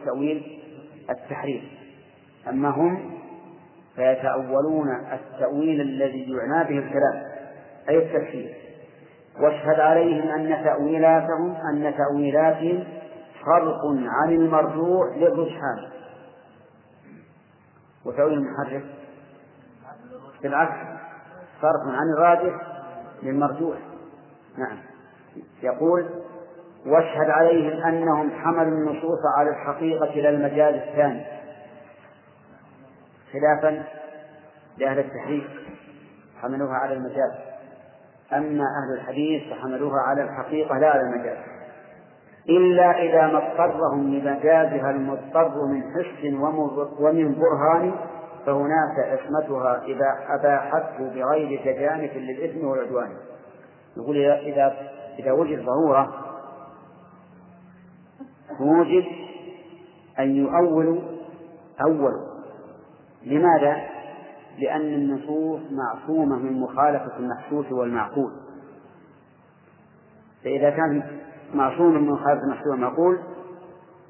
تأويل 0.05 0.61
التحريف 1.11 1.63
أما 2.49 2.69
هم 2.69 3.19
فيتأولون 3.97 4.89
التأويل 5.13 5.81
الذي 5.81 6.33
يعنى 6.33 6.69
به 6.69 6.79
الكلام 6.79 7.23
أي 7.89 7.99
التفسير 7.99 8.55
واشهد 9.41 9.81
عليهم 9.81 10.29
أن 10.29 10.65
تأويلاتهم 10.65 11.55
أن 11.55 11.95
تأويلاتهم 11.97 12.85
فرق 13.45 13.81
عن 14.07 14.33
المرجوع 14.33 15.15
للرجحان. 15.17 15.89
وتأويل 18.05 18.39
المحرف 18.39 18.83
بالعكس 20.43 21.01
فرق 21.63 21.83
عن 21.87 22.13
الراجح 22.17 22.55
للمرجوح. 23.23 23.79
نعم. 24.59 24.79
يقول 25.63 26.09
واشهد 26.89 27.31
عليهم 27.31 27.83
أنهم 27.83 28.31
حملوا 28.31 28.79
النصوص 28.79 29.19
على 29.39 29.51
الحقيقة 29.51 30.21
لا 30.21 30.31
المجال 30.31 30.75
الثاني. 30.75 31.25
خلافا 33.33 33.83
لأهل 34.79 34.99
التحريف 34.99 35.45
حملوها 36.43 36.75
على 36.75 36.93
المجاز 36.95 37.33
أما 38.33 38.65
أهل 38.65 39.01
الحديث 39.01 39.43
فحملوها 39.53 40.01
على 40.01 40.23
الحقيقة 40.23 40.79
لا 40.79 40.91
على 40.91 41.01
المجاز 41.01 41.37
إلا 42.49 43.03
إذا 43.03 43.27
ما 43.27 43.39
اضطرهم 43.39 44.15
لمجازها 44.15 44.91
المضطر 44.91 45.67
من 45.67 45.83
حس 45.83 46.25
ومن 47.01 47.35
برهان 47.35 47.95
فهناك 48.47 48.99
عصمتها 48.99 49.83
إذا 49.85 50.19
أباحته 50.29 50.99
بغير 51.15 51.61
تجانف 51.65 52.17
للإثم 52.17 52.67
والعدوان. 52.67 53.09
يقول 53.97 54.17
إذا 54.17 54.77
إذا 55.19 55.33
وجد 55.33 55.65
ضرورة 55.65 56.28
توجب 58.59 59.05
أن 60.19 60.37
يؤولوا 60.37 61.01
أولوا 61.81 62.29
لماذا؟ 63.27 63.77
لأن 64.59 64.95
النصوص 64.95 65.61
معصومة 65.71 66.37
من 66.37 66.61
مخالفة 66.61 67.17
المحسوس 67.19 67.73
والمعقول. 67.73 68.33
فإذا 70.45 70.71
كان 70.71 71.03
معصوم 71.55 71.95
من 71.95 72.11
مخالفة 72.11 72.45
المحسوس 72.45 72.67
والمعقول 72.67 73.19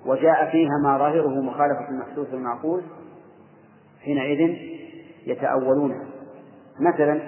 وجاء 0.07 0.51
فيها 0.51 0.79
ما 0.83 0.99
ظاهره 0.99 1.41
مخالفة 1.41 1.89
المحسوس 1.89 2.29
والمعقول 2.33 2.83
حينئذ 4.05 4.57
يتأولونها 5.27 6.07
مثلا 6.81 7.21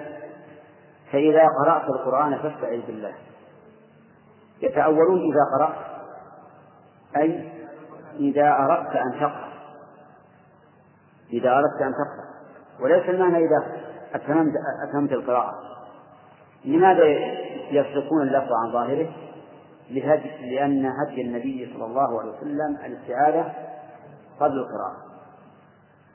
فإذا 1.11 1.43
قرأت 1.63 1.89
القرآن 1.89 2.37
فاستعذ 2.37 2.81
بالله. 2.87 3.13
يتأولون 4.61 5.19
إذا 5.19 5.41
قرأت. 5.57 5.90
أي 7.17 7.51
إذا 8.19 8.49
أردت 8.49 8.95
أن 8.95 9.19
تقرأ. 9.19 9.51
إذا 11.33 11.49
أردت 11.49 11.81
أن 11.81 11.91
تقرأ. 11.91 12.31
وليس 12.83 13.09
المعنى 13.09 13.37
إذا 13.37 13.81
أتممت 14.13 14.53
أتممت 14.89 15.11
القراءة. 15.11 15.53
لماذا 16.65 17.03
يصرفون 17.71 18.21
اللفظ 18.21 18.51
عن 18.63 18.71
ظاهره؟ 18.71 19.09
لهدي 19.89 20.55
لأن 20.55 20.85
هدي 20.85 21.21
النبي 21.21 21.73
صلى 21.73 21.85
الله 21.85 22.21
عليه 22.21 22.31
وسلم 22.31 22.77
الاستعاذة 22.85 23.53
قبل 24.39 24.57
القراءة. 24.57 24.97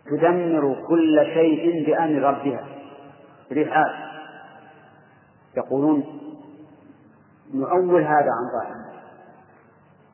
تدمر 0.07 0.87
كل 0.89 1.25
شيء 1.35 1.87
بأمر 1.87 2.23
ربها. 2.23 2.65
رحال. 3.53 4.07
يقولون 5.57 6.05
نؤول 7.55 8.03
هذا 8.03 8.31
عن 8.31 8.51
ظاهره. 8.53 8.96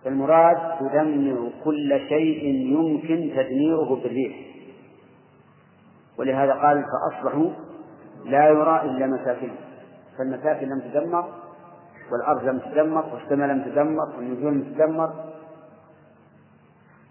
فالمراد 0.05 0.79
تدمر 0.81 1.51
كل 1.65 2.01
شيء 2.09 2.45
يمكن 2.45 3.31
تدميره 3.37 4.01
بالريح 4.03 4.37
ولهذا 6.19 6.53
قال 6.53 6.85
فأصبحوا 6.85 7.51
لا 8.25 8.49
يرى 8.49 8.83
إلا 8.83 9.07
مساكنهم 9.07 9.57
فالمساكن 10.19 10.67
لم 10.67 10.81
تدمر 10.81 11.29
والأرض 12.13 12.45
لم 12.45 12.59
تدمر 12.59 13.05
والسماء 13.15 13.49
لم 13.49 13.63
تدمر 13.63 14.17
والنجوم 14.17 14.55
لم 14.55 14.75
تدمر. 14.75 15.13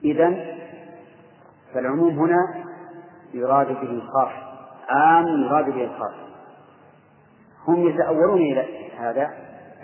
إذا 0.04 0.56
فالعموم 1.74 2.20
هنا 2.20 2.66
يراد 3.34 3.68
به 3.68 3.82
الخاص 3.92 4.32
عام 4.90 5.28
يراد 5.28 5.66
به 5.66 5.84
الخاص. 5.84 6.14
هم 7.68 7.88
يتأولون 7.88 8.42
إلى 8.42 8.66
هذا 8.98 9.30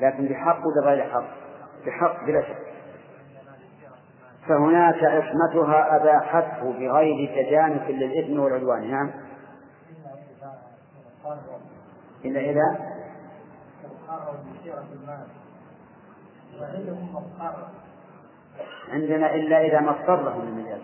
لكن 0.02 0.26
بحق 0.28 0.60
وبغير 0.66 1.04
حق؟ 1.04 1.28
بحق 1.86 2.26
بلا 2.26 2.42
شك. 2.42 2.77
فهناك 4.48 5.04
عصمتها 5.04 5.96
أباحته 5.96 6.72
بغير 6.72 7.44
تجانس 7.44 7.82
للإثم 7.90 8.40
والعدوان. 8.40 8.92
نعم. 8.92 9.12
إلا 12.26 12.40
إذا؟ 12.40 12.98
عندنا 18.90 19.36
إلا 19.36 19.62
إذا 19.62 19.80
ما 19.80 19.92
اضطرهم 19.92 20.42
المجاز 20.42 20.82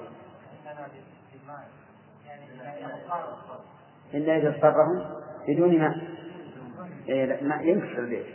إلا 4.13 4.37
إذا 4.37 4.49
اضطرهم؟ 4.49 5.05
بدون 5.47 5.79
ما. 5.79 6.01
إيه 7.09 7.43
ما 7.43 7.61
ينكسر 7.61 7.99
البيت. 7.99 8.25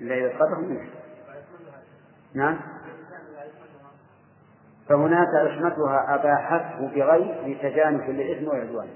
إلا 0.00 0.14
إذا 0.14 0.26
اضطرهم 0.26 0.88
نعم. 2.34 2.60
فهناك 4.90 5.28
عصمتها 5.34 6.14
أباحته 6.14 6.86
بغير 6.88 7.46
لتجانس 7.46 8.08
للإثم 8.08 8.48
والعدوان. 8.48 8.88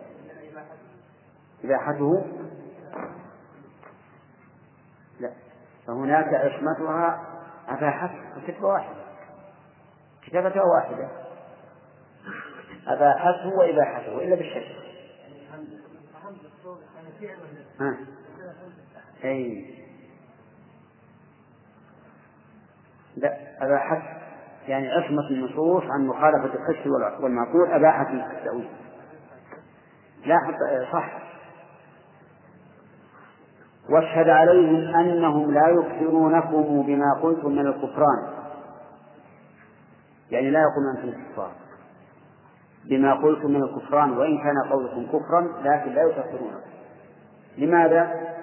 إباحته؟ 1.64 2.24
لا. 5.20 5.30
فهناك 5.86 6.34
عصمتها 6.34 7.26
أباحته 7.68 8.40
كتبة 8.46 8.66
واحدة. 8.66 9.04
كتابة 10.26 10.62
واحدة. 10.62 11.08
أباحته 12.86 13.48
وإباحته 13.58 14.18
إلا 14.18 14.36
بالشك 14.36 14.66
ها. 17.80 17.96
أي. 19.24 19.74
لا 23.16 23.64
أباحته. 23.64 24.23
يعني 24.68 24.88
عصمة 24.88 25.30
النصوص 25.30 25.82
عن 25.82 26.06
مخالفة 26.06 26.50
الحس 26.54 26.86
والمعقول 27.20 27.70
أباحت 27.70 28.06
التأويل 28.10 28.68
لا 30.26 30.38
صح. 30.92 31.24
واشهد 33.90 34.28
عليهم 34.28 34.94
أنهم 34.94 35.50
لا 35.50 35.68
يكفرونكم 35.68 36.82
بما 36.82 37.20
قلتم 37.22 37.52
من 37.52 37.66
الكفران. 37.66 38.28
يعني 40.30 40.50
لا 40.50 40.60
يقولون 40.60 40.96
أنتم 40.96 41.32
كفار. 41.32 41.50
بما 42.84 43.14
قلتم 43.14 43.50
من 43.50 43.62
الكفران 43.62 44.10
وإن 44.10 44.38
كان 44.38 44.62
قولكم 44.70 45.06
كفرا 45.06 45.40
لكن 45.62 45.92
لا 45.92 46.02
يكفرونكم. 46.02 46.70
لماذا؟ 47.58 48.34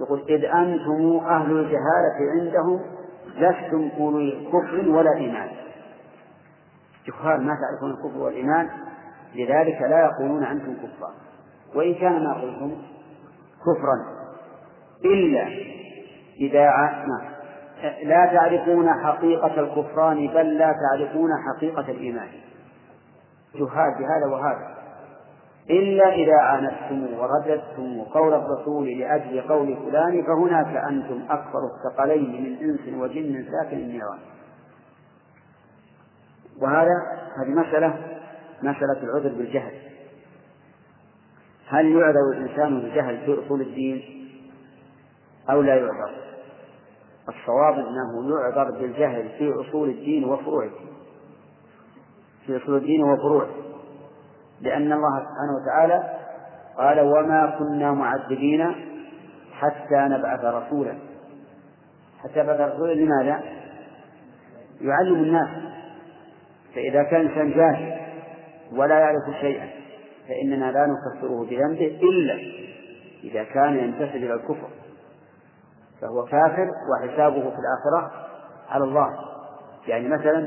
يقول 0.00 0.24
إذ 0.28 0.44
أنتم 0.44 1.26
أهل 1.26 1.52
الجهالة 1.52 2.40
عندهم 2.40 2.80
لستم 3.36 3.90
أولي 4.00 4.48
كفر 4.52 4.88
ولا 4.88 5.16
إيمان. 5.16 5.48
جهال 7.06 7.46
ما 7.46 7.52
تعرفون 7.54 7.90
الكفر 7.90 8.18
والإيمان 8.18 8.70
لذلك 9.34 9.82
لا 9.82 10.00
يقولون 10.04 10.44
أنتم 10.44 10.74
كفار. 10.74 11.12
وإن 11.74 11.94
كان 11.94 12.24
ما 12.24 12.34
قلتم 12.34 12.76
كفرا 13.60 14.24
إلا 15.04 15.48
إذا 16.40 16.70
نعم 17.08 17.34
لا 18.04 18.26
تعرفون 18.26 19.04
حقيقة 19.04 19.60
الكفران 19.60 20.26
بل 20.26 20.58
لا 20.58 20.72
تعرفون 20.72 21.30
حقيقة 21.46 21.90
الإيمان. 21.90 22.28
جهال 23.54 23.94
بهذا 23.98 24.26
وهذا. 24.32 24.74
إلا 25.70 26.14
إذا 26.14 26.36
عاندتم 26.36 27.18
ورددتم 27.18 28.00
قول 28.00 28.34
الرسول 28.34 28.98
لأجل 28.98 29.40
قول 29.40 29.76
فلان 29.76 30.22
فهناك 30.22 30.76
أنتم 30.76 31.22
أكثر 31.30 31.58
الثقلين 31.74 32.42
من 32.42 32.70
إنس 32.70 33.00
وجن 33.00 33.44
ساكن 33.50 33.76
النيران 33.76 34.18
وهذا 36.62 36.94
هذه 37.38 37.50
مسألة 37.50 37.94
مسألة 38.62 39.02
العذر 39.02 39.28
بالجهل. 39.28 39.72
هل 41.68 41.86
يعذر 41.86 42.30
الإنسان 42.32 42.80
بالجهل 42.80 43.18
في 43.24 43.46
أصول 43.46 43.60
الدين 43.60 44.28
أو 45.50 45.62
لا 45.62 45.74
يعذر؟ 45.74 46.14
الصواب 47.28 47.74
أنه 47.74 48.38
يعذر 48.40 48.70
بالجهل 48.70 49.28
في 49.38 49.52
أصول 49.60 49.88
الدين 49.88 50.24
وفروعه. 50.24 50.70
في 52.46 52.56
أصول 52.56 52.76
الدين 52.76 53.02
وفروعه. 53.02 53.48
لأن 54.60 54.92
الله 54.92 55.18
سبحانه 55.18 55.54
وتعالى 55.62 56.18
قال 56.76 57.00
وما 57.00 57.58
كنا 57.58 57.92
معذبين 57.92 58.74
حتى 59.52 59.96
نبعث 59.96 60.44
رسولا 60.44 60.94
حتى 62.22 62.42
نبعث 62.42 62.60
رسولا 62.60 62.92
لماذا؟ 62.92 63.42
يعلم 64.80 65.14
الناس. 65.14 65.73
فإذا 66.74 67.02
كان 67.02 67.20
إنسان 67.20 67.50
جاهل 67.50 68.00
ولا 68.72 68.98
يعرف 68.98 69.40
شيئا 69.40 69.70
فإننا 70.28 70.72
لا 70.72 70.86
نكفره 70.86 71.44
بذنبه 71.44 71.98
إلا 72.02 72.34
إذا 73.24 73.44
كان 73.44 73.76
ينتسب 73.76 74.16
إلى 74.16 74.34
الكفر 74.34 74.68
فهو 76.00 76.24
كافر 76.24 76.68
وحسابه 76.92 77.40
في 77.40 77.56
الآخرة 77.58 78.12
على 78.68 78.84
الله. 78.84 79.18
يعني 79.86 80.08
مثلا 80.08 80.38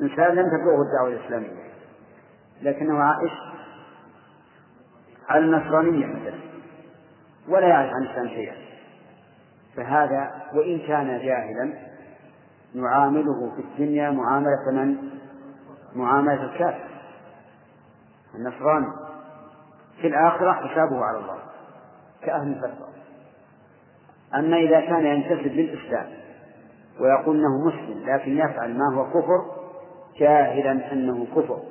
إنسان 0.00 0.34
لم 0.34 0.46
تبلغه 0.46 0.82
الدعوة 0.82 1.08
الإسلامية 1.08 1.64
لكنه 2.62 2.98
عائش 2.98 3.32
على 5.28 5.44
النصرانية 5.44 6.06
مثلا 6.06 6.38
ولا 7.48 7.68
يعرف 7.68 7.90
عن 7.90 8.02
الإسلام 8.02 8.28
شيئا. 8.28 8.54
فهذا 9.76 10.30
وإن 10.54 10.78
كان 10.78 11.18
جاهلا 11.18 11.72
نعامله 12.74 13.52
في 13.56 13.62
الدنيا 13.62 14.10
معاملة 14.10 14.70
من؟ 14.72 14.96
معاملة 15.94 16.44
الكافر. 16.44 16.88
النصراني. 18.34 18.86
في 20.00 20.06
الآخرة 20.06 20.52
حسابه 20.52 21.04
على 21.04 21.18
الله 21.18 21.38
كأهل 22.22 22.48
الفترة 22.48 22.88
أما 24.34 24.56
إذا 24.56 24.80
كان 24.80 25.06
ينتسب 25.06 25.52
للإسلام 25.52 26.06
ويقول 27.00 27.36
أنه 27.36 27.66
مسلم 27.66 28.02
لكن 28.06 28.38
يفعل 28.38 28.78
ما 28.78 28.94
هو 28.94 29.10
كفر 29.10 29.64
جاهلا 30.18 30.92
أنه 30.92 31.26
كفر. 31.36 31.62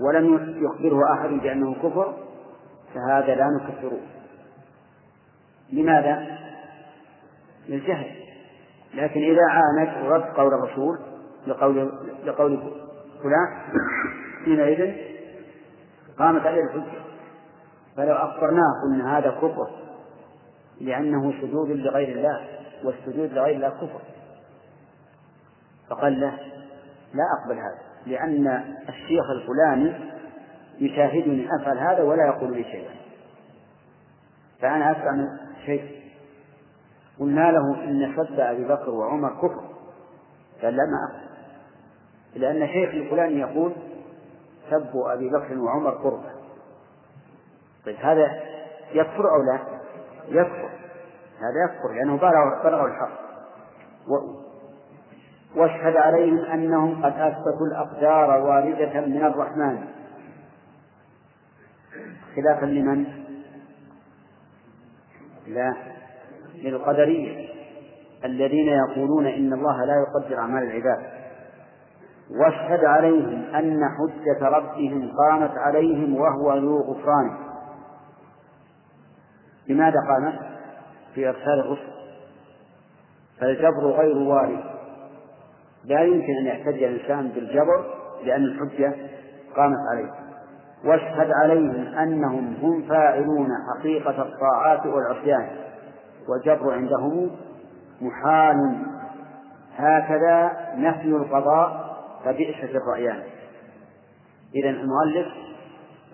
ولم 0.00 0.56
يخبره 0.64 1.12
أحد 1.14 1.28
بأنه 1.28 1.74
كفر 1.74 2.16
فهذا 2.94 3.34
لا 3.34 3.46
نكفره. 3.60 4.00
لماذا؟ 5.72 6.38
للجهل. 7.68 8.31
لكن 8.94 9.20
إذا 9.20 9.42
عاند 9.48 10.06
ورد 10.06 10.22
قول 10.22 10.54
الرسول 10.54 10.98
لقول 11.46 11.92
لقول 12.24 12.72
فلان 13.22 13.48
حينئذ 14.44 14.94
قامت 16.18 16.46
عليه 16.46 16.62
الحجة. 16.62 17.02
فلو 17.96 18.14
أخبرناه 18.14 18.72
قلنا 18.84 19.18
هذا 19.18 19.30
كفر 19.30 19.70
لأنه 20.80 21.32
سجود 21.42 21.70
لغير 21.70 22.16
الله 22.16 22.48
والسجود 22.84 23.32
لغير 23.32 23.56
الله 23.56 23.68
كفر 23.68 24.00
فقال 25.90 26.20
له 26.20 26.38
لا 27.14 27.24
أقبل 27.40 27.58
هذا 27.58 27.78
لأن 28.06 28.46
الشيخ 28.88 29.24
الفلاني 29.30 30.12
يشاهدني 30.80 31.48
أفعل 31.60 31.78
هذا 31.78 32.02
ولا 32.02 32.26
يقول 32.26 32.52
لي 32.56 32.64
شيئا. 32.64 32.94
فأنا 34.60 35.12
من 35.12 35.28
شيء 35.66 36.01
قلنا 37.22 37.50
له 37.50 37.84
إن 37.84 38.14
سب 38.16 38.40
أبي 38.40 38.64
بكر 38.64 38.90
وعمر 38.90 39.34
كفر. 39.34 39.62
قال 40.62 40.76
لا 40.76 40.82
ما 40.84 41.08
أقبل 41.08 42.40
لأن 42.40 42.68
شيخ 42.68 42.90
الفلاني 42.90 43.40
يقول 43.40 43.72
سب 44.70 44.96
أبي 44.96 45.28
بكر 45.28 45.58
وعمر 45.58 45.90
قربة 45.90 46.32
طيب 47.86 47.96
هذا 47.96 48.40
يكفر 48.92 49.34
أو 49.34 49.42
لا؟ 49.42 49.58
يكفر. 50.28 50.70
هذا 51.38 51.64
يكفر 51.64 51.92
لأنه 51.92 52.16
بلغ 52.16 52.62
بلغ 52.64 52.84
الحق. 52.84 53.22
واشهد 55.56 55.96
عليهم 55.96 56.38
أنهم 56.38 57.04
قد 57.04 57.12
أثبتوا 57.12 57.66
الأقدار 57.66 58.40
واردة 58.40 59.00
من 59.00 59.24
الرحمن. 59.24 59.88
خلافا 62.36 62.66
لمن؟ 62.66 63.06
لا. 65.46 66.01
للقدرية 66.62 67.48
الذين 68.24 68.68
يقولون 68.68 69.26
إن 69.26 69.52
الله 69.52 69.84
لا 69.84 69.94
يقدر 69.94 70.38
أعمال 70.38 70.62
العباد. 70.62 71.22
واشهد 72.30 72.84
عليهم 72.84 73.44
أن 73.54 73.80
حجة 73.84 74.48
ربهم 74.48 75.12
قامت 75.18 75.58
عليهم 75.58 76.14
وهو 76.14 76.58
ذو 76.58 76.80
غفران. 76.80 77.36
لماذا 79.68 79.98
قامت؟ 80.08 80.38
في 81.14 81.28
إرسال 81.28 81.60
الرسل. 81.60 81.92
فالجبر 83.40 83.86
غير 83.86 84.18
وارد. 84.18 84.64
لا 85.84 86.00
يمكن 86.00 86.32
أن 86.40 86.46
يحتج 86.46 86.82
الإنسان 86.82 87.28
بالجبر 87.28 87.84
لأن 88.24 88.44
الحجة 88.44 88.94
قامت 89.56 89.78
عليه. 89.92 90.10
واشهد 90.84 91.30
عليهم 91.42 91.98
أنهم 91.98 92.54
هم 92.62 92.82
فاعلون 92.88 93.48
حقيقة 93.78 94.22
الطاعات 94.22 94.86
والعصيان. 94.86 95.71
والجبر 96.28 96.72
عندهم 96.72 97.30
محال. 98.00 98.86
هكذا 99.76 100.52
نفي 100.76 101.08
القضاء 101.08 101.96
فبئست 102.24 102.74
الرأيان. 102.74 103.22
إذا 104.54 104.70
المؤلف 104.70 105.26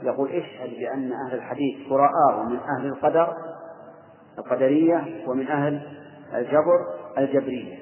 يقول 0.02 0.28
اشهد 0.28 0.70
بأن 0.70 1.12
أهل 1.12 1.34
الحديث 1.34 1.88
براء 1.90 2.42
من 2.48 2.58
أهل 2.58 2.86
القدر 2.86 3.34
القدرية 4.38 5.24
ومن 5.26 5.48
أهل 5.48 5.82
الجبر 6.34 6.86
الجبرية. 7.18 7.78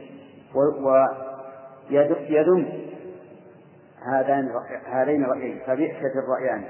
ويذم 1.90 2.66
هذان 4.12 4.48
هذين 4.86 5.24
الرأيين. 5.24 5.60
فبئست 5.66 6.16
الرأيان. 6.16 6.64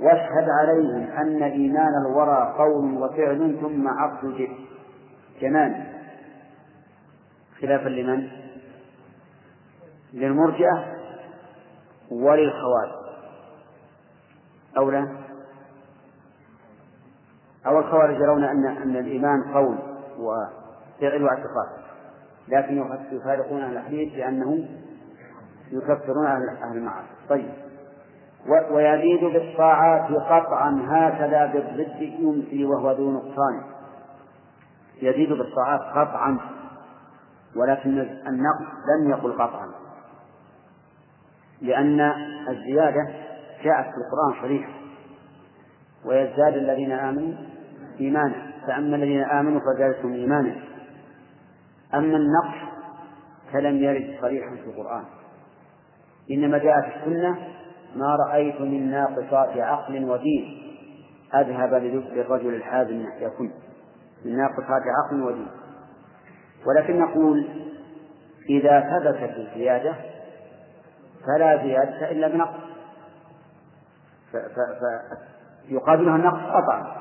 واشهد 0.00 0.48
عليهم 0.60 1.10
أن 1.10 1.42
إيمان 1.42 1.92
الورى 2.06 2.54
قول 2.58 3.02
وفعل 3.02 3.58
ثم 3.60 3.88
عقد 3.88 4.48
جنان. 5.40 5.86
خلافا 7.60 7.88
لمن؟ 7.88 8.28
للمرجئة 10.12 10.84
وللخوارج. 12.10 13.06
أو 14.78 14.90
لا؟ 14.90 15.08
أو 17.66 17.78
الخوارج 17.78 18.14
يرون 18.14 18.44
أن 18.44 18.66
أن 18.66 18.96
الإيمان 18.96 19.54
قول 19.54 19.78
وفعل 20.18 21.24
واعتقاد. 21.24 21.86
لكن 22.48 22.96
يفارقون 23.12 23.62
أهل 23.62 23.76
الحديث 23.76 24.14
لأنه 24.14 24.68
يكفرون 25.72 26.26
أهل 26.26 26.76
المعاصي. 26.76 27.08
طيب. 27.28 27.50
ويزيد 28.70 29.24
بالطاعات 29.24 30.12
قطعا 30.12 30.82
هكذا 30.88 31.46
بالضد 31.46 32.00
يمسي 32.00 32.64
وهو 32.64 32.92
ذو 32.92 33.10
نقصان. 33.10 33.75
يزيد 35.02 35.28
بالطاعات 35.28 35.80
قطعا 35.80 36.38
ولكن 37.56 37.98
النقص 38.00 38.66
لم 38.98 39.10
يقل 39.10 39.32
قطعا. 39.32 39.68
لأن 41.60 42.00
الزيادة 42.48 43.08
جاءت 43.64 43.84
في 43.84 43.96
القرآن 43.96 44.42
صريحة 44.42 44.72
ويزداد 46.04 46.56
الذين 46.56 46.92
آمنوا 46.92 47.34
إيمانا 48.00 48.52
فأما 48.66 48.96
الذين 48.96 49.22
آمنوا 49.24 49.60
فزادتهم 49.60 50.12
إيمانا. 50.12 50.56
أما 51.94 52.16
النقص 52.16 52.56
فلم 53.52 53.76
يرد 53.76 54.16
صريحا 54.20 54.50
في 54.50 54.64
القرآن. 54.66 55.04
إنما 56.30 56.58
جاء 56.58 56.80
في 56.80 56.96
السنة 56.96 57.38
ما 57.96 58.16
رأيت 58.16 58.60
من 58.60 58.90
ناقصات 58.90 59.58
عقل 59.58 60.04
ودين 60.04 60.62
أذهب 61.34 61.74
للب 61.74 62.06
الرجل 62.06 62.54
الحازم 62.54 63.04
يكن. 63.20 63.50
من 64.24 64.36
ناقصات 64.36 64.82
عقل 65.04 65.22
ودين. 65.22 65.48
ولكن 66.66 66.98
نقول 67.00 67.48
إذا 68.50 68.80
ثبتت 68.80 69.36
الزيادة 69.36 69.94
فلا 71.26 71.56
زيادة 71.62 72.10
إلا 72.10 72.28
بنقص. 72.28 72.60
فيقابلها 75.68 76.16
النقص 76.16 76.40
قطعا 76.40 76.96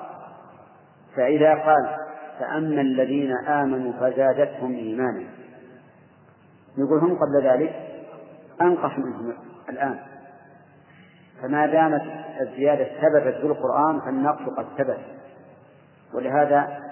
فإذا 1.16 1.56
قال 1.56 1.98
فأما 2.40 2.82
الذين 2.82 3.32
آمنوا 3.48 3.94
فزادتهم 3.94 4.76
إيمانا. 4.76 5.24
يقول 6.78 7.00
هم 7.00 7.18
قبل 7.18 7.48
ذلك 7.48 7.76
أنقص 8.62 9.00
منهم 9.00 9.34
الآن. 9.70 10.00
فما 11.42 11.66
دامت 11.66 12.02
الزيادة 12.42 12.84
ثبتت 12.84 13.38
في 13.38 13.48
القرآن 13.48 14.02
فالنقص 14.02 14.54
قد 14.58 14.66
ثبت. 14.78 15.00
ولهذا 16.14 16.85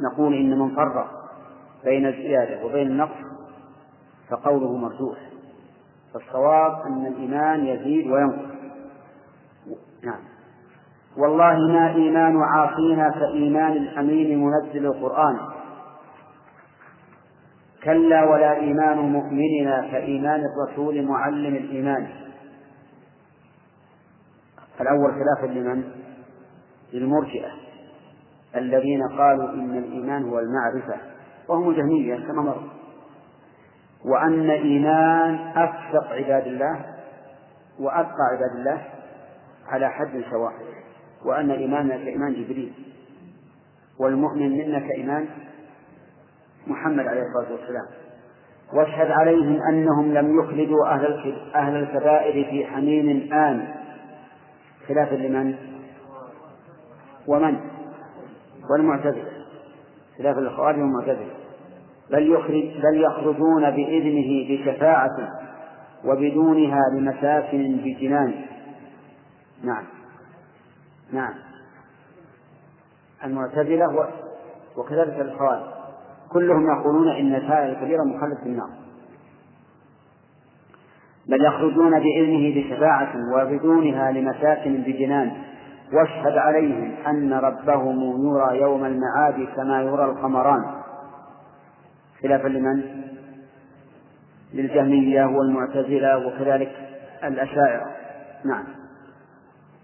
نقول 0.00 0.34
إن 0.34 0.58
من 0.58 0.76
فرق 0.76 1.10
بين 1.84 2.06
الزيادة 2.06 2.64
وبين 2.64 2.86
النقص 2.86 3.26
فقوله 4.30 4.76
مرجوح. 4.76 5.18
فالصواب 6.14 6.80
أن 6.86 7.06
الإيمان 7.06 7.66
يزيد 7.66 8.10
وينقص. 8.10 8.56
نعم. 10.04 10.20
والله 11.16 11.58
ما 11.72 11.94
إيمان 11.94 12.42
عاصينا 12.42 13.10
كإيمان 13.10 13.72
الأمين 13.72 14.44
منزل 14.44 14.86
القرآن. 14.86 15.38
كلا 17.84 18.24
ولا 18.24 18.56
إيمان 18.56 18.98
مؤمننا 18.98 19.88
كإيمان 19.90 20.40
الرسول 20.44 21.02
معلم 21.02 21.54
الإيمان. 21.56 22.08
الأول 24.80 25.12
خلافا 25.12 25.52
لمن؟ 25.52 25.84
للمرجئة. 26.92 27.65
الذين 28.58 29.02
قالوا 29.18 29.50
إن 29.50 29.78
الإيمان 29.78 30.24
هو 30.24 30.38
المعرفة 30.38 30.96
وهم 31.48 31.72
جهمية 31.72 32.16
كما 32.16 32.42
مر 32.42 32.62
وأن 34.04 34.50
إيمان 34.50 35.34
أفسق 35.34 36.12
عباد 36.12 36.46
الله 36.46 36.84
وأتقى 37.80 38.22
عباد 38.32 38.58
الله 38.58 38.82
على 39.68 39.90
حد 39.90 40.22
سواء 40.30 40.52
وأن 41.24 41.50
إيماننا 41.50 41.96
كإيمان 41.96 42.32
جبريل 42.32 42.72
والمؤمن 44.00 44.50
منا 44.50 44.78
كإيمان 44.78 45.26
محمد 46.66 47.06
عليه 47.06 47.22
الصلاة 47.22 47.52
والسلام 47.52 47.86
واشهد 48.72 49.10
عليهم 49.10 49.62
أنهم 49.68 50.14
لم 50.14 50.38
يخلدوا 50.40 50.86
أهل 50.88 51.36
أهل 51.54 51.76
الكبائر 51.76 52.50
في 52.50 52.66
حميم 52.66 53.32
آن 53.32 53.68
خلافا 54.88 55.14
لمن؟ 55.14 55.54
ومن؟ 57.26 57.75
والمعتزلة 58.70 59.46
خلاف 60.18 60.38
الخوارج 60.38 60.78
والمعتزلة. 60.78 61.34
بل 62.10 62.32
يخرج 62.32 62.82
بل 62.82 63.04
يخرجون 63.04 63.70
بإذنه 63.70 64.48
بشفاعة 64.48 65.16
وبدونها 66.04 66.80
لمساكن 66.94 67.76
بجنان. 67.76 68.34
نعم. 69.64 69.84
نعم. 71.12 71.34
المعتزلة 73.24 74.08
وكذلك 74.76 75.20
الخوارج. 75.20 75.62
كلهم 76.32 76.78
يقولون 76.78 77.08
إن 77.08 77.34
الفاعل 77.34 77.70
الكبيرة 77.70 78.02
مخلد 78.04 78.38
في 78.42 78.46
النار. 78.46 78.70
بل 81.28 81.44
يخرجون 81.44 81.90
بإذنه 81.90 82.60
بشفاعة 82.60 83.12
وبدونها 83.34 84.12
لمساكن 84.12 84.82
بجنان. 84.82 85.32
واشهد 85.92 86.38
عليهم 86.38 86.94
أن 87.06 87.32
ربهم 87.32 88.26
يرى 88.26 88.60
يوم 88.60 88.84
المعاد 88.84 89.48
كما 89.56 89.82
يرى 89.82 90.04
القمران. 90.04 90.64
خلافا 92.22 92.48
لمن؟ 92.48 92.82
للجهمية 94.54 95.24
والمعتزلة 95.24 96.26
وكذلك 96.26 96.72
الأشاعرة. 97.24 97.86
نعم. 98.44 98.64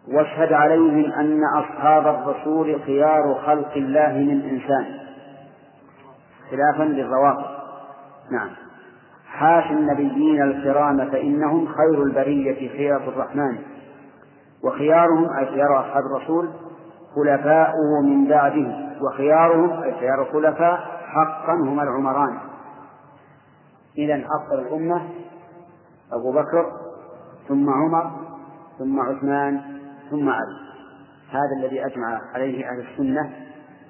واشهد 0.08 0.52
عليهم 0.52 1.12
أن 1.12 1.40
أصحاب 1.58 2.06
الرسول 2.06 2.82
خيار 2.82 3.34
خلق 3.46 3.72
الله 3.76 4.12
من 4.12 4.42
إنسان. 4.42 4.98
خلافا 6.50 6.82
للروافض 6.82 7.50
نعم. 8.32 8.50
حاش 9.26 9.70
النبيين 9.70 10.42
الكرام 10.42 11.10
فإنهم 11.10 11.66
خير 11.66 12.02
البرية 12.02 12.68
خيرة 12.68 13.08
الرحمن. 13.08 13.58
وخيارهم 14.64 15.36
أي 15.38 15.46
خيار 15.46 15.80
أصحاب 15.80 16.04
الرسول 16.06 16.50
خلفاؤه 17.14 18.00
من 18.02 18.28
بعده 18.28 18.92
وخيارهم 19.00 19.82
أي 19.82 19.94
خيار 20.00 20.22
الخلفاء 20.22 20.80
حقا 21.06 21.52
هما 21.52 21.82
العمران. 21.82 22.38
إذا 23.98 24.14
أفضل 24.14 24.58
الأمة 24.58 25.02
أبو 26.12 26.32
بكر 26.32 26.72
ثم 27.48 27.70
عمر 27.70 28.10
ثم 28.78 29.00
عثمان 29.00 29.60
ثم 30.10 30.28
علي. 30.28 30.62
هذا 31.30 31.60
الذي 31.60 31.86
أجمع 31.86 32.20
عليه 32.34 32.70
أهل 32.70 32.80
السنة 32.80 33.30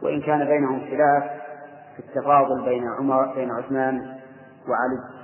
وإن 0.03 0.21
كان 0.21 0.45
بينهم 0.45 0.81
خلاف 0.81 1.23
في 1.97 1.99
التفاضل 1.99 2.65
بين 2.65 2.85
عمر 2.99 3.35
بين 3.35 3.51
عثمان 3.51 3.97
وعلي. 4.69 5.23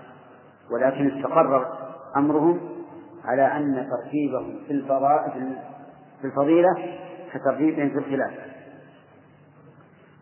ولكن 0.70 1.16
استقر 1.16 1.66
أمرهم 2.16 2.77
على 3.24 3.42
أن 3.56 3.88
ترتيبهم 3.90 4.58
في 4.66 4.72
الفضائل 4.72 5.56
في 6.20 6.26
الفضيلة 6.26 6.74
كترتيبهم 7.34 7.88
في 7.90 7.98
الخلاف. 7.98 8.32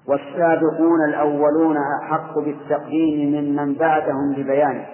والسابقون 0.09 1.05
الأولون 1.09 1.77
أحق 2.03 2.39
بالتقديم 2.39 3.31
ممن 3.33 3.75
بعدهم 3.75 4.33
ببيانه 4.37 4.87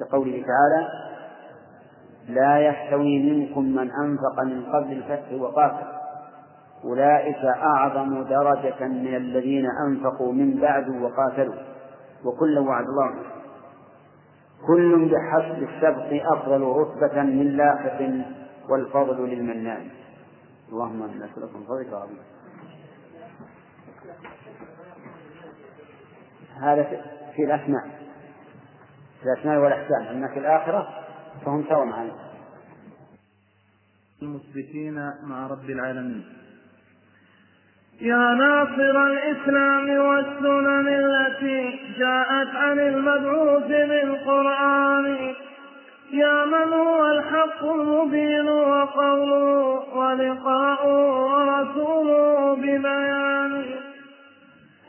كقوله 0.00 0.32
تعالى 0.46 0.88
لا 2.28 2.58
يستوي 2.58 3.32
منكم 3.32 3.64
من 3.64 3.90
أنفق 3.90 4.42
من 4.42 4.64
قبل 4.64 4.92
الفتح 4.92 5.32
وقاتل 5.40 5.86
أولئك 6.84 7.44
أعظم 7.44 8.22
درجة 8.22 8.86
من 8.88 9.16
الذين 9.16 9.66
أنفقوا 9.86 10.32
من 10.32 10.60
بعد 10.60 10.88
وقاتلوا. 10.88 11.54
وكلا 12.24 12.60
وعد 12.60 12.84
الله 12.84 13.14
كل 14.66 15.10
بحسب 15.10 15.62
السبق 15.62 16.32
أفضل 16.32 16.62
رتبة 16.62 17.22
من 17.22 17.56
لاحق 17.56 18.00
والفضل 18.68 19.28
للمنان. 19.28 19.88
اللهم 20.72 21.02
نسألك 21.04 21.56
من 21.56 21.64
فضلك 21.64 21.88
العظيم 21.88 22.18
هذا 26.60 26.82
في 27.36 27.44
الأسماء. 27.44 27.84
في 29.20 29.32
الأسماء 29.32 29.58
والأحكام. 29.58 30.02
أما 30.02 30.28
في 30.28 30.38
الآخرة 30.38 30.88
فهم 31.44 31.64
سواء 31.68 31.84
معنا. 31.84 32.12
المثبتين 34.22 34.94
مع 35.22 35.46
رب 35.46 35.70
العالمين. 35.70 36.43
يا 38.00 38.34
ناصر 38.34 39.06
الإسلام 39.06 39.90
والسنن 39.90 40.88
التي 40.88 41.78
جاءت 41.98 42.48
عن 42.54 42.78
المبعوث 42.78 43.66
بالقرآن. 43.66 45.34
يا 46.12 46.44
من 46.44 46.72
هو 46.72 47.06
الحق 47.06 47.64
المبين 47.64 48.48
وقوله 48.48 49.96
ولقاؤه 49.96 51.24
ورسوله 51.34 52.54
ببيان. 52.56 53.64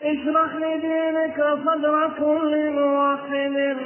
اشرح 0.04 0.56
لدينك 0.56 1.58
صدر 1.66 2.10
كل 2.20 2.72
موحد. 2.72 3.78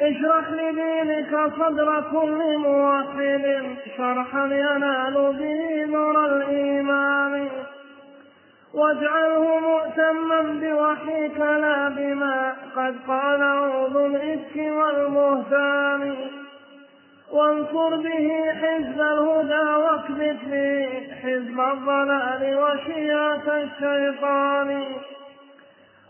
اشرح 0.00 0.44
لدينك 0.50 1.52
صدر 1.58 2.04
كل 2.12 2.58
موحد. 2.58 3.62
شرحا 3.96 4.46
ينال 4.46 5.14
به 5.14 5.84
نور 5.92 6.26
الإيمان. 6.26 7.48
واجعله 8.74 9.58
مؤتما 9.58 10.40
بوحيك 10.42 11.38
لا 11.38 11.88
بما 11.88 12.56
قد 12.76 12.94
قال 13.08 13.42
عوض 13.42 13.96
الإفك 13.96 14.56
والبهتان 14.56 16.16
وانصر 17.32 17.96
به 17.96 18.52
حزب 18.52 19.00
الهدى 19.00 19.68
واكبت 19.84 20.38
به 20.50 20.88
حزب 21.22 21.60
الضلال 21.60 22.58
وشياة 22.62 23.62
الشيطان. 23.62 24.84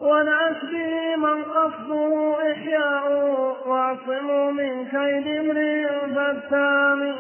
ونعس 0.01 0.65
به 0.65 1.17
من 1.17 1.45
قصده 1.45 2.37
إحياؤه 2.53 3.69
وأعصمه 3.69 4.51
من 4.51 4.87
كيد 4.87 5.27
امرئ 5.37 5.89
فتان. 6.15 7.15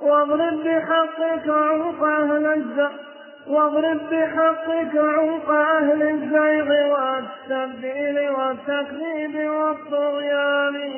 واضرب 0.00 0.64
بحقك 0.64 1.48
عنق 1.48 2.04
أهل 2.04 2.46
الزهر 2.46 3.15
واضرب 3.48 4.00
بحقك 4.10 4.96
عنق 4.96 5.50
أهل 5.50 6.02
الزيغ 6.02 6.68
والتبديل 6.92 8.30
والتكذيب 8.30 9.50
والطغيان. 9.50 10.92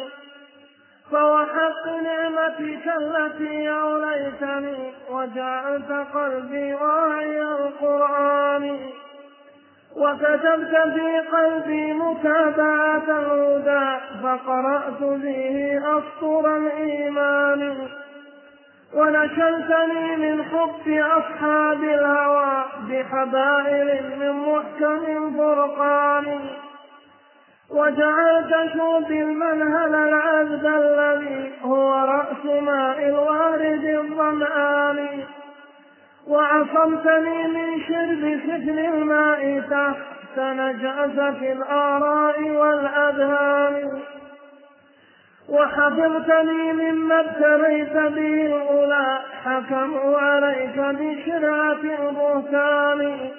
فوحق 1.10 1.86
نعمتك 2.02 2.86
التي 3.00 3.70
أوليتني 3.70 4.92
وجعلت 5.10 6.06
قلبي 6.14 6.74
واعي 6.74 7.42
القرآن. 7.42 8.78
وكتبت 9.96 10.76
في 10.94 11.20
قلبي 11.32 11.92
متابعة 11.92 13.08
الهدى 13.08 14.00
فقرأت 14.22 15.00
به 15.00 15.80
أسطر 15.84 16.56
الإيمان. 16.56 17.88
ونشلتني 18.94 20.16
من 20.16 20.44
حب 20.44 20.88
أصحاب 20.88 21.82
الهوى 21.82 22.64
بحبائل 22.88 24.18
من 24.20 24.32
محكم 24.32 25.36
فرقان. 25.36 26.40
وجعلت 27.70 28.72
شوبي 28.76 29.22
المنهل 29.22 29.94
العبد 29.94 30.66
الذي 30.66 31.52
هو 31.62 31.94
رأس 31.94 32.44
ماء 32.62 33.08
الوارد 33.08 33.84
الظمآن. 33.84 35.24
وعصمتني 36.28 37.48
من 37.48 37.80
شرب 37.80 38.40
سفن 38.46 38.78
الماء 38.78 39.60
تحت 39.60 40.38
نجاسة 40.38 41.52
الآراء 41.52 42.50
والأذهان. 42.50 44.00
وحفظتني 45.48 46.72
مما 46.72 47.20
ابتليت 47.20 47.92
به 47.92 48.46
الأولى 48.46 49.18
حكموا 49.44 50.18
عليك 50.18 50.78
بشرعة 50.78 51.82
البهتان. 51.82 53.30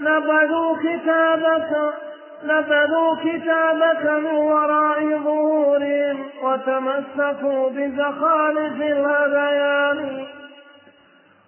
نبذوا 0.00 0.76
كتابك 0.76 1.92
نبذوا 2.44 3.14
كتابك 3.14 4.04
من 4.04 4.34
وراء 4.34 5.18
ظهورهم 5.24 6.26
وتمسكوا 6.42 7.70
بزخارف 7.70 8.76
الهذيان 8.80 10.26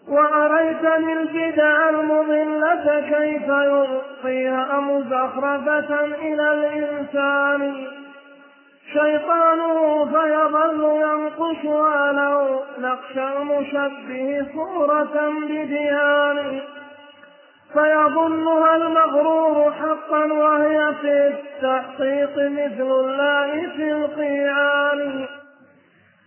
وأريتني 0.09 1.13
البدع 1.13 1.89
المضلة 1.91 3.01
كيف 3.01 3.49
يلقيها 3.49 4.81
مزخرفة 4.81 6.05
إلى 6.05 6.53
الإنسان. 6.53 7.87
شيطانه 8.93 10.05
فيظل 10.05 10.85
ينقش 10.85 11.65
له 12.13 12.61
نقش 12.79 13.19
المشبه 13.19 14.47
صورة 14.55 15.33
بديان. 15.49 16.61
فيظنها 17.73 18.77
المغرور 18.77 19.73
حقا 19.73 20.33
وهي 20.33 20.93
في 21.01 21.29
التحقيق 21.29 22.37
مثل 22.37 22.91
الله 22.91 23.69
في 23.77 23.93
القيان. 23.93 25.27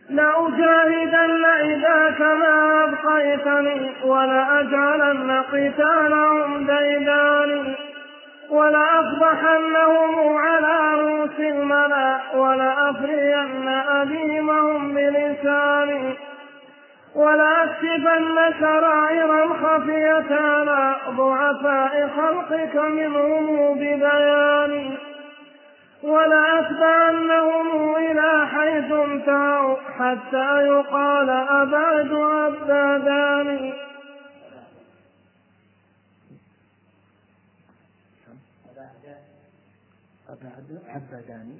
لأجاهدن 0.09 1.45
إذا 1.45 2.15
كما 2.17 2.83
أبقيتني 2.83 3.91
ولأجعلن 4.05 5.43
قتالهم 5.51 6.67
ديدان. 6.67 7.75
ولأفضحنهم 8.49 10.37
على 10.37 11.01
رؤوس 11.01 11.39
الملا 11.39 12.14
ولأفرين 12.35 13.67
أديمهم 13.67 14.93
بلساني 14.93 16.17
ولأكشفن 17.15 18.53
سرائر 18.59 19.53
خفية 19.53 20.35
على 20.35 20.95
ضعفاء 21.09 22.07
خلقك 22.07 22.75
منهم 22.75 23.73
ببياني 23.75 24.97
ولأتبعنهم 26.03 27.95
إلى 27.95 28.47
حيث 28.47 28.91
انتهوا 28.91 29.75
حتى 29.99 30.67
يقال 30.67 31.29
أبعد 31.29 32.11
أبداني 32.11 33.73
أبعد 40.29 40.81
عبداني 40.87 41.59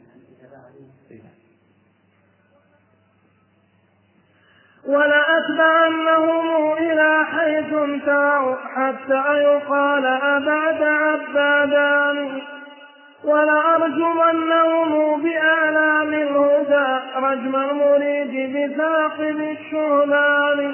ولأتبعنهم 4.87 6.73
إلى 6.77 7.25
حيث 7.25 7.73
انتهوا 7.73 8.55
حتى 8.75 9.43
يقال 9.43 10.05
أبعد 10.05 10.81
عبادان. 10.83 12.41
ولأرجمنهم 13.23 15.21
بآلام 15.21 16.13
الهدى 16.13 16.99
رجم 17.15 17.55
المريد 17.55 18.33
بثاقب 18.55 19.57
الشهبان 19.57 20.73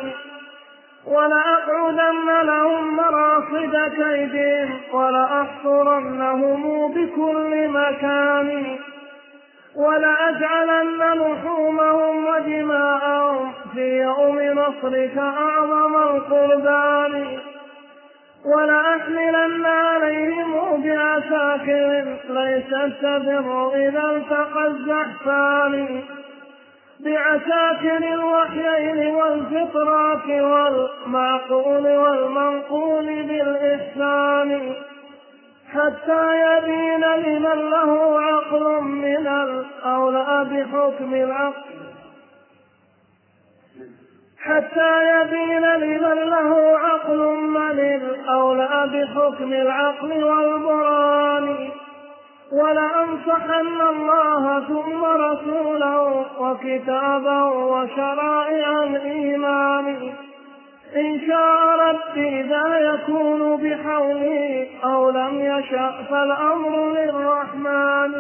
ولأقعدن 1.06 2.42
لهم 2.44 2.96
مراصد 2.96 3.92
كيدهم 3.96 4.80
ولأحصرنهم 4.94 6.92
بكل 6.92 7.68
مكان. 7.68 8.78
ولأجعلن 9.76 11.00
لحومهم 11.00 12.26
ودماءهم 12.26 13.54
في 13.74 14.02
يوم 14.02 14.40
نصرك 14.42 15.18
أعظم 15.18 15.96
القربان. 15.96 17.40
ولأحملن 18.46 19.66
عليهم 19.66 20.84
بعساكر 20.84 22.18
ليست 22.30 22.94
تبر 23.02 23.76
إذا 23.76 24.04
التقى 24.12 24.68
الزحفان. 24.68 26.04
بعساكر 27.00 27.98
الوحيين 27.98 29.16
والفطرات 29.16 30.26
والمعقول 30.28 31.88
والمنقول 31.88 33.06
بالإحسان. 33.06 34.74
حتى 35.74 36.26
يبين 36.46 37.02
لمن 37.02 37.70
له 37.70 38.20
عقل 38.22 38.82
من 38.82 39.28
الأولى 39.28 40.46
بحكم 40.52 41.14
العقل. 41.14 41.80
حتى 44.40 44.92
يبين 45.12 45.66
لمن 45.76 46.30
له 46.30 46.78
عقل 46.78 47.18
من 47.36 47.80
الأولى 47.80 48.90
بحكم 48.94 49.54
العقل 49.54 50.24
والبران 50.24 51.70
ولأنصحن 52.52 53.82
الله 53.90 54.60
ثم 54.68 55.04
رسوله 55.06 56.26
وكتابه 56.40 57.46
وشرائع 57.46 58.84
الإيمان. 58.84 60.14
إن 60.96 61.20
شاء 61.28 61.80
ربي 61.90 62.42
ذا 62.50 62.78
يكون 62.80 63.42
بحولي 63.58 64.70
أو 64.84 65.10
لم 65.10 65.40
يشأ 65.40 66.04
فالأمر 66.10 66.90
للرحمن. 66.94 68.14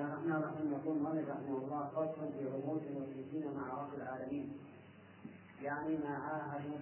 الرحمن 0.00 0.42
يقول 0.72 0.96
رحمه 1.28 1.56
الله 1.58 1.82
في 2.80 2.86
المشركين 2.88 3.44
مع 3.56 3.64
رب 3.82 3.92
العالمين. 3.96 4.48
يعني 5.62 5.92
ما 6.04 6.14
عاهدوا 6.26 6.78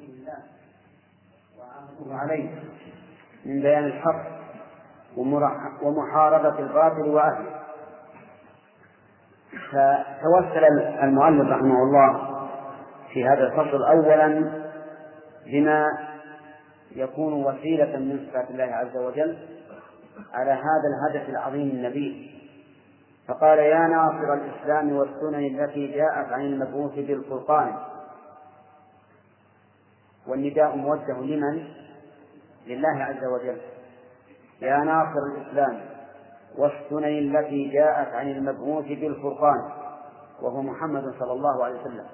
عليه 2.15 2.49
من 3.47 3.57
بيان 3.63 3.85
الحق 3.85 4.25
ومحاربة 5.83 6.59
الباطل 6.59 7.09
وأهله. 7.09 7.55
فتوسل 9.71 10.65
المؤلف 11.03 11.49
رحمه 11.51 11.83
الله 11.83 12.38
في 13.13 13.25
هذا 13.25 13.47
الفصل 13.47 13.85
أولا 13.85 14.53
بما 15.47 15.87
يكون 16.97 17.33
وسيلة 17.33 17.97
من 17.97 18.27
صفات 18.31 18.51
الله 18.51 18.65
عز 18.65 18.97
وجل 18.97 19.39
على 20.33 20.51
هذا 20.51 20.89
الهدف 20.89 21.29
العظيم 21.29 21.69
النبيل 21.69 22.39
فقال 23.29 23.59
يا 23.59 23.89
ناصر 23.89 24.35
الإسلام 24.35 24.93
والسنن 24.93 25.61
التي 25.61 25.87
جاءت 25.87 26.33
عن 26.33 26.41
المبعوث 26.41 26.95
بالفرقان. 26.95 27.75
والنداء 30.27 30.77
موجه 30.77 31.21
لمن؟ 31.21 31.69
لله 32.67 33.05
عز 33.05 33.25
وجل. 33.25 33.61
يا 34.63 34.77
ناصر 34.79 35.21
الإسلام 35.37 35.81
والسنن 36.59 37.19
التي 37.19 37.69
جاءت 37.69 38.15
عن 38.15 38.29
المبعوث 38.29 38.85
بالفرقان. 38.85 39.71
وهو 40.43 40.63
محمد 40.63 41.15
صلى 41.19 41.33
الله 41.33 41.65
عليه 41.65 41.81
وسلم. 41.81 42.07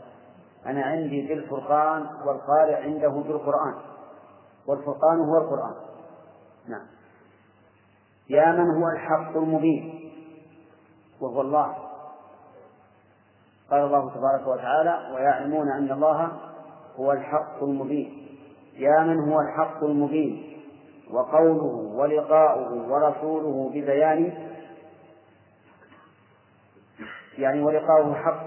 أنا 0.67 0.83
عندي 0.83 1.29
بالفرقان 1.29 2.07
والقارئ 2.27 2.83
عنده 2.83 3.09
بالقرآن 3.09 3.75
والفرقان 4.67 5.21
هو 5.21 5.39
القرآن. 5.39 5.75
نعم. 6.69 6.87
يا 8.29 8.53
من 8.53 8.83
هو 8.83 8.89
الحق 8.89 9.37
المبين؟ 9.37 10.13
وهو 11.21 11.41
الله. 11.41 11.77
قال 13.71 13.81
الله 13.81 14.11
تبارك 14.15 14.47
وتعالى 14.47 15.15
ويعلمون 15.15 15.73
أن 15.73 15.93
الله 15.93 16.33
هو 16.97 17.13
الحق 17.13 17.63
المبين. 17.63 18.39
يا 18.75 19.01
من 19.01 19.33
هو 19.33 19.41
الحق 19.41 19.85
المبين؟ 19.85 20.61
وقوله 21.11 21.95
ولقاؤه 21.95 22.93
ورسوله 22.93 23.69
ببيان. 23.69 24.49
يعني 27.39 27.63
ولقاؤه 27.63 28.15
حق 28.15 28.45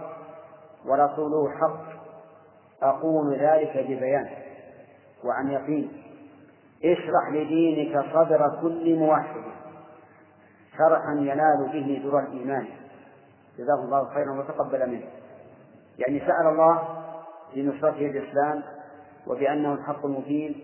ورسوله 0.85 1.49
حق. 1.49 1.96
أقول 2.81 3.35
ذلك 3.35 3.77
ببيان 3.77 4.29
وعن 5.23 5.51
يقين. 5.51 5.91
اشرح 6.83 7.29
لدينك 7.31 8.05
صدر 8.13 8.59
كل 8.61 8.95
موحد 8.95 9.41
شرحا 10.77 11.11
ينال 11.11 11.69
به 11.73 12.01
در 12.03 12.19
الإيمان. 12.19 12.65
جزاه 13.57 13.83
الله 13.85 14.13
خيرا 14.13 14.31
وتقبل 14.31 14.89
منه. 14.89 15.05
يعني 15.97 16.19
سأل 16.19 16.47
الله 16.47 16.83
لنصرته 17.55 18.05
الإسلام 18.05 18.63
وبأنه 19.27 19.73
الحق 19.73 20.05
المبين 20.05 20.55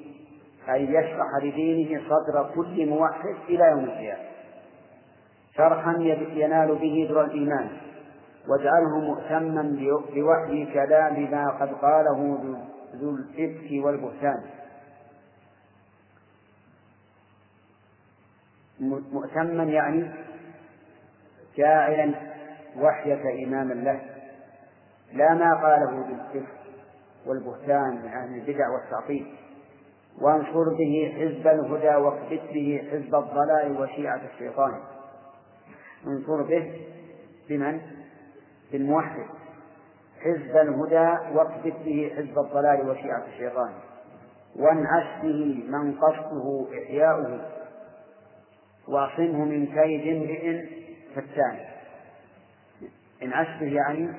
أن 0.69 0.81
يشرح 0.81 1.27
لدينه 1.44 2.02
صدر 2.10 2.52
كل 2.56 2.90
موحد 2.90 3.35
إلى 3.49 3.64
يوم 3.72 3.84
القيامة. 3.84 4.23
شرحا 5.57 5.98
ينال 6.34 6.76
به 6.76 7.07
در 7.10 7.26
الإيمان. 7.26 7.69
واجعله 8.48 8.99
مؤتما 8.99 9.61
بوحي 10.14 10.74
كلام 10.74 11.32
ما 11.32 11.49
قد 11.49 11.74
قاله 11.74 12.38
ذو 12.95 13.10
الإفك 13.10 13.86
والبهتان. 13.86 14.44
مؤتما 19.11 19.64
يعني 19.64 20.11
جاعلا 21.57 22.14
وحيك 22.78 23.48
إماما 23.48 23.74
له. 23.74 24.02
لا 25.14 25.34
ما 25.34 25.53
قاله 25.53 26.03
بالإفك 26.03 26.49
والبهتان 27.26 28.02
من 28.02 28.07
أهل 28.07 28.34
البدع 28.36 28.70
والتعطيل. 28.70 29.36
وانصر 30.22 30.70
به 30.78 31.14
حزب 31.18 31.48
الهدى 31.48 31.95
واكبت 31.95 32.41
به 32.53 32.88
حزب 32.91 33.15
الضلال 33.15 33.82
وشيعة 33.82 34.22
الشيطان. 34.34 34.80
انصر 36.07 36.41
به 36.41 36.82
بمن؟ 37.49 38.03
بالموحد 38.74 39.26
حزب 40.22 40.58
الهدى 40.58 41.36
واكبت 41.36 41.74
به 41.86 42.12
حزب 42.16 42.40
الضلال 42.40 42.90
وشيعة 42.90 43.26
الشيطان. 43.34 43.74
وانعش 44.56 45.22
به 45.24 45.64
من 45.68 45.95
قصده 45.95 46.68
إحياؤه. 46.84 47.50
واعصمه 48.88 49.45
من 49.45 49.66
كيد 49.66 50.18
امرئ 50.18 50.66
فتان. 51.16 51.60
انعش 53.24 53.60
به 53.60 53.76
يعني 53.76 54.10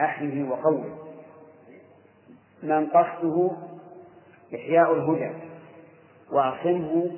أحيه 0.00 0.48
وقوه 0.48 1.08
من 2.62 2.86
قصده 2.86 3.50
إحياء 4.54 4.92
الهدى. 4.92 5.34
واعصمه 6.32 7.10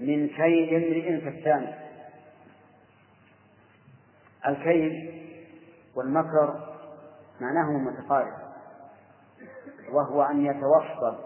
من 0.00 0.28
كيد 0.28 0.68
امرئ 0.72 1.20
فتان. 1.20 1.74
الكيد 4.48 5.22
والمكر 5.96 6.54
معناه 7.40 7.70
متقارب 7.70 8.32
وهو 9.92 10.22
أن 10.22 10.46
يتوصل 10.46 11.16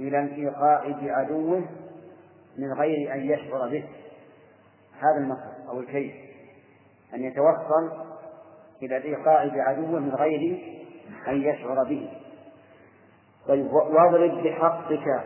إلى 0.00 0.20
الإيقاع 0.20 0.88
بعدوه 1.02 1.64
من 2.58 2.72
غير 2.72 3.14
أن 3.14 3.20
يشعر 3.20 3.68
به. 3.68 3.84
هذا 5.00 5.18
المكر 5.18 5.68
أو 5.68 5.80
الكيد 5.80 6.12
أن 7.14 7.24
يتوصل 7.24 7.90
إلى 8.82 8.96
الإيقاع 8.96 9.46
بعدوه 9.46 10.00
من 10.00 10.14
غير 10.14 10.58
أن 11.28 11.42
يشعر 11.42 11.84
به. 11.84 12.10
طيب 13.48 13.72
واضرب 13.72 14.42
بحقك 14.44 15.24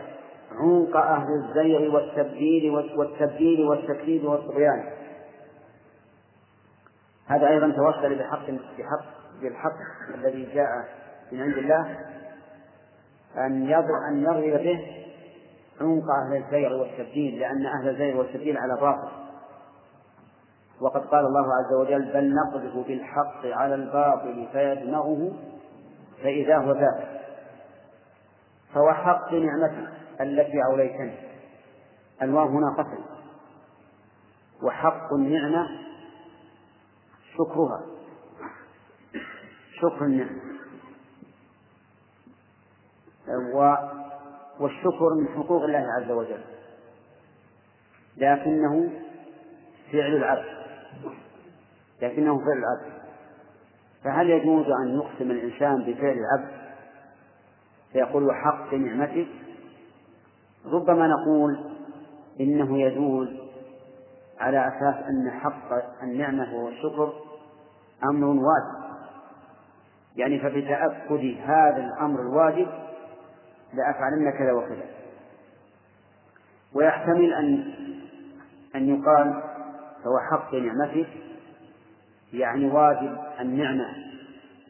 عنق 0.51 0.97
أهل 0.97 1.27
الزيغ 1.33 1.95
والتبديل 1.95 2.71
والتبديل 2.97 3.67
والتكذيب 3.67 4.23
والطغيان 4.23 4.83
هذا 7.27 7.47
أيضا 7.47 7.71
توسل 7.71 8.15
بحق 8.15 8.49
بحق 8.49 9.05
بالحق 9.41 9.77
الذي 10.15 10.53
جاء 10.53 10.67
من 11.31 11.41
عند 11.41 11.57
الله 11.57 11.99
أن 13.37 13.63
يضرب 13.63 14.01
أن 14.09 14.21
يضرب 14.21 14.63
به 14.63 15.03
عنق 15.81 16.03
أهل 16.09 16.43
الزيغ 16.43 16.73
والتبديل 16.73 17.39
لأن 17.39 17.65
أهل 17.65 17.89
الزيغ 17.89 18.17
والتبديل 18.17 18.57
على 18.57 18.73
باطل. 18.73 19.11
وقد 20.81 21.01
قال 21.05 21.25
الله 21.25 21.47
عز 21.55 21.73
وجل 21.73 22.13
بل 22.13 22.35
نقذف 22.35 22.87
بالحق 22.87 23.45
على 23.45 23.75
الباطل 23.75 24.47
فيدمغه 24.51 25.31
فإذا 26.23 26.57
هو 26.57 26.71
ذاهب 26.71 27.21
فهو 28.73 28.93
حق 28.93 29.33
نعمتي 29.33 29.87
التي 30.21 30.63
أوليتني. 30.71 31.15
الواو 32.21 32.47
هنا 32.47 32.75
قتل 32.77 33.03
وحق 34.63 35.13
النعمة 35.13 35.67
شكرها. 37.37 37.81
شكر 39.81 40.05
النعمة. 40.05 40.41
والشكر 44.59 45.13
من 45.19 45.27
حقوق 45.27 45.63
الله 45.63 45.87
عز 45.99 46.11
وجل. 46.11 46.43
لكنه 48.17 48.89
فعل 49.91 50.15
العبد. 50.15 50.45
لكنه 52.01 52.37
فعل 52.37 52.57
العبد. 52.57 52.93
فهل 54.03 54.29
يجوز 54.29 54.65
أن 54.65 54.95
يقسم 54.95 55.31
الإنسان 55.31 55.83
بفعل 55.83 56.17
العبد؟ 56.17 56.51
فيقول 57.93 58.35
حق 58.35 58.73
نعمتك. 58.73 59.27
ربما 60.65 61.07
نقول 61.07 61.73
إنه 62.39 62.81
يجوز 62.81 63.27
على 64.39 64.67
أساس 64.67 65.05
أن 65.05 65.31
حق 65.31 65.69
النعمة 66.03 66.55
وهو 66.55 66.69
الشكر. 66.69 67.13
أمر 68.09 68.25
واجب 68.27 68.83
يعني 70.15 70.39
فبتأكد 70.39 71.35
هذا 71.45 71.77
الأمر 71.77 72.21
الواجب 72.21 72.67
لأفعلن 73.73 74.31
كذا 74.31 74.51
وكذا. 74.51 74.85
ويحتمل 76.75 77.33
أن 77.33 77.73
أن 78.75 78.89
يقال 78.89 79.43
فهو 80.03 80.19
حق 80.31 80.53
نعمته 80.53 81.05
يعني 82.33 82.69
واجب 82.69 83.17
النعمة 83.39 83.85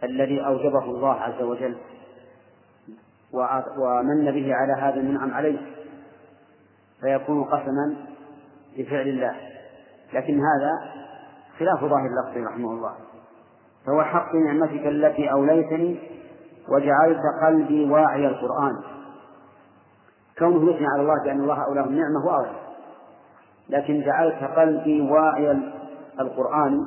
الذي 0.04 0.46
أوجبه 0.46 0.84
الله 0.84 1.14
عز 1.14 1.42
وجل 1.42 1.78
ومن 3.78 4.32
به 4.32 4.56
على 4.56 4.74
هذا 4.74 4.96
المنعم 4.96 5.34
عليه 5.34 5.60
فيكون 7.02 7.44
قسما 7.44 7.96
بفعل 8.78 9.08
الله. 9.08 9.36
لكن 10.14 10.34
هذا 10.34 10.94
خلاف 11.60 11.80
ظاهر 11.80 12.06
اللفظ 12.06 12.38
رحمه 12.38 12.72
الله. 12.72 12.96
فهو 13.86 14.04
حق 14.04 14.36
نعمتك 14.36 14.88
التي 14.88 15.32
أوليتني 15.32 16.00
وجعلت 16.70 17.22
قلبي 17.46 17.92
واعي 17.92 18.28
القرآن. 18.28 18.76
كونه 20.40 20.72
يثني 20.72 20.88
على 20.88 21.02
الله 21.02 21.24
بأن 21.24 21.40
الله 21.40 21.66
أولاه 21.66 21.86
النعمة 21.86 22.26
واضح 22.26 22.64
لكن 23.70 24.02
جعلت 24.02 24.44
قلبي 24.44 25.02
واعي 25.02 25.52
القرآن 26.20 26.86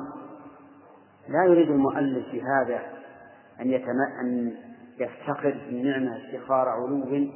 لا 1.27 1.43
يريد 1.45 1.69
المؤلف 1.69 2.25
بهذا 2.33 2.79
أن 3.61 3.67
يتم... 3.67 4.01
أن 4.21 4.53
يفتقر 4.99 5.55
النعمة 5.69 6.17
استخار 6.17 6.69
علو 6.69 7.27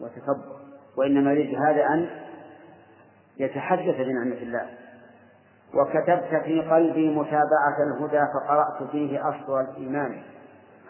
وتكبر 0.00 0.56
وإنما 0.96 1.32
يريد 1.32 1.54
هذا 1.54 1.86
أن 1.86 2.08
يتحدث 3.38 3.96
بنعمة 3.96 4.42
الله. 4.42 4.70
وكتبت 5.76 6.42
في 6.44 6.60
قلبي 6.60 7.14
متابعة 7.14 7.76
الهدى 7.86 8.20
فقرأت 8.34 8.90
فيه 8.90 9.28
أصل 9.28 9.60
الإيمان. 9.60 10.22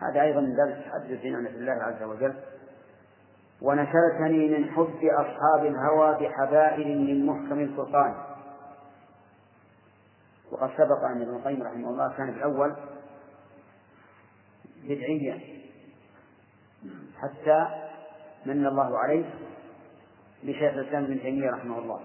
هذا 0.01 0.23
أيضا 0.23 0.41
من 0.41 0.57
باب 0.57 0.69
التحدث 0.69 1.23
بنعمة 1.23 1.49
الله 1.49 1.73
عز 1.73 2.03
وجل. 2.03 2.35
ونشرتني 3.63 4.59
من 4.59 4.71
حب 4.71 4.99
أصحاب 5.05 5.67
الهوى 5.67 6.17
بحبائل 6.21 6.99
من 6.99 7.27
محكم 7.27 7.61
الفرقان. 7.61 8.15
وقد 10.53 10.71
سبق 10.77 11.05
أن 11.05 11.23
ابن 11.23 11.37
القيم 11.37 11.63
رحمه 11.63 11.89
الله 11.89 12.13
كان 12.17 12.33
في 12.33 12.39
الأول 12.39 12.75
بدعيا 14.85 15.41
حتى 17.17 17.67
من 18.47 18.67
الله 18.67 18.99
عليه 18.99 19.25
بشيخ 20.43 20.75
الإسلام 20.75 21.05
ابن 21.05 21.21
تيمية 21.21 21.51
رحمه 21.51 21.79
الله. 21.79 22.01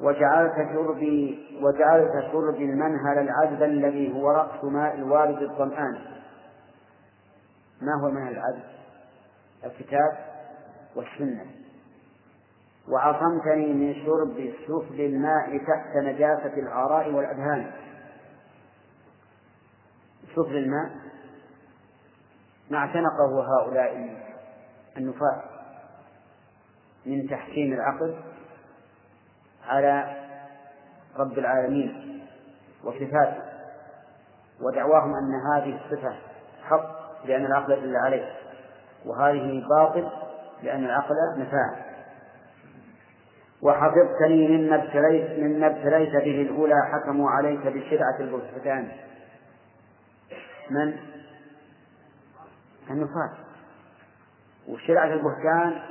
وجعلت 0.00 0.54
شربي 0.72 1.48
وجعلت 1.62 2.32
شربي 2.32 2.64
المنهل 2.64 3.18
العذب 3.18 3.62
الذي 3.62 4.14
هو 4.14 4.30
رأس 4.30 4.64
ماء 4.64 4.94
الوارد 4.94 5.42
الظمآن 5.42 5.98
ما 7.82 8.00
هو 8.02 8.08
المنهل 8.08 8.32
العذب؟ 8.32 8.62
الكتاب 9.64 10.18
والسنة. 10.96 11.46
وعصمتني 12.88 13.72
من 13.72 13.94
شرب 13.94 14.52
سفل 14.66 15.00
الماء 15.00 15.58
تحت 15.58 15.96
نجاسة 15.96 16.54
الآراء 16.54 17.12
والأذهان. 17.12 17.72
سفل 20.36 20.56
الماء 20.56 20.90
ما 22.70 22.78
اعتنقه 22.78 23.58
هؤلاء 23.58 24.16
النفاة 24.96 25.42
من 27.06 27.28
تحكيم 27.28 27.72
العقل 27.72 28.16
على 29.68 30.16
رب 31.18 31.38
العالمين 31.38 32.22
وصفاته 32.84 33.42
ودعواهم 34.60 35.14
أن 35.14 35.34
هذه 35.54 35.80
الصفة 35.84 36.14
حق 36.62 37.02
لأن 37.26 37.46
العقل 37.46 37.80
دل 37.80 37.96
عليه 37.96 38.32
وهذه 39.06 39.64
باطل 39.68 40.08
لأن 40.62 40.84
العقل 40.84 41.14
نفاه 41.36 41.76
وحفظتني 43.62 44.48
مما 44.48 44.76
ابتليت 44.76 45.38
مما 45.38 45.66
ابتليت 45.66 46.12
به 46.12 46.42
الأولى 46.42 46.74
حكموا 46.92 47.30
عليك 47.30 47.66
بشرعة 47.66 48.16
البهتان 48.20 48.88
من؟ 50.70 50.96
النفاة 52.90 53.32
وشرعة 54.68 55.12
البهتان 55.12 55.82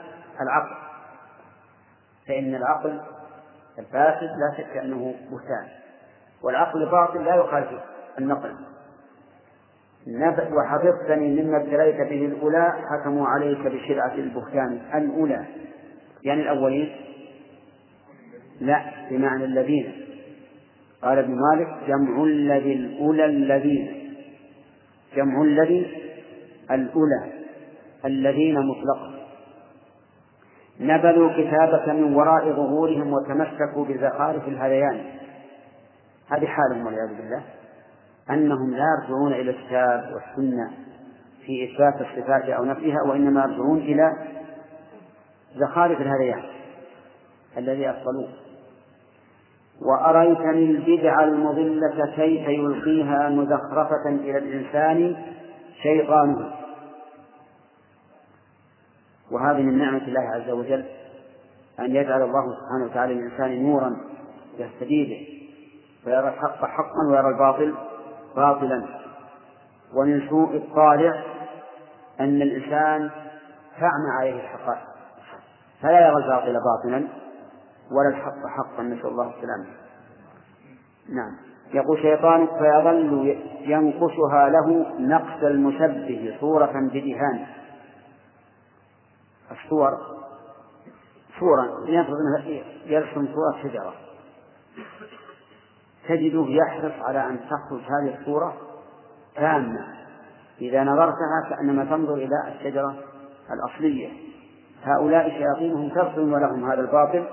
العقل. 0.41 0.75
فإن 2.27 2.55
العقل 2.55 3.01
الفاسد 3.79 4.23
لا 4.23 4.57
شك 4.57 4.77
أنه 4.77 5.15
بهتان 5.31 5.67
والعقل 6.43 6.83
الباطل 6.83 7.25
لا 7.25 7.35
يخالف 7.35 7.69
النقل. 8.19 8.55
وحفظتني 10.53 11.41
مما 11.43 11.57
ابتليت 11.57 11.95
به 11.95 12.25
الأولى 12.25 12.73
حكموا 12.91 13.27
عليك 13.27 13.59
بشرعة 13.59 14.13
البهتان 14.13 14.81
الأولى. 14.95 15.45
يعني 16.23 16.41
الأولين؟ 16.41 16.95
لا 18.61 18.83
بمعنى 19.09 19.45
الذين. 19.45 19.93
قال 21.01 21.17
ابن 21.17 21.35
مالك 21.35 21.67
جمع 21.87 22.23
الذي 22.23 22.73
الأولى 22.73 23.25
الذين. 23.25 24.13
جمع 25.15 25.41
الذي 25.41 26.11
الأولى 26.71 27.31
الذين 28.05 28.55
مطلقا. 28.55 29.20
نبذوا 30.81 31.29
كتابك 31.29 31.89
من 31.89 32.15
وراء 32.15 32.51
ظهورهم 32.51 33.13
وتمسكوا 33.13 33.85
بزخارف 33.85 34.47
الهذيان. 34.47 35.01
هذه 36.29 36.45
حالهم 36.45 36.85
والعياذ 36.85 37.17
بالله. 37.17 37.43
أنهم 38.29 38.71
لا 38.71 38.85
يرجعون 39.01 39.33
إلى 39.33 39.51
الكتاب 39.51 40.13
والسنة 40.13 40.71
في 41.45 41.71
إثبات 41.71 42.01
الصفات 42.01 42.49
أو 42.49 42.65
نفيها 42.65 42.97
وإنما 43.09 43.41
يرجعون 43.41 43.77
إلى 43.77 44.13
زخارف 45.55 46.01
الهذيان 46.01 46.43
الذي 47.57 47.89
أصلوه. 47.89 48.29
وأريتني 49.81 50.71
البدع 50.71 51.23
المضلة 51.23 52.05
كيف 52.15 52.47
يلقيها 52.47 53.29
مزخرفة 53.29 54.09
إلى 54.09 54.37
الإنسان 54.37 55.15
شيطانه؟ 55.83 56.60
وهذه 59.31 59.61
من 59.61 59.77
نعمة 59.77 60.07
الله 60.07 60.21
عز 60.21 60.49
وجل 60.49 60.85
أن 61.79 61.95
يجعل 61.95 62.21
الله 62.21 62.55
سبحانه 62.55 62.85
وتعالى 62.85 63.13
للإنسان 63.13 63.63
نورا 63.63 63.97
يهتدي 64.57 65.03
به 65.03 65.27
فيرى 66.03 66.27
الحق 66.27 66.65
حقا 66.65 67.07
ويرى 67.11 67.27
الباطل 67.27 67.75
باطلا. 68.35 68.85
ومن 69.95 70.29
سوء 70.29 70.55
الطالع 70.55 71.23
أن 72.19 72.41
الإنسان 72.41 73.09
تعمى 73.79 74.11
عليه 74.19 74.43
الحقائق 74.43 74.81
فلا 75.81 76.07
يرى 76.07 76.17
الباطل 76.17 76.53
باطلا 76.53 77.07
ولا 77.91 78.09
الحق 78.09 78.47
حقا. 78.57 78.83
نسأل 78.83 79.07
الله 79.07 79.33
السلامة. 79.37 79.65
نعم. 81.09 81.37
يقول 81.73 82.01
شيطان 82.01 82.47
فيظل 82.47 83.37
ينقشها 83.61 84.49
له 84.49 84.85
نقش 84.99 85.43
المشبه 85.43 86.37
صورة 86.39 86.89
بدهان. 86.93 87.45
الصور 89.51 89.97
صورة 91.39 91.89
يرسم 92.85 93.27
صورة 93.33 93.63
شجرة. 93.63 93.93
تجده 96.07 96.45
يحرص 96.47 96.93
على 97.01 97.27
أن 97.27 97.39
تخرج 97.39 97.81
هذه 97.81 98.19
الصورة 98.19 98.53
تامة. 99.35 99.87
إذا 100.61 100.83
نظرتها 100.83 101.49
كأنما 101.49 101.85
تنظر 101.85 102.13
إلى 102.13 102.35
الشجرة 102.47 102.95
الأصلية. 103.53 104.09
هؤلاء 104.83 105.29
شياطينهم 105.29 105.89
ترسم 105.89 106.33
ولهم 106.33 106.71
هذا 106.71 106.81
الباطل 106.81 107.27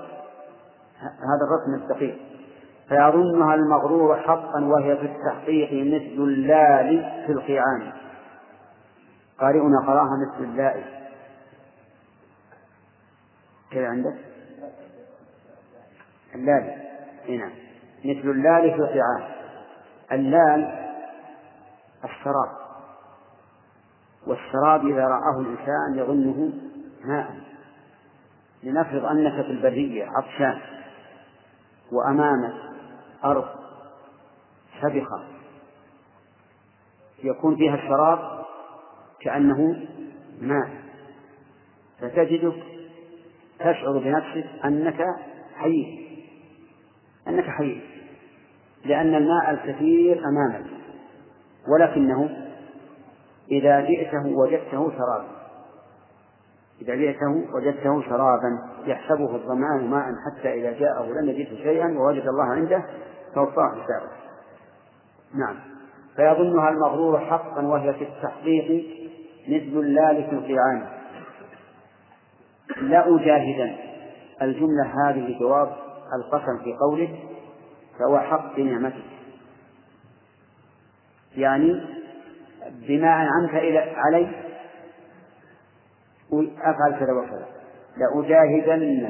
هذا 1.01 1.45
الرسم 1.47 1.83
الدقيق. 1.83 2.17
فيظنها 2.89 3.55
المغرور 3.55 4.17
حقا 4.17 4.65
وهي 4.65 4.97
في 4.97 5.05
التحقيق 5.05 5.69
مثل 5.71 6.23
اللال 6.23 7.23
في 7.25 7.31
القيعان 7.31 7.91
قارئنا 9.39 9.79
قرأها 9.87 10.11
مثل 10.27 10.43
اللائي. 10.43 10.98
كذا 13.71 13.87
عندك؟ 13.87 14.15
اللال 16.35 16.89
هنا 17.29 17.51
مثل 18.05 18.29
اللال 18.29 18.71
في 18.71 18.75
القيعان 18.75 19.31
اللال 20.11 20.89
السراب. 22.03 22.59
والسراب 24.27 24.87
إذا 24.87 25.03
رآه 25.03 25.39
الإنسان 25.41 25.95
يظنه 25.95 26.53
ماء. 27.05 27.35
لنفرض 28.63 29.05
أنك 29.05 29.45
في 29.45 29.51
البرية 29.51 30.05
عطشان 30.05 30.61
وأمامك 31.91 32.53
أرض 33.25 33.45
سبخة 34.81 35.23
يكون 37.23 37.55
فيها 37.55 37.75
الشراب 37.75 38.45
كأنه 39.21 39.87
ماء 40.41 40.69
فتجدك 41.99 42.63
تشعر 43.59 43.97
بنفسك 43.97 44.49
أنك 44.65 45.05
حي 45.55 46.09
أنك 47.27 47.43
حي 47.43 47.81
لأن 48.85 49.15
الماء 49.15 49.51
الكثير 49.51 50.21
أمامك. 50.25 50.65
ولكنه 51.73 52.29
إذا 53.51 53.81
جئته 53.81 54.25
وجدته 54.25 54.91
شرابا. 54.91 55.27
إذا 56.81 56.95
جئته 56.95 57.45
وجدته 57.55 58.01
شرابا. 58.01 58.69
يحسبه 58.85 59.35
الظمآن 59.35 59.89
ماء 59.89 60.05
حتى 60.25 60.53
إذا 60.53 60.79
جاءه 60.79 61.05
لم 61.05 61.29
يجده 61.29 61.55
شيئا 61.55 61.99
ووجد 61.99 62.27
الله 62.27 62.43
عنده 62.43 62.83
فوفاه 63.35 63.69
حسابه 63.69 64.11
نعم. 65.35 65.55
فيظنها 66.15 66.69
المغرور 66.69 67.19
حقا 67.19 67.61
وهي 67.61 67.93
في 67.93 68.03
التحقيق 68.03 68.85
مثل 69.47 69.79
اللال 69.79 70.23
في 70.29 70.35
القيعان 70.35 70.98
لا 72.77 73.15
أجاهدا. 73.15 73.75
الجملة 74.41 75.09
هذه 75.09 75.39
جواب 75.39 75.75
القسم 76.15 76.63
في 76.63 76.73
قوله 76.73 77.19
فهو 77.99 78.19
حق 78.19 78.55
بنعمته. 78.55 79.03
يعني 81.37 81.81
بما 82.71 83.21
أنعمت 83.21 83.49
علي 83.95 84.29
أفعل 86.61 86.99
كذا 86.99 87.13
وكذا. 87.13 87.47
لأجاهدن 87.97 89.09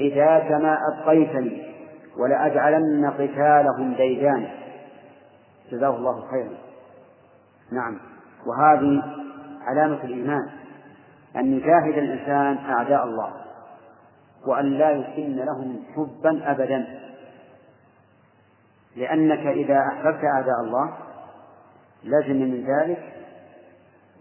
عداك 0.00 0.52
ما 0.52 0.78
أبقيتني 0.92 1.74
ولأجعلن 2.18 3.10
قتالهم 3.10 3.94
ديدان. 3.94 4.48
جزاه 5.72 5.96
الله 5.96 6.30
خيرا. 6.30 6.58
نعم. 7.72 8.00
وهذه 8.46 9.02
علامة 9.62 10.04
الإيمان. 10.04 10.63
أن 11.36 11.52
يجاهد 11.52 11.98
الإنسان 11.98 12.56
أعداء 12.70 13.04
الله 13.04 13.32
وأن 14.46 14.78
لا 14.78 14.90
يكن 14.90 15.36
لهم 15.36 15.82
حبا 15.96 16.50
أبدا 16.50 17.00
لأنك 18.96 19.46
إذا 19.46 19.78
أحببت 19.92 20.24
أعداء 20.24 20.60
الله 20.60 20.96
لزم 22.04 22.36
من 22.36 22.66
ذلك 22.66 23.12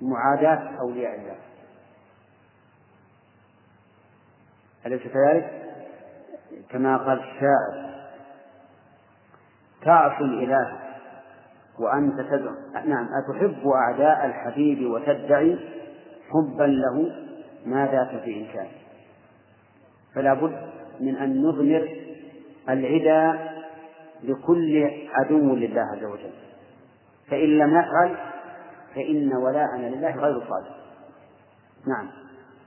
معاداة 0.02 0.80
أولياء 0.80 1.16
الله 1.16 1.36
أليس 4.86 5.02
كذلك؟ 5.02 5.64
كما 6.70 6.98
قال 6.98 7.20
الشاعر 7.20 7.94
تعصي 9.82 10.24
الإله 10.24 10.80
وأنت 11.80 12.20
تدعو 12.20 12.56
نعم 12.86 13.08
أتحب 13.14 13.68
أعداء 13.68 14.26
الحبيب 14.26 14.92
وتدعي 14.92 15.60
حبا 16.34 16.64
له 16.64 17.12
ما 17.66 17.88
ذاك 17.88 18.24
في 18.24 18.42
إمكانه 18.42 18.72
فلا 20.16 20.34
بد 20.34 20.58
من 21.00 21.16
أن 21.16 21.42
نضمر 21.42 21.90
العدا 22.70 23.40
لكل 24.24 24.92
عدو 25.14 25.56
لله 25.56 25.82
عز 25.82 26.04
وجل. 26.04 26.34
فإن 27.30 27.58
لم 27.58 27.78
نفعل 27.78 28.16
فإن 28.96 29.34
ولاءنا 29.34 29.88
لله 29.88 30.12
غير 30.12 30.40
صادق. 30.40 30.76
نعم. 31.88 32.08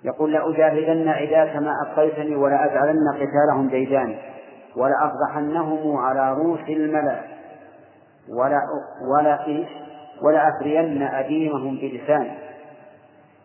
يقول 0.04 0.32
لأجاهدن 0.32 1.08
عداك 1.08 1.56
ما 1.56 1.72
أبقيتني 1.86 2.36
ولأجعلن 2.36 3.12
قتالهم 3.14 3.68
ديدان 3.68 4.18
ولأفضحنهم 4.76 5.96
على 5.96 6.32
رؤوس 6.32 6.60
الملأ 6.68 7.20
ولا 8.28 8.60
ولا 9.14 9.46
إيش؟ 9.46 9.68
ولأفرين 10.22 11.02
أديمهم 11.02 11.76
بلساني 11.76 12.45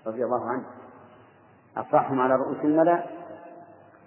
رضي 0.07 0.25
الله 0.25 0.49
عنه. 0.49 0.65
أفضحهم 1.77 2.19
على 2.19 2.35
رؤوس 2.35 2.57
الملأ 2.63 3.03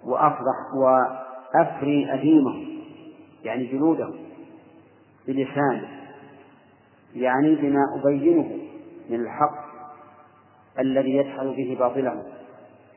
وأفضح 0.03 0.73
وأفري 0.75 2.13
أديمهم 2.13 2.81
يعني 3.43 3.65
جلودهم 3.65 4.15
بلساني 5.27 5.87
يعني 7.15 7.55
بما 7.55 7.81
أبينه 7.95 8.59
من 9.09 9.21
الحق 9.21 9.65
الذي 10.79 11.15
يدحض 11.15 11.45
به 11.45 11.77
باطله 11.79 12.23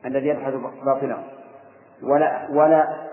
الذي 0.05 0.27
يدحض 0.27 0.53
باطله 0.85 1.23
ولا 2.03 2.47
ولا 2.51 3.09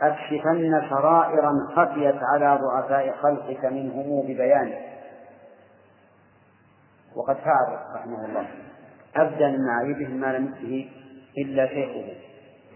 أكشفن 0.00 0.88
سرائرا 0.90 1.52
خفيت 1.76 2.20
على 2.34 2.60
ضعفاء 2.62 3.12
خلقك 3.22 3.64
منهم 3.64 4.22
ببيانه. 4.22 4.78
وقد 7.16 7.36
فعل 7.36 7.78
رحمه 7.94 8.24
الله. 8.24 8.46
أبدى 9.16 9.46
من 9.46 9.66
معايبهم 9.66 10.20
ما 10.20 10.38
لم 10.38 10.46
يؤته 10.46 10.90
إلا 11.38 11.66
شيخه 11.66 12.12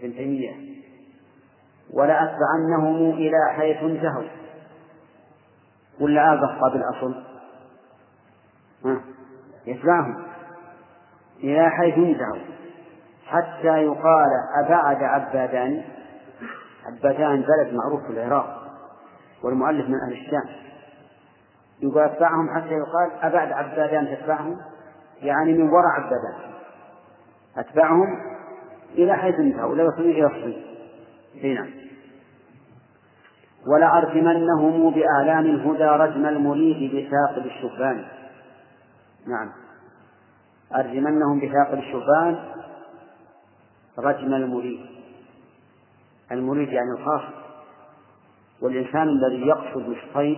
ابن 0.01 0.15
تيمية. 0.15 0.75
ولأتبعنهم 1.93 3.11
إلى 3.11 3.53
حيث 3.55 3.77
انتهوا. 3.77 4.27
ولا 5.99 6.33
أبقى 6.33 6.71
بالأصل. 6.73 7.23
يتبعهم 9.67 10.25
إلى 11.43 11.69
حيث 11.69 11.93
انتهوا. 11.93 12.55
حتى 13.25 13.83
يقال 13.83 14.29
أبعد 14.65 15.03
عبادان. 15.03 15.83
عبادان 16.85 17.41
بلد 17.41 17.73
معروف 17.73 18.03
في 18.05 18.09
العراق 18.09 18.61
والمؤلف 19.43 19.89
من 19.89 19.95
أهل 19.95 20.13
الشام. 20.13 20.65
يقول 21.81 22.03
أتبعهم 22.03 22.55
حتى 22.55 22.73
يقال 22.73 23.11
أبعد 23.21 23.51
عبادان 23.51 24.17
تتبعهم؟ 24.17 24.57
يعني 25.25 25.53
من 25.53 25.69
وراء 25.69 25.91
عبادان 25.91 26.53
أتبعهم 27.57 28.07
إلى 28.93 29.17
حيث 29.17 29.35
انتهوا 29.35 29.75
لا 29.75 29.83
يصلون 29.83 30.09
إلى 30.09 30.25
الصين 30.25 30.63
نعم. 31.55 31.69
ولأرجمنهم 33.67 34.89
بآلام 34.91 35.45
الهدى 35.45 35.83
رجم 35.83 36.25
المريد 36.25 36.95
بثاقب 36.95 37.45
الشبان 37.45 38.05
نعم. 39.27 39.51
أرجمنهم 40.75 41.39
بثاقب 41.39 41.77
الشبان 41.77 42.39
رجم 43.97 44.33
المريد 44.33 44.85
المريد 46.31 46.69
يعني 46.69 46.91
الخاص. 46.91 47.21
والإنسان 48.61 49.09
الذي 49.09 49.47
يقصد 49.47 49.89
الصيد 49.89 50.37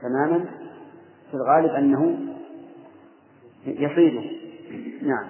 تماما 0.00 0.44
في 1.30 1.34
الغالب 1.34 1.70
أنه 1.70 2.18
يصيده 3.66 4.22
نعم. 5.02 5.28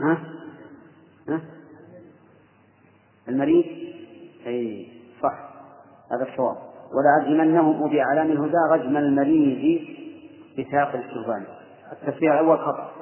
ها؟ 0.00 0.18
ها؟ 1.28 1.40
المريد 3.28 3.64
أي 4.46 4.88
صح. 5.22 5.50
هذا 6.12 6.32
الصواب. 6.32 6.56
ولأرجمنهم 6.92 7.88
بأعلام 7.88 8.32
الهدى 8.32 8.56
رجم 8.70 8.96
المريض 8.96 9.80
بساق 10.58 10.94
الشوفان. 10.94 11.44
التفسير 11.92 12.34
الأول 12.34 12.58
خطأ. 12.58 12.92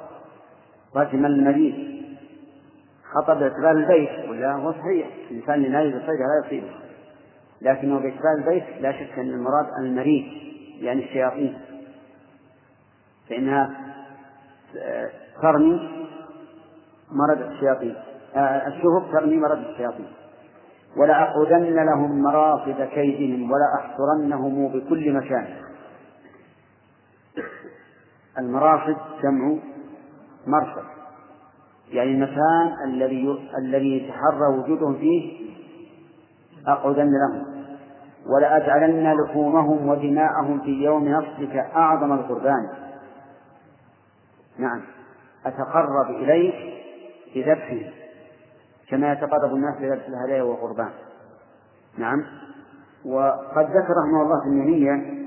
رجم 0.95 1.25
المريض. 1.25 1.99
خطأ 3.03 3.33
باعتبار 3.33 3.71
البيت. 3.71 4.29
ولا 4.29 4.53
هو 4.53 4.71
صحيح. 4.71 5.07
الإنسان 5.31 5.55
اللي 5.55 5.69
نايم 5.69 5.91
بالصيد 5.91 6.09
لا 6.09 6.45
يصيبه. 6.45 6.73
لكنه 7.61 7.99
باعتبار 7.99 8.35
البيت 8.37 8.81
لا 8.81 8.91
شك 8.91 9.19
أن 9.19 9.29
المراد 9.29 9.65
المريض 9.79 10.25
يعني 10.81 11.03
الشياطين. 11.03 11.57
فإنها 13.29 13.69
ترمي 15.41 16.05
مرض 17.11 17.41
الشياطين 17.41 17.95
آه، 18.35 18.67
الشهب 18.67 19.11
ترمي 19.11 19.37
مرض 19.37 19.57
الشياطين. 19.57 20.07
ولأقعدن 20.97 21.85
لهم 21.85 22.21
مراصد 22.21 22.81
كيدهم 22.93 23.51
ولأحصرنهم 23.51 24.67
بكل 24.67 25.13
مكان. 25.13 25.47
المراصد 28.39 28.97
جمع 29.23 29.57
مرصد 30.47 30.83
يعني 31.91 32.11
المكان 32.11 32.73
الذي 32.85 33.37
الذي 33.57 33.97
يتحرى 33.97 34.57
وجودهم 34.57 34.95
فيه 34.95 35.49
أقعدن 36.67 37.11
لهم. 37.11 37.45
ولأجعلن 38.35 39.13
لحومهم 39.13 39.89
ودماءهم 39.89 40.59
في 40.59 40.83
يوم 40.83 41.07
نصرك 41.07 41.55
أعظم 41.75 42.13
القربان. 42.13 42.88
نعم. 44.59 44.81
أتقرب 45.45 46.09
إليك 46.09 46.55
بذبحه 47.35 47.91
كما 48.89 49.11
يتقرب 49.11 49.55
الناس 49.55 49.75
بذبح 49.75 50.05
الهدايا 50.07 50.43
والقربان. 50.43 50.91
نعم. 51.97 52.25
وقد 53.05 53.65
ذكر 53.65 53.93
رحمه 54.03 54.21
الله 54.21 54.41
في 54.41 54.47
النونية 54.47 55.19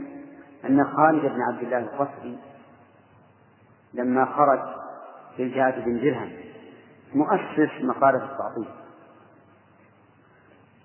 أن 0.65 0.85
خالد 0.85 1.23
بن 1.23 1.43
عبد 1.43 1.63
الله 1.63 1.79
القصري 1.79 2.39
لما 3.95 4.25
خرج 4.25 4.61
في 5.37 5.43
الجهاد 5.43 5.85
بن 5.85 6.01
درهم 6.01 6.33
مؤسس 7.15 7.71
مقالة 7.83 8.25
التعطيل 8.25 8.69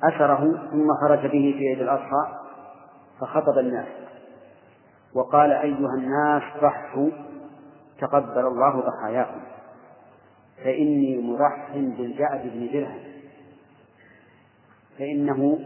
أثره 0.03 0.69
ثم 0.71 0.93
خرج 1.01 1.19
به 1.19 1.55
في 1.57 1.67
عيد 1.67 1.81
الأضحى 1.81 2.39
فخطب 3.19 3.57
الناس 3.59 3.87
وقال 5.13 5.51
أيها 5.51 5.93
الناس 5.93 6.43
ضحوا 6.61 7.09
تقبل 7.99 8.47
الله 8.47 8.81
ضحاياكم 8.81 9.41
فإني 10.63 11.17
مرح 11.21 11.71
بالجعد 11.73 12.41
بن 12.53 12.69
درهم. 12.73 12.99
فإنه 14.99 15.59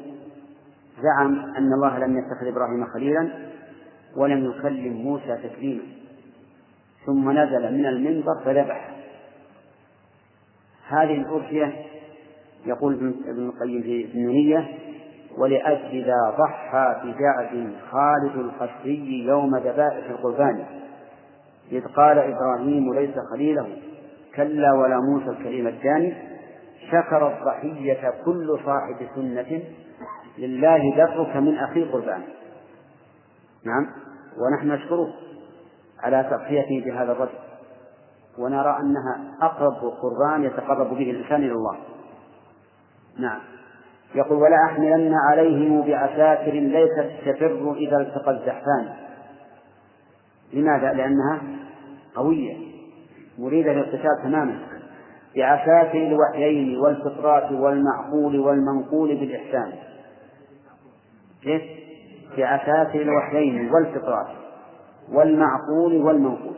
زعم 1.02 1.40
أن 1.58 1.74
الله 1.74 1.98
لم 1.99 2.18
يتخذ 2.18 2.48
إبراهيم 2.48 2.86
خليلا 2.86 3.30
ولم 4.16 4.52
يكلم 4.52 4.94
موسى 4.94 5.38
تكليما. 5.44 5.84
ثم 7.06 7.32
نزل 7.32 7.74
من 7.74 7.86
المنبر 7.86 8.41
فذبح. 8.45 8.91
هذه 10.88 11.14
الأرثية 11.22 11.86
يقول 12.66 13.14
ابن 13.28 13.49
القيم 13.49 13.82
في 13.82 14.06
النونية 14.14 14.78
ولأجل 15.38 16.06
ذا 16.06 16.36
ضحى 16.38 17.02
بجعد 17.03 17.74
خالد 17.91 18.36
القسري 18.36 19.26
يوم 19.26 19.58
ذبائح 19.58 20.10
القربان. 20.10 20.66
إذ 21.72 21.88
قال 21.88 22.19
إبراهيم 22.19 22.93
ليس 22.93 23.15
خليله 23.34 23.68
كلا 24.35 24.73
ولا 24.73 24.99
موسى 24.99 25.30
الكريم 25.30 25.68
الداني 25.68 26.14
شكر 26.91 27.27
الضحية 27.27 28.14
كل 28.26 28.60
صاحب 28.65 29.07
سنة 29.15 29.61
لله 30.38 30.95
درك 30.98 31.35
من 31.35 31.57
أخي 31.57 31.84
قربان. 31.84 32.22
نعم 33.65 33.88
ونحن 34.38 34.72
نشكره 34.72 35.14
على 36.03 36.30
تضحيته 36.31 36.85
بهذا 36.85 37.11
الرجل 37.11 37.39
ونرى 38.38 38.77
أنها 38.80 39.38
أقرب 39.41 39.73
قربان 39.73 40.43
يتقرب 40.43 40.89
به 40.89 41.11
الإنسان 41.11 41.43
إلى 41.43 41.52
الله. 41.52 41.77
نعم. 43.19 43.39
يقول 44.15 44.38
ولا 44.38 44.65
أحملن 44.65 45.14
عليهم 45.30 45.81
بعساكر 45.81 46.52
ليست 46.52 47.11
تفر 47.26 47.73
إذا 47.73 47.98
التقى 47.98 48.31
الزحفان. 48.31 49.11
لماذا؟ 50.53 50.94
لأنها 50.94 51.41
قوية 52.15 52.57
مريدة 53.40 53.73
للقتال 53.73 54.23
تماما 54.23 54.60
بعساكر 55.36 56.07
الوحيين 56.07 56.78
والفطرات 56.80 57.52
والمعقول 57.52 58.40
والمنقول 58.40 59.15
بالإحسان. 59.15 59.73
كيف؟ 61.44 61.61
بعساكر 62.38 63.02
الوحيين 63.02 63.72
والفطرات 63.72 64.28
والمعقول 65.11 65.95
والمنقول. 65.95 66.56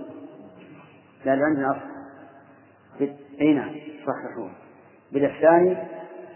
لا 1.25 1.31
عندنا 1.31 1.71
أصل. 1.71 1.93
أي 3.41 3.53
نعم 3.53 3.71
صححوه. 4.07 4.49
بالإحسان 5.11 5.77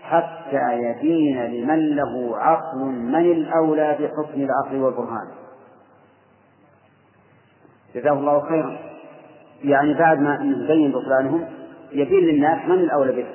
حتى 0.02 0.74
يبين 0.74 1.46
لمن 1.46 1.96
له 1.96 2.38
عقل 2.38 2.78
من 2.86 3.32
الأولى 3.32 3.98
بحكم 4.00 4.42
العقل 4.42 4.82
والبرهان. 4.82 5.28
جزاه 7.96 8.14
الله 8.14 8.50
خيرا. 8.50 8.78
يعني 9.64 9.94
بعد 9.94 10.20
ما 10.20 10.38
نبين 10.38 10.92
بطلانهم 10.92 11.46
يبين 11.92 12.24
للناس 12.24 12.66
من 12.66 12.74
الأولى 12.74 13.26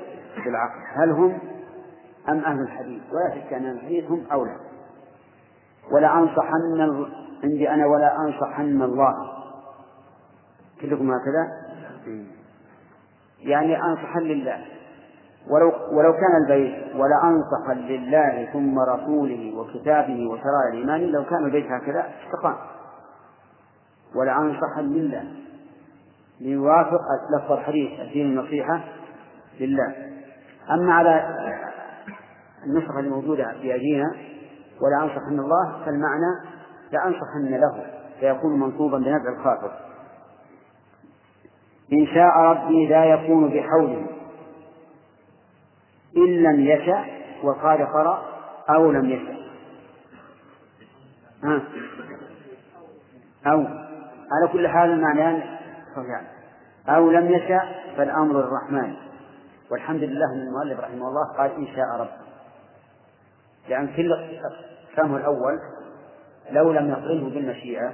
بالعقل 0.45 0.81
هل 0.97 1.11
هم 1.11 1.39
أم 2.29 2.39
أهل 2.39 2.61
الحديث؟ 2.61 3.03
ولا 3.13 3.35
شك 3.35 3.53
أن 3.53 3.71
الحديث 3.71 4.05
هم 4.05 4.25
أولى. 4.33 4.57
ولا 5.93 6.19
أنصحن 6.19 7.07
عندي 7.45 7.71
أنا 7.71 7.87
ولا 7.87 8.17
أنصحن 8.17 8.83
الله. 8.83 9.15
كلكم 10.81 11.11
هكذا؟ 11.11 11.49
يعني 13.41 13.83
أنصحن 13.83 14.21
لله. 14.21 14.65
ولو 15.51 15.73
ولو 15.93 16.13
كان 16.13 16.43
البيت 16.43 16.97
ولا 16.97 17.25
أنصحا 17.25 17.75
لله 17.75 18.49
ثم 18.53 18.79
رسوله 18.79 19.53
وكتابه 19.57 20.27
وشرائع 20.31 20.69
الإيمان 20.73 21.01
لو 21.01 21.25
كان 21.25 21.45
البيت 21.45 21.67
هكذا 21.67 22.07
استقام 22.27 22.55
ولا 24.15 24.39
أنصحا 24.39 24.83
لله. 24.83 25.25
ليوافق 26.41 27.01
لفظ 27.37 27.53
الحديث 27.53 28.01
الدين 28.01 28.27
النصيحة 28.27 28.85
لله. 29.61 29.95
أما 30.71 30.95
على 30.95 31.37
النسخة 32.67 33.01
الموجودة 33.01 33.53
في 33.61 33.75
أيدينا 33.75 34.15
ولا 34.81 35.05
أنصحن 35.05 35.39
الله 35.39 35.85
فالمعنى 35.85 36.63
لأنصحن 36.93 37.49
له 37.49 37.87
فيكون 38.21 38.61
منصوبا 38.61 38.99
بنفع 38.99 39.39
الخاطر. 39.39 39.73
إن 41.93 42.07
شاء 42.07 42.39
ربي 42.39 42.87
لا 42.87 43.05
يكون 43.05 43.49
بحوله 43.49 44.07
إن 46.17 46.43
لم 46.43 46.61
يشأ 46.61 47.05
وقال 47.43 47.87
قرأ 47.87 48.23
أو 48.71 48.91
لم 48.93 49.11
يشأ. 49.11 49.43
أو. 53.47 53.67
على 54.33 54.53
كل 54.53 54.69
حال 54.69 54.91
المعنيان 54.91 55.43
صحيحان 55.97 56.25
أو 56.89 57.11
لم 57.11 57.31
يشأ 57.31 57.61
فالأمر 57.97 58.41
الرحمن. 58.41 58.95
والحمد 59.71 60.03
لله 60.03 60.33
أن 60.35 60.41
المؤلف 60.41 60.81
رحمه 60.81 61.09
الله 61.09 61.37
قال 61.39 61.51
إن 61.51 61.67
شاء 61.67 62.01
رب 62.01 62.09
لأن 63.69 63.87
كل 63.97 64.11
فهمه 64.97 65.17
الأول 65.17 65.59
لو 66.51 66.73
لم 66.73 66.91
يقرنه 66.91 67.31
بالمشيئة 67.31 67.93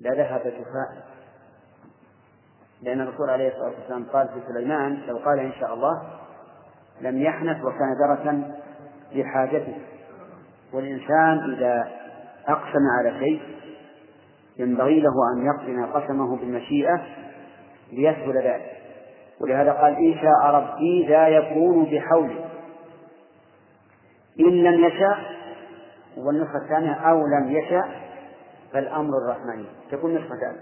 لذهب 0.00 0.40
جفاء. 0.40 1.04
لأن 2.82 3.00
الرسول 3.00 3.30
عليه 3.30 3.48
الصلاة 3.48 3.72
والسلام 3.80 4.04
قال 4.12 4.28
في 4.28 4.40
سليمان 4.52 4.98
لو 5.06 5.16
قال 5.16 5.38
إن 5.38 5.52
شاء 5.52 5.74
الله 5.74 6.02
لم 7.00 7.22
يحنث 7.22 7.64
وكان 7.64 7.96
درسا 7.98 8.54
لحاجته. 9.12 9.76
والإنسان 10.72 11.54
إذا 11.54 11.90
أقسم 12.48 12.82
على 12.98 13.18
شيء 13.18 13.53
ينبغي 14.58 15.00
له 15.00 15.12
أن 15.32 15.46
يقرن 15.46 15.86
قسمه 15.86 16.36
بالمشيئة 16.36 17.02
ليسهل 17.92 18.36
ذلك. 18.36 18.70
ولهذا 19.40 19.72
قال 19.72 19.96
إن 19.96 20.14
شاء 20.14 20.54
ربي 20.54 21.06
لا 21.06 21.28
يكون 21.28 21.84
بحوله. 21.84 22.44
إن 24.40 24.62
لم 24.62 24.84
يشاء 24.84 25.18
والنسخة 26.16 26.58
الثانية 26.64 26.92
أو 26.92 27.26
لم 27.26 27.50
يشاء 27.50 28.04
فالأمر 28.72 29.18
الرحمن 29.18 29.64
تكون 29.90 30.14
نسختان 30.14 30.56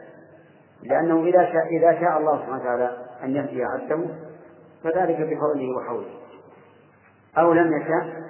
لأنه 0.82 1.24
إذا 1.24 1.44
شاء 1.52 1.66
إذا 1.78 2.01
شاء 2.01 2.19
الله 2.19 2.39
سبحانه 2.39 2.60
وتعالى 2.60 2.97
أن 3.23 3.36
يهدي 3.36 3.64
عبده 3.64 4.06
فذلك 4.85 5.16
بفضله 5.16 5.77
وحوله. 5.77 6.10
أو 7.39 7.52
لم 7.52 7.82
يشاء 7.82 8.23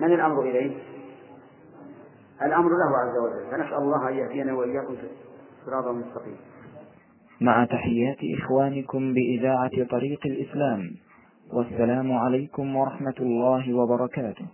من 0.00 0.12
الأمر 0.12 0.42
إليه؟ 0.42 0.93
الأمر 2.42 2.70
له 2.70 2.90
عز 2.98 3.16
وجل. 3.18 3.50
فنسأل 3.50 3.74
الله 3.74 4.08
أن 4.08 4.14
يهدينا 4.14 4.52
وإياكم 4.52 4.94
صراطا 5.66 5.92
مستقيما 5.92 6.36
مع 7.40 7.64
تحيات 7.64 8.18
إخوانكم 8.38 9.14
بإذاعة 9.14 9.84
طريق 9.90 10.20
الإسلام 10.26 10.90
والسلام 11.52 12.12
عليكم 12.12 12.76
ورحمة 12.76 13.14
الله 13.20 13.74
وبركاته. 13.74 14.46